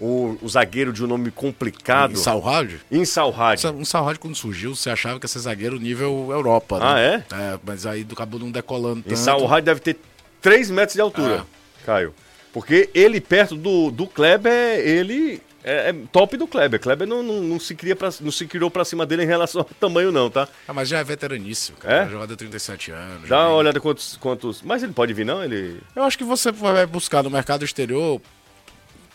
o, 0.00 0.36
o 0.40 0.48
zagueiro 0.48 0.92
de 0.92 1.04
um 1.04 1.06
nome 1.06 1.30
complicado. 1.30 2.12
Em 2.12 2.16
Salhad? 2.16 2.74
Em 2.90 3.04
Salhad. 3.04 3.64
Um 3.74 3.84
Salhad 3.84 4.18
quando 4.18 4.34
surgiu, 4.34 4.74
você 4.74 4.90
achava 4.90 5.18
que 5.18 5.24
ia 5.24 5.28
ser 5.28 5.40
zagueiro 5.40 5.78
nível 5.78 6.28
Europa, 6.30 6.78
né? 6.78 6.84
Ah, 6.86 7.00
é? 7.00 7.14
É, 7.34 7.58
mas 7.64 7.86
aí 7.86 8.06
acabou 8.10 8.40
não 8.40 8.50
decolando 8.50 9.00
Em 9.00 9.02
tanto. 9.02 9.18
Salhad 9.18 9.64
deve 9.64 9.80
ter 9.80 9.96
3 10.40 10.70
metros 10.70 10.94
de 10.94 11.00
altura, 11.00 11.44
Caio. 11.84 12.14
Porque 12.52 12.88
ele 12.94 13.20
perto 13.20 13.56
do, 13.56 13.90
do 13.90 14.06
Kleber, 14.06 14.80
ele 14.80 15.40
é, 15.62 15.90
é 15.90 15.94
top 16.10 16.36
do 16.36 16.46
Kleber. 16.46 16.80
Kleber 16.80 17.06
não, 17.06 17.22
não, 17.22 17.42
não 17.42 17.60
se 17.60 17.74
cria 17.74 17.94
pra, 17.94 18.08
não 18.20 18.30
se 18.30 18.46
criou 18.46 18.70
pra 18.70 18.84
cima 18.84 19.04
dele 19.04 19.24
em 19.24 19.26
relação 19.26 19.60
ao 19.60 19.66
tamanho, 19.78 20.10
não, 20.10 20.30
tá? 20.30 20.48
Ah, 20.66 20.72
mas 20.72 20.88
já 20.88 20.98
é 20.98 21.04
veteraníssimo, 21.04 21.76
cara. 21.78 22.04
É? 22.04 22.06
É? 22.06 22.08
Jogador 22.08 22.32
de 22.32 22.36
37 22.36 22.90
anos. 22.90 23.22
Dá 23.22 23.28
já 23.28 23.48
uma 23.48 23.56
olhada 23.56 23.78
quantos, 23.78 24.16
quantos. 24.16 24.62
Mas 24.62 24.82
ele 24.82 24.92
pode 24.92 25.12
vir, 25.12 25.26
não? 25.26 25.44
Ele. 25.44 25.80
Eu 25.94 26.04
acho 26.04 26.16
que 26.16 26.24
você 26.24 26.50
vai 26.50 26.86
buscar 26.86 27.22
no 27.22 27.30
mercado 27.30 27.64
exterior. 27.64 28.20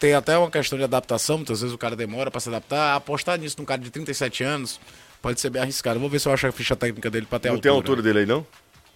Tem 0.04 0.14
até 0.14 0.38
uma 0.38 0.52
questão 0.52 0.78
de 0.78 0.84
adaptação, 0.84 1.38
muitas 1.38 1.62
vezes 1.62 1.74
o 1.74 1.78
cara 1.78 1.96
demora 1.96 2.30
pra 2.30 2.42
se 2.42 2.50
adaptar. 2.50 2.94
Apostar 2.94 3.40
nisso 3.40 3.56
num 3.58 3.64
cara 3.64 3.80
de 3.80 3.90
37 3.90 4.44
anos 4.44 4.78
pode 5.22 5.40
ser 5.40 5.50
bem 5.50 5.62
arriscado. 5.62 5.98
Vou 5.98 6.10
ver 6.10 6.20
se 6.20 6.28
eu 6.28 6.34
acho 6.34 6.46
a 6.46 6.52
ficha 6.52 6.76
técnica 6.76 7.10
dele 7.10 7.26
pra 7.26 7.40
ter 7.40 7.48
não 7.48 7.56
altura. 7.56 7.62
tem 7.62 7.72
a 7.72 7.76
altura 7.76 8.02
dele 8.02 8.20
aí, 8.20 8.26
não? 8.26 8.46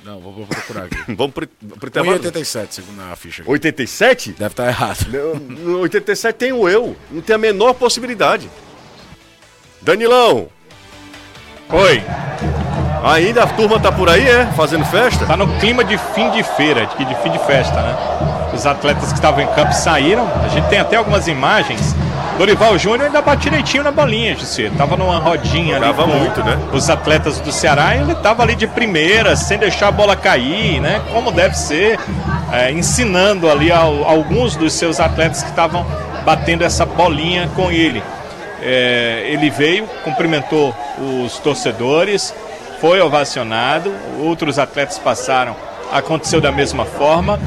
Não, 0.04 0.20
vou, 0.20 0.34
vou 0.34 0.46
procurar 0.46 0.84
aqui. 0.84 0.98
Vamos 1.16 1.34
pro, 1.34 1.48
pro 1.48 1.88
intervalo. 1.88 2.20
1,87 2.20 2.68
segundo 2.72 3.02
a 3.04 3.16
ficha 3.16 3.42
aqui. 3.42 3.50
87? 3.50 4.32
Deve 4.34 4.52
estar 4.52 4.68
errado. 4.68 5.06
No, 5.10 5.36
no 5.36 5.80
87 5.80 6.36
tem 6.36 6.52
o 6.52 6.68
eu. 6.68 6.94
Não 7.10 7.22
tem 7.22 7.38
a 7.38 7.40
menor 7.40 7.74
possibilidade. 7.76 8.50
Danilão, 9.82 10.50
Oi, 11.70 12.04
ainda 13.02 13.44
a 13.44 13.48
turma 13.48 13.80
tá 13.80 13.94
por 13.94 14.10
aí, 14.10 14.28
é? 14.28 14.46
Fazendo 14.58 14.84
festa? 14.84 15.26
tá 15.26 15.38
no 15.38 15.58
clima 15.60 15.86
de 15.86 15.98
fim 15.98 16.30
de 16.32 16.44
feira, 16.44 16.86
de 16.86 17.16
fim 17.24 17.32
de 17.32 17.40
festa, 17.46 17.82
né? 17.82 18.37
Os 18.54 18.66
atletas 18.66 19.10
que 19.10 19.16
estavam 19.16 19.42
em 19.42 19.48
campo 19.48 19.74
saíram. 19.74 20.28
A 20.44 20.48
gente 20.50 20.68
tem 20.68 20.80
até 20.80 20.96
algumas 20.96 21.28
imagens. 21.28 21.96
Dorival 22.38 22.78
Júnior 22.78 23.08
ainda 23.08 23.22
bate 23.22 23.44
direitinho 23.44 23.84
na 23.84 23.92
bolinha, 23.92 24.36
Jussi. 24.36 24.72
Tava 24.78 24.96
numa 24.96 25.18
rodinha 25.18 25.78
ali 25.78 25.86
Jogava 25.88 26.04
com 26.12 26.18
muito, 26.20 26.44
né? 26.44 26.58
os 26.72 26.88
atletas 26.90 27.40
do 27.40 27.52
Ceará 27.52 27.96
e 27.96 28.02
ele 28.02 28.14
tava 28.16 28.44
ali 28.44 28.54
de 28.56 28.68
primeira, 28.68 29.36
sem 29.36 29.58
deixar 29.58 29.88
a 29.88 29.92
bola 29.92 30.16
cair, 30.16 30.80
né? 30.80 31.02
Como 31.12 31.32
deve 31.32 31.56
ser, 31.56 32.00
é, 32.52 32.72
ensinando 32.72 33.50
ali 33.50 33.72
ao- 33.72 34.04
alguns 34.08 34.56
dos 34.56 34.74
seus 34.74 35.00
atletas 35.00 35.42
que 35.42 35.50
estavam 35.50 35.84
batendo 36.24 36.64
essa 36.64 36.86
bolinha 36.86 37.50
com 37.56 37.72
ele. 37.72 38.04
É, 38.62 39.24
ele 39.30 39.50
veio, 39.50 39.88
cumprimentou 40.04 40.76
os 41.00 41.40
torcedores, 41.40 42.34
foi 42.80 43.02
ovacionado, 43.02 43.92
outros 44.20 44.60
atletas 44.60 45.00
passaram, 45.00 45.56
aconteceu 45.92 46.42
da 46.42 46.52
mesma 46.52 46.86
forma. 46.86 47.40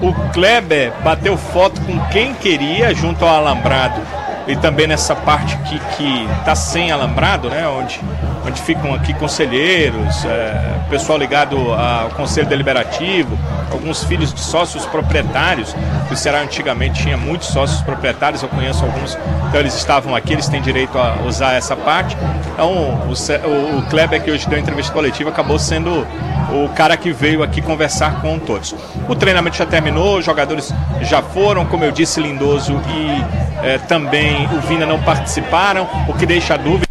O 0.00 0.12
Kleber 0.32 0.92
bateu 1.02 1.36
foto 1.36 1.80
com 1.82 1.98
quem 2.08 2.34
queria 2.34 2.94
junto 2.94 3.24
ao 3.24 3.34
alambrado 3.36 4.00
e 4.46 4.56
também 4.56 4.86
nessa 4.86 5.14
parte 5.14 5.56
que, 5.58 5.78
que 5.96 6.28
tá 6.44 6.54
sem 6.54 6.90
alambrado, 6.90 7.50
né? 7.50 7.66
Onde, 7.68 8.00
onde 8.46 8.60
ficam 8.60 8.94
aqui 8.94 9.12
conselheiros, 9.14 10.24
é, 10.24 10.76
pessoal 10.88 11.18
ligado 11.18 11.56
ao 11.72 12.10
Conselho 12.10 12.46
Deliberativo, 12.46 13.36
alguns 13.70 14.04
filhos 14.04 14.32
de 14.32 14.40
sócios 14.40 14.86
proprietários. 14.86 15.74
O 16.10 16.16
Ceará 16.16 16.40
antigamente 16.40 17.02
tinha 17.02 17.16
muitos 17.16 17.48
sócios 17.48 17.80
proprietários, 17.82 18.42
eu 18.42 18.48
conheço 18.48 18.84
alguns, 18.84 19.18
então 19.48 19.60
eles 19.60 19.74
estavam 19.74 20.14
aqui, 20.14 20.32
eles 20.32 20.48
têm 20.48 20.62
direito 20.62 20.96
a 20.96 21.22
usar 21.26 21.54
essa 21.54 21.74
parte. 21.74 22.16
Então 22.52 22.70
o, 22.70 23.12
o, 23.12 23.78
o 23.78 23.82
Kleber, 23.88 24.22
que 24.22 24.30
hoje 24.30 24.48
deu 24.48 24.58
entrevista 24.58 24.92
coletiva, 24.92 25.30
acabou 25.30 25.58
sendo 25.58 26.06
o 26.50 26.68
cara 26.70 26.96
que 26.96 27.12
veio 27.12 27.42
aqui 27.42 27.60
conversar 27.60 28.20
com 28.20 28.38
todos. 28.38 28.74
O 29.08 29.14
treinamento 29.14 29.56
já 29.56 29.66
terminou, 29.66 30.18
os 30.18 30.24
jogadores 30.24 30.72
já 31.02 31.20
foram, 31.20 31.66
como 31.66 31.84
eu 31.84 31.90
disse, 31.90 32.20
Lindoso 32.20 32.80
e 32.88 33.55
eh, 33.66 33.78
também 33.78 34.46
o 34.46 34.60
Vina 34.60 34.86
não 34.86 35.02
participaram, 35.02 35.88
o 36.06 36.14
que 36.14 36.24
deixa 36.24 36.56
dúvida. 36.56 36.86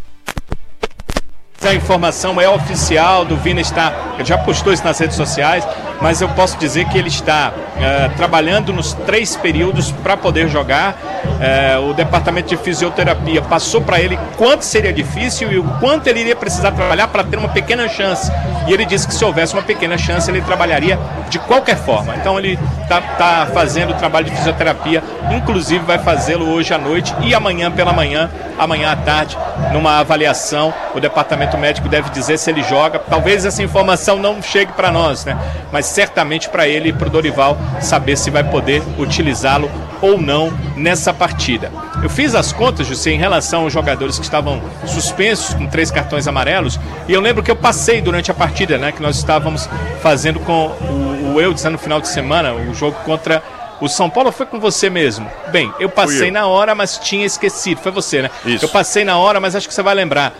A 1.66 1.74
informação 1.74 2.38
é 2.38 2.48
oficial 2.48 3.24
do 3.24 3.34
Vina 3.34 3.62
está, 3.62 3.92
já 4.22 4.36
postou 4.36 4.72
isso 4.74 4.84
nas 4.84 4.98
redes 4.98 5.16
sociais, 5.16 5.66
mas 6.00 6.20
eu 6.20 6.28
posso 6.30 6.58
dizer 6.58 6.86
que 6.88 6.98
ele 6.98 7.08
está 7.08 7.52
eh, 7.78 8.10
trabalhando 8.16 8.72
nos 8.72 8.92
três 8.92 9.36
períodos 9.36 9.90
para 9.90 10.16
poder 10.16 10.48
jogar. 10.48 10.96
Eh, 11.40 11.78
o 11.78 11.92
departamento 11.92 12.48
de 12.48 12.56
fisioterapia 12.56 13.42
passou 13.42 13.80
para 13.80 14.00
ele 14.00 14.18
quanto 14.36 14.64
seria 14.64 14.92
difícil 14.92 15.52
e 15.52 15.58
o 15.58 15.64
quanto 15.80 16.06
ele 16.06 16.20
iria 16.20 16.36
precisar 16.36 16.72
trabalhar 16.72 17.08
para 17.08 17.24
ter 17.24 17.38
uma 17.38 17.48
pequena 17.48 17.88
chance. 17.88 18.30
E 18.66 18.72
ele 18.72 18.84
disse 18.84 19.06
que 19.06 19.14
se 19.14 19.24
houvesse 19.24 19.52
uma 19.54 19.62
pequena 19.62 19.96
chance, 19.96 20.30
ele 20.30 20.40
trabalharia 20.42 20.98
de 21.28 21.38
qualquer 21.38 21.76
forma. 21.76 22.14
Então 22.16 22.38
ele 22.38 22.58
está 22.82 23.00
tá 23.00 23.48
fazendo 23.52 23.90
o 23.90 23.94
trabalho 23.94 24.26
de 24.26 24.36
fisioterapia, 24.36 25.02
inclusive 25.30 25.84
vai 25.84 25.98
fazê-lo 25.98 26.48
hoje 26.48 26.72
à 26.72 26.78
noite 26.78 27.14
e 27.20 27.34
amanhã 27.34 27.70
pela 27.70 27.92
manhã, 27.92 28.30
amanhã 28.58 28.92
à 28.92 28.96
tarde, 28.96 29.36
numa 29.72 29.98
avaliação. 29.98 30.72
O 30.94 31.00
departamento 31.00 31.56
médico 31.56 31.88
deve 31.88 32.10
dizer 32.10 32.38
se 32.38 32.50
ele 32.50 32.62
joga. 32.62 32.98
Talvez 32.98 33.44
essa 33.44 33.62
informação 33.62 34.18
não 34.18 34.42
chegue 34.42 34.72
para 34.72 34.90
nós, 34.90 35.24
né? 35.24 35.36
Mas 35.70 35.85
certamente 35.86 36.48
para 36.48 36.68
ele 36.68 36.90
e 36.90 36.92
para 36.92 37.08
o 37.08 37.10
Dorival 37.10 37.56
saber 37.80 38.16
se 38.16 38.30
vai 38.30 38.44
poder 38.44 38.82
utilizá-lo 38.98 39.70
ou 40.00 40.20
não 40.20 40.52
nessa 40.76 41.12
partida. 41.12 41.70
Eu 42.02 42.10
fiz 42.10 42.34
as 42.34 42.52
contas, 42.52 42.86
José, 42.86 43.12
em 43.12 43.18
relação 43.18 43.62
aos 43.62 43.72
jogadores 43.72 44.18
que 44.18 44.24
estavam 44.24 44.62
suspensos 44.86 45.54
com 45.54 45.66
três 45.66 45.90
cartões 45.90 46.28
amarelos, 46.28 46.78
e 47.08 47.12
eu 47.12 47.20
lembro 47.20 47.42
que 47.42 47.50
eu 47.50 47.56
passei 47.56 48.00
durante 48.00 48.30
a 48.30 48.34
partida, 48.34 48.76
né, 48.76 48.92
que 48.92 49.02
nós 49.02 49.16
estávamos 49.16 49.68
fazendo 50.02 50.38
com 50.40 50.66
o, 50.66 51.34
o 51.34 51.40
Eudes 51.40 51.64
né, 51.64 51.70
no 51.70 51.78
final 51.78 52.00
de 52.00 52.08
semana, 52.08 52.52
o 52.52 52.74
jogo 52.74 52.96
contra 53.04 53.42
o 53.80 53.88
São 53.88 54.08
Paulo 54.08 54.32
foi 54.32 54.46
com 54.46 54.58
você 54.58 54.88
mesmo. 54.88 55.30
Bem, 55.48 55.72
eu 55.78 55.88
passei 55.88 56.28
eu. 56.28 56.32
na 56.32 56.46
hora, 56.46 56.74
mas 56.74 56.98
tinha 56.98 57.26
esquecido. 57.26 57.78
Foi 57.80 57.92
você, 57.92 58.22
né? 58.22 58.30
Isso. 58.44 58.64
Eu 58.64 58.68
passei 58.68 59.04
na 59.04 59.18
hora, 59.18 59.38
mas 59.38 59.54
acho 59.54 59.68
que 59.68 59.74
você 59.74 59.82
vai 59.82 59.94
lembrar. 59.94 60.32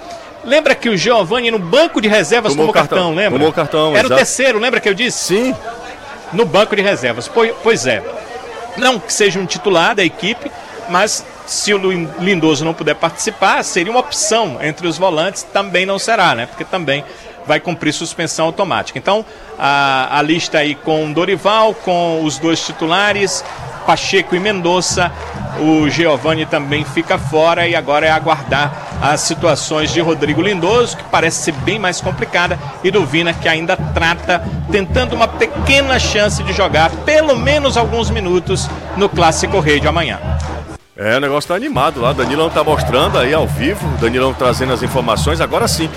Lembra 0.47 0.75
que 0.75 0.89
o 0.89 0.97
Giovanni 0.97 1.51
no 1.51 1.59
banco 1.59 2.01
de 2.01 2.09
reservas 2.09 2.53
Tomou 2.53 2.67
tomou, 2.69 2.73
cartão, 2.73 2.99
cartão, 2.99 3.15
lembra? 3.15 3.39
tomou 3.39 3.53
cartão, 3.53 3.89
Era 3.97 4.05
o 4.05 4.07
exato. 4.07 4.15
terceiro, 4.17 4.59
lembra 4.59 4.81
que 4.81 4.89
eu 4.89 4.95
disse? 4.95 5.19
Sim. 5.37 5.55
no 6.33 6.45
banco 6.45 6.75
de 6.75 6.83
reservas. 6.83 7.29
Pois, 7.63 7.87
é, 7.87 8.03
não 8.77 8.99
que 8.99 9.13
seja 9.13 9.39
um 9.39 9.47
titular 9.47 9.95
da 9.95 10.05
equipe, 10.05 10.51
mas 10.89 11.25
se 11.47 11.73
o 11.75 11.79
Lin- 11.79 12.09
Lindoso 12.19 12.65
não 12.65 12.75
puder 12.75 12.95
participar, 12.95 13.63
seria 13.65 13.91
uma 13.93 14.01
opção 14.01 14.59
entre 14.61 14.87
os 14.89 14.99
volantes, 14.99 15.43
também 15.45 15.87
não 15.87 15.99
será, 15.99 16.35
né? 16.35 16.47
Porque 16.47 16.65
também 16.65 17.05
vai 17.47 17.61
cumprir 17.61 17.93
suspensão 17.93 18.47
automática. 18.47 18.99
Então, 18.99 19.25
a, 19.59 20.19
a 20.19 20.23
lista 20.23 20.59
aí 20.59 20.75
com 20.75 21.13
Dorival, 21.13 21.75
com 21.75 22.23
os 22.25 22.39
dois 22.39 22.65
titulares, 22.65 23.45
Pacheco 23.87 24.35
e 24.35 24.41
Mendonça, 24.41 25.13
o 25.61 25.89
Giovani 25.89 26.45
também 26.45 26.85
fica 26.85 27.17
fora 27.19 27.67
e 27.67 27.75
agora 27.75 28.07
é 28.07 28.11
aguardar 28.11 28.87
as 29.01 29.21
situações 29.21 29.93
de 29.93 30.01
Rodrigo 30.01 30.43
Lindoso, 30.43 30.97
que 30.97 31.05
parece 31.05 31.45
ser 31.45 31.53
bem 31.53 31.79
mais 31.79 32.01
complicada, 32.01 32.59
e 32.83 32.91
do 32.91 33.07
Vina, 33.07 33.33
que 33.33 33.49
ainda 33.49 33.77
trata, 33.77 34.43
tentando 34.71 35.15
uma 35.15 35.29
pequena 35.29 35.99
chance 35.99 36.43
de 36.43 36.53
jogar 36.53 36.91
pelo 37.05 37.37
menos 37.37 37.77
alguns 37.77 38.11
minutos 38.11 38.69
no 38.97 39.09
Clássico 39.09 39.61
Rei 39.61 39.81
de 39.81 39.89
amanhã. 39.89 40.19
É, 40.97 41.17
o 41.17 41.21
negócio 41.21 41.49
tá 41.49 41.55
animado 41.55 42.01
lá. 42.01 42.13
Danilão 42.13 42.49
tá 42.49 42.65
mostrando 42.65 43.19
aí 43.19 43.35
ao 43.35 43.47
vivo, 43.47 43.87
Danilão 43.99 44.33
trazendo 44.33 44.73
as 44.73 44.83
informações. 44.83 45.43
Agora 45.43 45.69
sim, 45.69 45.91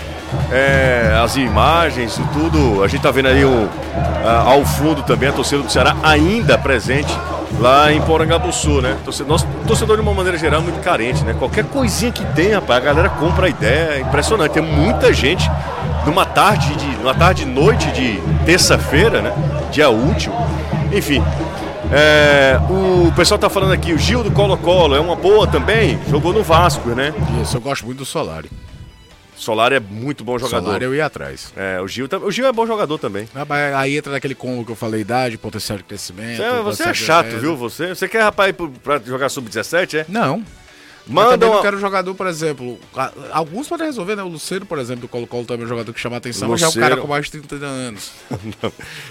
é, 0.52 1.20
as 1.24 1.36
imagens 1.36 2.18
e 2.18 2.24
tudo. 2.34 2.84
A 2.84 2.88
gente 2.88 3.02
tá 3.02 3.12
vendo 3.12 3.28
aí 3.28 3.44
o, 3.46 3.70
a- 4.26 4.52
ao 4.52 4.66
fundo 4.66 5.02
também 5.04 5.30
a 5.30 5.32
torcida 5.32 5.62
do 5.64 5.72
Ceará 5.72 5.96
ainda 6.04 6.58
presente 6.58 7.12
lá 7.60 7.92
em 7.92 8.00
Porangabuçu, 8.02 8.82
né? 8.82 8.96
Torcedor, 9.04 9.32
nosso 9.32 9.48
torcedor, 9.68 9.96
de 9.98 10.02
uma 10.04 10.14
maneira 10.14 10.38
geral, 10.38 10.60
é 10.62 10.64
muito 10.64 10.80
carente, 10.82 11.24
né? 11.24 11.36
Qualquer 11.38 11.66
coisinha 11.66 12.12
que 12.12 12.24
tem, 12.34 12.52
rapaz, 12.54 12.82
a 12.82 12.86
galera 12.86 13.10
compra 13.10 13.48
a 13.48 13.50
ideia. 13.50 13.96
É 13.96 14.00
impressionante. 14.02 14.52
Tem 14.52 14.64
muita 14.64 15.12
gente 15.14 15.50
numa 16.06 16.26
tarde 16.26 16.74
de. 16.76 16.86
numa 16.98 17.14
tarde 17.16 17.46
noite 17.46 17.92
de 17.92 18.22
terça-feira, 18.46 19.22
né? 19.22 19.34
Dia 19.72 19.90
útil. 19.90 20.32
Enfim. 20.92 21.24
É, 21.92 22.60
o 22.70 23.12
pessoal 23.16 23.40
tá 23.40 23.50
falando 23.50 23.72
aqui, 23.74 23.92
o 23.94 23.98
Gil 23.98 24.24
do 24.24 24.30
Colo-Colo 24.30 24.96
é 24.96 25.00
uma 25.00 25.16
boa 25.16 25.48
também, 25.48 26.00
jogou 26.08 26.32
no 26.32 26.44
Vasco, 26.44 26.90
né? 26.90 27.12
Isso, 27.42 27.58
eu 27.58 27.62
gosto 27.62 27.84
muito 27.84 27.98
do 27.98 28.06
Solari. 28.06 28.48
Solari 29.40 29.76
é 29.76 29.80
muito 29.80 30.24
bom 30.24 30.38
jogador. 30.38 30.66
Salário 30.66 30.86
eu 30.86 30.96
ia 30.96 31.06
atrás. 31.06 31.54
É, 31.56 31.80
o 31.82 31.88
Gil, 31.88 32.08
o 32.22 32.32
Gil 32.32 32.46
é 32.46 32.52
bom 32.52 32.68
jogador 32.68 32.98
também. 32.98 33.28
Ah, 33.34 33.80
Aí 33.80 33.98
entra 33.98 34.12
naquele 34.12 34.36
combo 34.36 34.66
que 34.66 34.72
eu 34.72 34.76
falei, 34.76 35.02
idade, 35.02 35.38
potencial 35.38 35.78
de 35.78 35.84
crescimento. 35.86 36.38
Você, 36.38 36.50
você 36.50 36.84
potencial 36.84 36.90
é 36.90 36.94
chato, 36.94 37.40
viu? 37.40 37.56
Você, 37.56 37.90
você 37.96 38.08
quer 38.08 38.22
rapaz 38.22 38.54
pra 38.84 39.00
jogar 39.00 39.30
sub-17, 39.30 40.00
é? 40.00 40.06
Não. 40.10 40.44
Manda 41.10 41.48
não 41.48 41.62
quero 41.62 41.80
jogador, 41.80 42.14
por 42.14 42.28
exemplo. 42.28 42.80
Alguns 43.32 43.68
podem 43.68 43.88
resolver, 43.88 44.16
né? 44.16 44.22
O 44.22 44.28
Luceiro, 44.28 44.66
por 44.66 44.78
exemplo, 44.78 45.02
do 45.02 45.08
Colo-Colo 45.08 45.46
também 45.46 45.64
é 45.64 45.66
um 45.66 45.70
jogador 45.70 45.92
que 45.92 46.00
chama 46.00 46.18
atenção, 46.18 46.50
mas 46.50 46.60
já 46.60 46.68
é 46.68 46.70
um 46.70 46.70
Luceiro. 46.70 46.90
cara 46.90 47.02
com 47.02 47.08
mais 47.08 47.26
de 47.26 47.32
30 47.32 47.66
anos. 47.66 48.12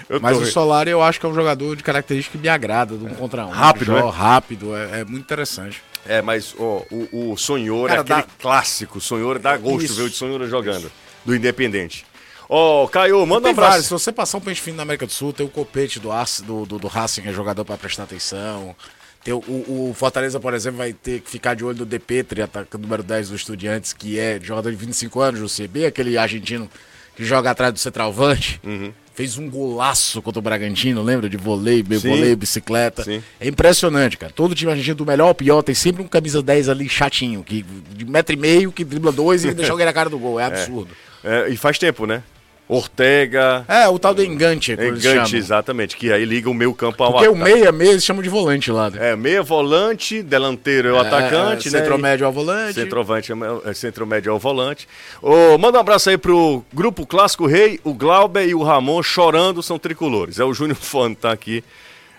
Eu 0.08 0.20
tô 0.20 0.22
Mas 0.22 0.38
o. 0.38 0.46
Solari 0.46 0.90
eu 0.90 1.02
acho 1.02 1.18
que 1.18 1.26
é 1.26 1.28
um 1.28 1.34
jogador 1.34 1.74
de 1.74 1.82
característica 1.82 2.38
que 2.38 2.42
me 2.42 2.48
agrada, 2.48 2.96
de 2.96 3.04
um 3.04 3.08
contra 3.10 3.44
um. 3.44 3.50
Rápido, 3.50 3.92
né? 3.92 4.10
Rápido, 4.10 4.76
é, 4.76 5.00
é 5.00 5.04
muito 5.04 5.24
interessante. 5.24 5.82
É, 6.08 6.22
mas 6.22 6.54
ó, 6.58 6.82
o, 6.90 7.32
o 7.32 7.36
Sonhor 7.36 7.88
Cara, 7.88 8.00
é 8.00 8.02
aquele 8.02 8.22
dá- 8.22 8.28
clássico. 8.40 9.00
Sonhor 9.00 9.38
dá 9.38 9.56
gosto 9.56 9.84
Isso. 9.84 9.94
ver 9.94 10.02
o 10.04 10.10
de 10.10 10.16
Sonhor 10.16 10.46
jogando. 10.48 10.90
Do 11.24 11.34
Independente. 11.36 12.06
Ó, 12.48 12.86
Caio, 12.88 13.24
manda 13.26 13.48
um 13.48 13.50
abraço. 13.50 13.68
vários. 13.70 13.86
Se 13.86 13.92
você 13.92 14.10
passar 14.10 14.38
um 14.38 14.40
pente 14.40 14.62
fino 14.62 14.78
na 14.78 14.82
América 14.84 15.04
do 15.06 15.12
Sul, 15.12 15.34
tem 15.34 15.44
o 15.44 15.50
Copete 15.50 16.00
do, 16.00 16.08
do, 16.46 16.64
do, 16.66 16.78
do 16.78 16.86
Racing, 16.88 17.20
que 17.22 17.28
é 17.28 17.32
jogador 17.32 17.62
pra 17.64 17.76
prestar 17.76 18.04
atenção. 18.04 18.74
Tem 19.22 19.34
o, 19.34 19.38
o- 19.38 19.92
Fortaleza, 19.94 20.40
por 20.40 20.54
exemplo, 20.54 20.78
vai 20.78 20.94
ter 20.94 21.20
que 21.20 21.28
ficar 21.30 21.52
de 21.54 21.62
olho 21.62 21.78
no 21.80 21.84
De 21.84 21.98
Petri, 21.98 22.40
atacante 22.40 22.80
número 22.82 23.02
10 23.02 23.28
do 23.28 23.36
Estudiantes, 23.36 23.92
que 23.92 24.18
é 24.18 24.40
jogador 24.42 24.70
de 24.70 24.76
25 24.76 25.20
anos, 25.20 25.40
do 25.40 25.46
CB, 25.62 25.84
aquele 25.86 26.16
argentino 26.16 26.70
que 27.18 27.24
joga 27.24 27.50
atrás 27.50 27.72
do 27.72 27.80
centroavante. 27.80 28.60
Uhum. 28.64 28.92
Fez 29.12 29.36
um 29.36 29.50
golaço 29.50 30.22
contra 30.22 30.38
o 30.38 30.42
Bragantino, 30.42 31.02
lembra? 31.02 31.28
De 31.28 31.36
vôlei, 31.36 31.84
Sim. 31.84 31.98
vôlei, 31.98 32.36
bicicleta. 32.36 33.02
Sim. 33.02 33.20
É 33.40 33.48
impressionante, 33.48 34.16
cara. 34.16 34.32
Todo 34.32 34.54
time 34.54 34.70
argentino, 34.70 34.94
do 34.94 35.04
melhor 35.04 35.26
ao 35.26 35.34
pior, 35.34 35.60
tem 35.62 35.74
sempre 35.74 36.00
um 36.00 36.06
camisa 36.06 36.40
10 36.40 36.68
ali 36.68 36.88
chatinho, 36.88 37.42
que, 37.42 37.66
de 37.90 38.04
metro 38.04 38.32
e 38.32 38.38
meio, 38.38 38.70
que 38.70 38.84
dribla 38.84 39.10
dois 39.10 39.44
e 39.44 39.50
deixa 39.52 39.72
alguém 39.72 39.84
na 39.84 39.92
cara 39.92 40.08
do 40.08 40.16
gol. 40.16 40.38
É 40.38 40.44
absurdo. 40.44 40.90
É, 41.24 41.48
e 41.48 41.56
faz 41.56 41.76
tempo, 41.76 42.06
né? 42.06 42.22
Ortega, 42.68 43.64
É, 43.66 43.88
o 43.88 43.98
tal 43.98 44.12
do 44.12 44.22
engante, 44.22 44.72
Engante, 44.72 45.36
exatamente, 45.36 45.96
que 45.96 46.12
aí 46.12 46.24
liga 46.24 46.50
o 46.50 46.54
meio 46.54 46.74
campo 46.74 47.02
ao 47.02 47.12
Porque 47.12 47.26
o 47.26 47.34
ataque. 47.34 47.52
meia 47.52 47.72
mesmo 47.72 47.92
eles 47.94 48.04
chamam 48.04 48.22
de 48.22 48.28
volante 48.28 48.70
lá. 48.70 48.90
Né? 48.90 49.12
É, 49.12 49.16
meia 49.16 49.42
volante, 49.42 50.22
delanteiro 50.22 50.88
é 50.88 50.92
o 50.92 50.98
atacante, 50.98 51.70
né? 51.70 51.78
Centromédio 51.78 52.26
ao 52.26 52.32
volante. 52.32 52.74
Centroavante, 52.74 53.32
é, 53.64 53.72
centromédio 53.72 54.30
é 54.30 54.32
o 54.34 54.38
volante. 54.38 54.86
Ô, 55.22 55.56
manda 55.56 55.78
um 55.78 55.80
abraço 55.80 56.10
aí 56.10 56.18
pro 56.18 56.62
Grupo 56.72 57.06
Clássico 57.06 57.46
Rei, 57.46 57.80
o 57.82 57.94
Glauber 57.94 58.46
e 58.46 58.54
o 58.54 58.62
Ramon 58.62 59.02
chorando 59.02 59.62
são 59.62 59.78
tricolores. 59.78 60.38
É 60.38 60.44
o 60.44 60.52
Júnior 60.52 60.76
Fano 60.80 61.14
tá 61.14 61.32
aqui 61.32 61.64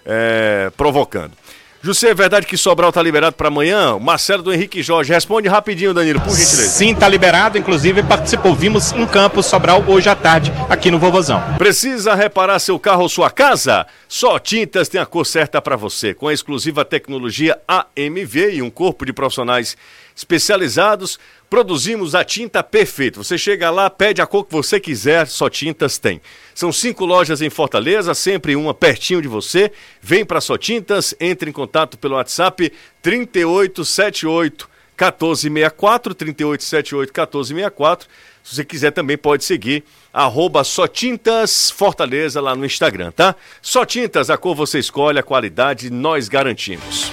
é, 0.03 0.71
provocando. 0.75 1.33
José, 1.81 2.09
é 2.09 2.13
verdade 2.13 2.45
que 2.45 2.57
Sobral 2.57 2.91
tá 2.91 3.01
liberado 3.01 3.37
para 3.37 3.47
amanhã? 3.47 3.97
Marcelo 3.97 4.43
do 4.43 4.53
Henrique 4.53 4.83
Jorge. 4.83 5.13
Responde 5.13 5.47
rapidinho, 5.47 5.93
Danilo, 5.93 6.19
por 6.19 6.31
gentileza. 6.31 6.67
Sim, 6.67 6.93
tá 6.93 7.07
liberado. 7.07 7.57
Inclusive 7.57 8.03
participou. 8.03 8.53
Vimos 8.53 8.91
em 8.91 9.05
campo 9.05 9.41
Sobral 9.41 9.81
hoje 9.87 10.09
à 10.09 10.15
tarde 10.15 10.51
aqui 10.69 10.91
no 10.91 10.99
Vovozão. 10.99 11.41
Precisa 11.57 12.13
reparar 12.15 12.59
seu 12.59 12.77
carro 12.77 13.03
ou 13.03 13.09
sua 13.09 13.31
casa? 13.31 13.87
Só 14.09 14.37
Tintas 14.37 14.89
tem 14.89 14.99
a 14.99 15.05
cor 15.05 15.25
certa 15.25 15.61
para 15.61 15.77
você, 15.77 16.13
com 16.13 16.27
a 16.27 16.33
exclusiva 16.33 16.83
tecnologia 16.83 17.57
AMV 17.65 18.55
e 18.55 18.61
um 18.61 18.69
corpo 18.69 19.05
de 19.05 19.13
profissionais 19.13 19.77
especializados. 20.19 21.17
Produzimos 21.49 22.13
a 22.13 22.23
tinta 22.23 22.61
perfeita. 22.61 23.23
Você 23.23 23.37
chega 23.37 23.71
lá, 23.71 23.89
pede 23.89 24.21
a 24.21 24.27
cor 24.27 24.45
que 24.45 24.51
você 24.51 24.79
quiser, 24.79 25.25
só 25.27 25.49
Tintas 25.49 25.97
tem. 25.97 26.21
São 26.53 26.71
cinco 26.71 27.05
lojas 27.05 27.41
em 27.41 27.49
Fortaleza, 27.49 28.13
sempre 28.13 28.55
uma 28.55 28.73
pertinho 28.73 29.21
de 29.21 29.27
você. 29.27 29.71
Vem 30.01 30.25
para 30.25 30.41
Só 30.41 30.57
Tintas, 30.57 31.15
entre 31.19 31.49
em 31.49 31.53
contato 31.53 31.97
pelo 31.97 32.15
WhatsApp 32.15 32.71
3878 33.01 34.69
1464, 34.95 36.13
3878 36.13 37.09
1464. 37.09 38.07
Se 38.43 38.55
você 38.55 38.65
quiser 38.65 38.91
também 38.91 39.17
pode 39.17 39.45
seguir, 39.45 39.85
arroba 40.13 40.65
Só 40.65 40.85
Tintas 40.85 41.71
Fortaleza 41.71 42.41
lá 42.41 42.55
no 42.55 42.65
Instagram, 42.65 43.11
tá? 43.11 43.35
Só 43.61 43.85
Tintas, 43.85 44.29
a 44.29 44.37
cor 44.37 44.53
você 44.53 44.79
escolhe, 44.79 45.17
a 45.17 45.23
qualidade 45.23 45.89
nós 45.89 46.27
garantimos. 46.27 47.09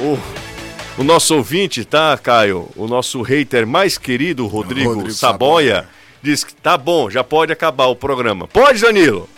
O, 0.00 0.53
o 0.96 1.02
nosso 1.04 1.36
ouvinte, 1.36 1.84
tá, 1.84 2.16
Caio? 2.16 2.68
O 2.76 2.86
nosso 2.86 3.20
hater 3.22 3.66
mais 3.66 3.98
querido, 3.98 4.46
Rodrigo, 4.46 4.90
Rodrigo 4.94 5.12
Saboia, 5.12 5.74
Saboia. 5.74 5.88
diz 6.22 6.44
que 6.44 6.54
tá 6.54 6.76
bom, 6.76 7.10
já 7.10 7.24
pode 7.24 7.52
acabar 7.52 7.86
o 7.86 7.96
programa. 7.96 8.46
Pode, 8.48 8.80
Danilo? 8.80 9.28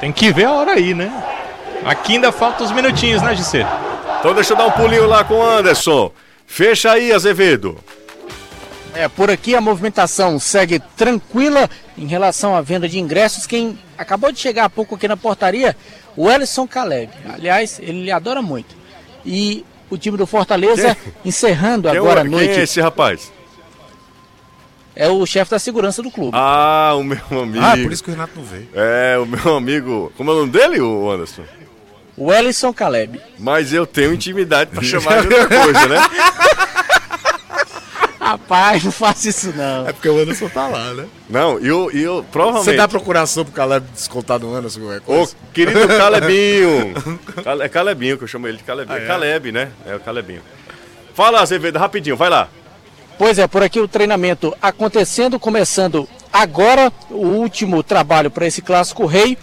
Tem 0.00 0.12
que 0.12 0.32
ver 0.32 0.44
a 0.46 0.52
hora 0.52 0.72
aí, 0.72 0.94
né? 0.94 1.12
Aqui 1.84 2.14
ainda 2.14 2.32
faltam 2.32 2.66
uns 2.66 2.72
minutinhos, 2.72 3.22
né, 3.22 3.34
Gisê? 3.34 3.64
Então 4.18 4.34
deixa 4.34 4.52
eu 4.52 4.56
dar 4.56 4.66
um 4.66 4.70
pulinho 4.72 5.06
lá 5.06 5.24
com 5.24 5.34
o 5.34 5.42
Anderson. 5.42 6.12
Fecha 6.46 6.92
aí, 6.92 7.12
Azevedo. 7.12 7.78
É, 8.94 9.08
por 9.08 9.30
aqui 9.30 9.54
a 9.54 9.60
movimentação 9.60 10.38
segue 10.38 10.78
tranquila 10.96 11.68
em 11.96 12.06
relação 12.06 12.54
à 12.54 12.60
venda 12.60 12.88
de 12.88 12.98
ingressos. 12.98 13.46
Quem 13.46 13.78
acabou 13.96 14.30
de 14.30 14.38
chegar 14.38 14.66
há 14.66 14.70
pouco 14.70 14.94
aqui 14.94 15.08
na 15.08 15.16
portaria, 15.16 15.74
o 16.16 16.30
Ellison 16.30 16.66
Caleb. 16.66 17.10
Aliás, 17.32 17.78
ele 17.80 18.04
lhe 18.04 18.10
adora 18.10 18.42
muito. 18.42 18.76
E 19.24 19.64
o 19.92 19.98
time 19.98 20.16
do 20.16 20.26
Fortaleza 20.26 20.96
encerrando 21.24 21.88
Quem 21.88 21.96
é 21.96 22.00
agora 22.00 22.20
à 22.20 22.22
quem 22.22 22.30
noite. 22.30 22.50
é 22.58 22.62
esse 22.62 22.80
rapaz? 22.80 23.30
É 24.94 25.08
o 25.08 25.24
chefe 25.24 25.50
da 25.50 25.58
segurança 25.58 26.02
do 26.02 26.10
clube. 26.10 26.30
Ah, 26.34 26.92
o 26.96 27.02
meu 27.02 27.18
amigo. 27.42 27.64
Ah, 27.64 27.76
por 27.82 27.92
isso 27.92 28.02
que 28.04 28.10
o 28.10 28.12
Renato 28.12 28.32
não 28.36 28.44
veio. 28.44 28.68
É, 28.74 29.18
o 29.18 29.24
meu 29.26 29.56
amigo. 29.56 30.12
Como 30.16 30.30
é 30.30 30.34
o 30.34 30.36
nome 30.40 30.50
dele, 30.52 30.80
o 30.80 31.10
Anderson? 31.10 31.42
O 32.16 32.32
Ellison 32.32 32.72
Caleb. 32.74 33.20
Mas 33.38 33.72
eu 33.72 33.86
tenho 33.86 34.12
intimidade 34.12 34.70
pra 34.70 34.82
chamar 34.82 35.22
de 35.26 35.32
outra 35.34 35.62
coisa, 35.64 35.88
né? 35.88 35.98
Rapaz, 38.22 38.84
não 38.84 38.92
faça 38.92 39.28
isso 39.28 39.52
não. 39.56 39.88
É 39.88 39.92
porque 39.92 40.08
o 40.08 40.16
Anderson 40.16 40.48
tá 40.48 40.68
lá, 40.68 40.94
né? 40.94 41.06
Não, 41.28 41.58
e 41.60 41.66
eu, 41.66 41.90
eu 41.90 42.24
provavelmente. 42.30 42.70
Você 42.70 42.76
dá 42.76 42.86
procuração 42.86 43.44
pro 43.44 43.52
Caleb 43.52 43.84
descontar 43.92 44.38
no 44.38 44.54
Anderson, 44.54 44.78
qualquer 44.80 44.98
Ô, 45.00 45.02
coisa? 45.02 45.34
querido 45.52 45.88
Calebinho. 45.98 46.94
Cale- 47.42 47.64
É 47.64 47.68
Calebinho 47.68 48.16
que 48.16 48.22
eu 48.22 48.28
chamo 48.28 48.46
ele 48.46 48.58
de 48.58 48.62
Calebinho. 48.62 48.96
Ah, 48.96 49.00
é 49.00 49.04
é? 49.04 49.08
Caleb, 49.08 49.50
né? 49.50 49.70
É 49.84 49.96
o 49.96 49.98
Calebinho. 50.00 50.40
Fala, 51.14 51.40
Azevedo, 51.40 51.80
rapidinho, 51.80 52.16
vai 52.16 52.30
lá. 52.30 52.48
Pois 53.18 53.38
é, 53.40 53.46
por 53.48 53.60
aqui 53.62 53.80
o 53.80 53.88
treinamento 53.88 54.54
acontecendo, 54.62 55.38
começando 55.40 56.08
agora 56.32 56.92
o 57.10 57.26
último 57.26 57.82
trabalho 57.82 58.30
para 58.30 58.46
esse 58.46 58.62
clássico 58.62 59.04
rei. 59.04 59.36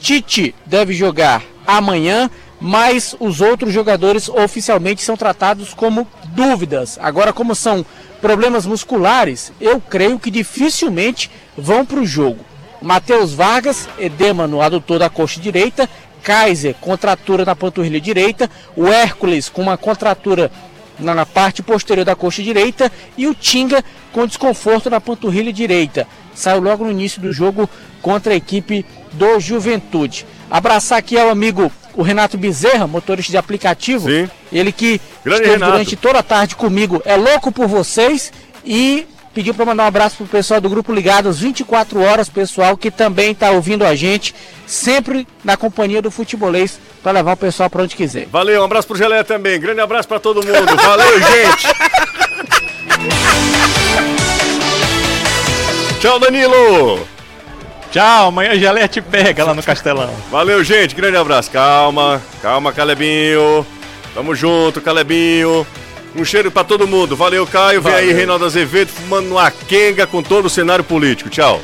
Tite 0.00 0.54
deve 0.66 0.92
jogar 0.94 1.42
amanhã, 1.66 2.30
mas 2.60 3.14
os 3.20 3.40
outros 3.42 3.72
jogadores 3.72 4.28
oficialmente 4.30 5.02
são 5.02 5.16
tratados 5.16 5.72
como 5.74 6.06
dúvidas. 6.34 6.98
Agora, 7.00 7.32
como 7.32 7.54
são 7.54 7.84
problemas 8.20 8.66
musculares, 8.66 9.52
eu 9.60 9.80
creio 9.80 10.18
que 10.18 10.30
dificilmente 10.30 11.30
vão 11.56 11.84
para 11.84 12.00
o 12.00 12.06
jogo. 12.06 12.44
Matheus 12.82 13.32
Vargas, 13.32 13.88
edema 13.98 14.46
no 14.46 14.60
adutor 14.60 14.98
da 14.98 15.08
coxa 15.08 15.40
direita, 15.40 15.88
Kaiser, 16.22 16.74
contratura 16.80 17.44
na 17.44 17.54
panturrilha 17.54 18.00
direita, 18.00 18.50
o 18.76 18.86
Hércules 18.86 19.48
com 19.48 19.62
uma 19.62 19.76
contratura 19.76 20.50
na, 20.98 21.26
parte 21.26 21.62
posterior 21.62 22.04
da 22.04 22.14
coxa 22.14 22.42
direita 22.42 22.90
e 23.16 23.26
o 23.26 23.34
Tinga 23.34 23.84
com 24.12 24.26
desconforto 24.26 24.88
na 24.88 25.00
panturrilha 25.00 25.52
direita. 25.52 26.06
Saiu 26.34 26.60
logo 26.60 26.84
no 26.84 26.90
início 26.90 27.20
do 27.20 27.32
jogo 27.32 27.68
contra 28.00 28.32
a 28.32 28.36
equipe 28.36 28.84
do 29.12 29.38
Juventude. 29.38 30.26
Abraçar 30.50 30.98
aqui 30.98 31.18
ao 31.18 31.28
amigo 31.28 31.70
o 31.94 32.02
Renato 32.02 32.36
Bezerra, 32.36 32.86
motorista 32.86 33.30
de 33.30 33.36
aplicativo. 33.36 34.08
Sim. 34.08 34.28
Ele 34.52 34.72
que 34.72 35.00
Grande 35.24 35.42
esteve 35.42 35.56
Renato. 35.56 35.72
durante 35.72 35.96
toda 35.96 36.18
a 36.18 36.22
tarde 36.22 36.56
comigo, 36.56 37.00
é 37.04 37.16
louco 37.16 37.50
por 37.52 37.66
vocês 37.66 38.32
e 38.64 39.06
pediu 39.34 39.52
para 39.52 39.64
mandar 39.64 39.84
um 39.84 39.86
abraço 39.86 40.16
pro 40.16 40.26
pessoal 40.26 40.60
do 40.60 40.68
grupo 40.70 40.92
Ligados 40.92 41.40
24 41.40 42.00
horas, 42.00 42.28
pessoal 42.28 42.76
que 42.76 42.90
também 42.90 43.32
está 43.32 43.50
ouvindo 43.50 43.84
a 43.84 43.94
gente, 43.94 44.34
sempre 44.66 45.26
na 45.42 45.56
companhia 45.56 46.00
do 46.00 46.10
futebolês 46.10 46.78
para 47.02 47.12
levar 47.12 47.32
o 47.32 47.36
pessoal 47.36 47.68
para 47.68 47.82
onde 47.82 47.96
quiser. 47.96 48.26
Valeu, 48.26 48.62
um 48.62 48.64
abraço 48.64 48.86
pro 48.86 48.96
Geleia 48.96 49.24
também. 49.24 49.58
Grande 49.60 49.80
abraço 49.80 50.06
pra 50.08 50.20
todo 50.20 50.36
mundo. 50.44 50.76
Valeu, 50.76 51.20
gente. 51.20 51.66
Tchau, 56.00 56.18
Danilo. 56.20 57.13
Tchau, 57.94 58.26
amanhã 58.26 58.50
a 58.50 58.56
Geleia 58.56 58.88
te 58.88 59.00
pega 59.00 59.44
lá 59.44 59.54
no 59.54 59.62
Castelão. 59.62 60.12
Valeu, 60.28 60.64
gente. 60.64 60.96
Grande 60.96 61.16
abraço. 61.16 61.48
Calma, 61.48 62.20
calma, 62.42 62.72
Calebinho. 62.72 63.64
Tamo 64.12 64.34
junto, 64.34 64.80
Calebinho. 64.80 65.64
Um 66.16 66.24
cheiro 66.24 66.50
pra 66.50 66.64
todo 66.64 66.88
mundo. 66.88 67.14
Valeu, 67.14 67.46
Caio. 67.46 67.80
Vem 67.80 67.94
aí, 67.94 68.00
Valeu. 68.06 68.16
Reinaldo 68.16 68.46
Azevedo, 68.46 68.88
fumando 68.88 69.30
uma 69.30 69.48
quenga 69.48 70.08
com 70.08 70.24
todo 70.24 70.46
o 70.46 70.50
cenário 70.50 70.82
político. 70.82 71.30
Tchau. 71.30 71.60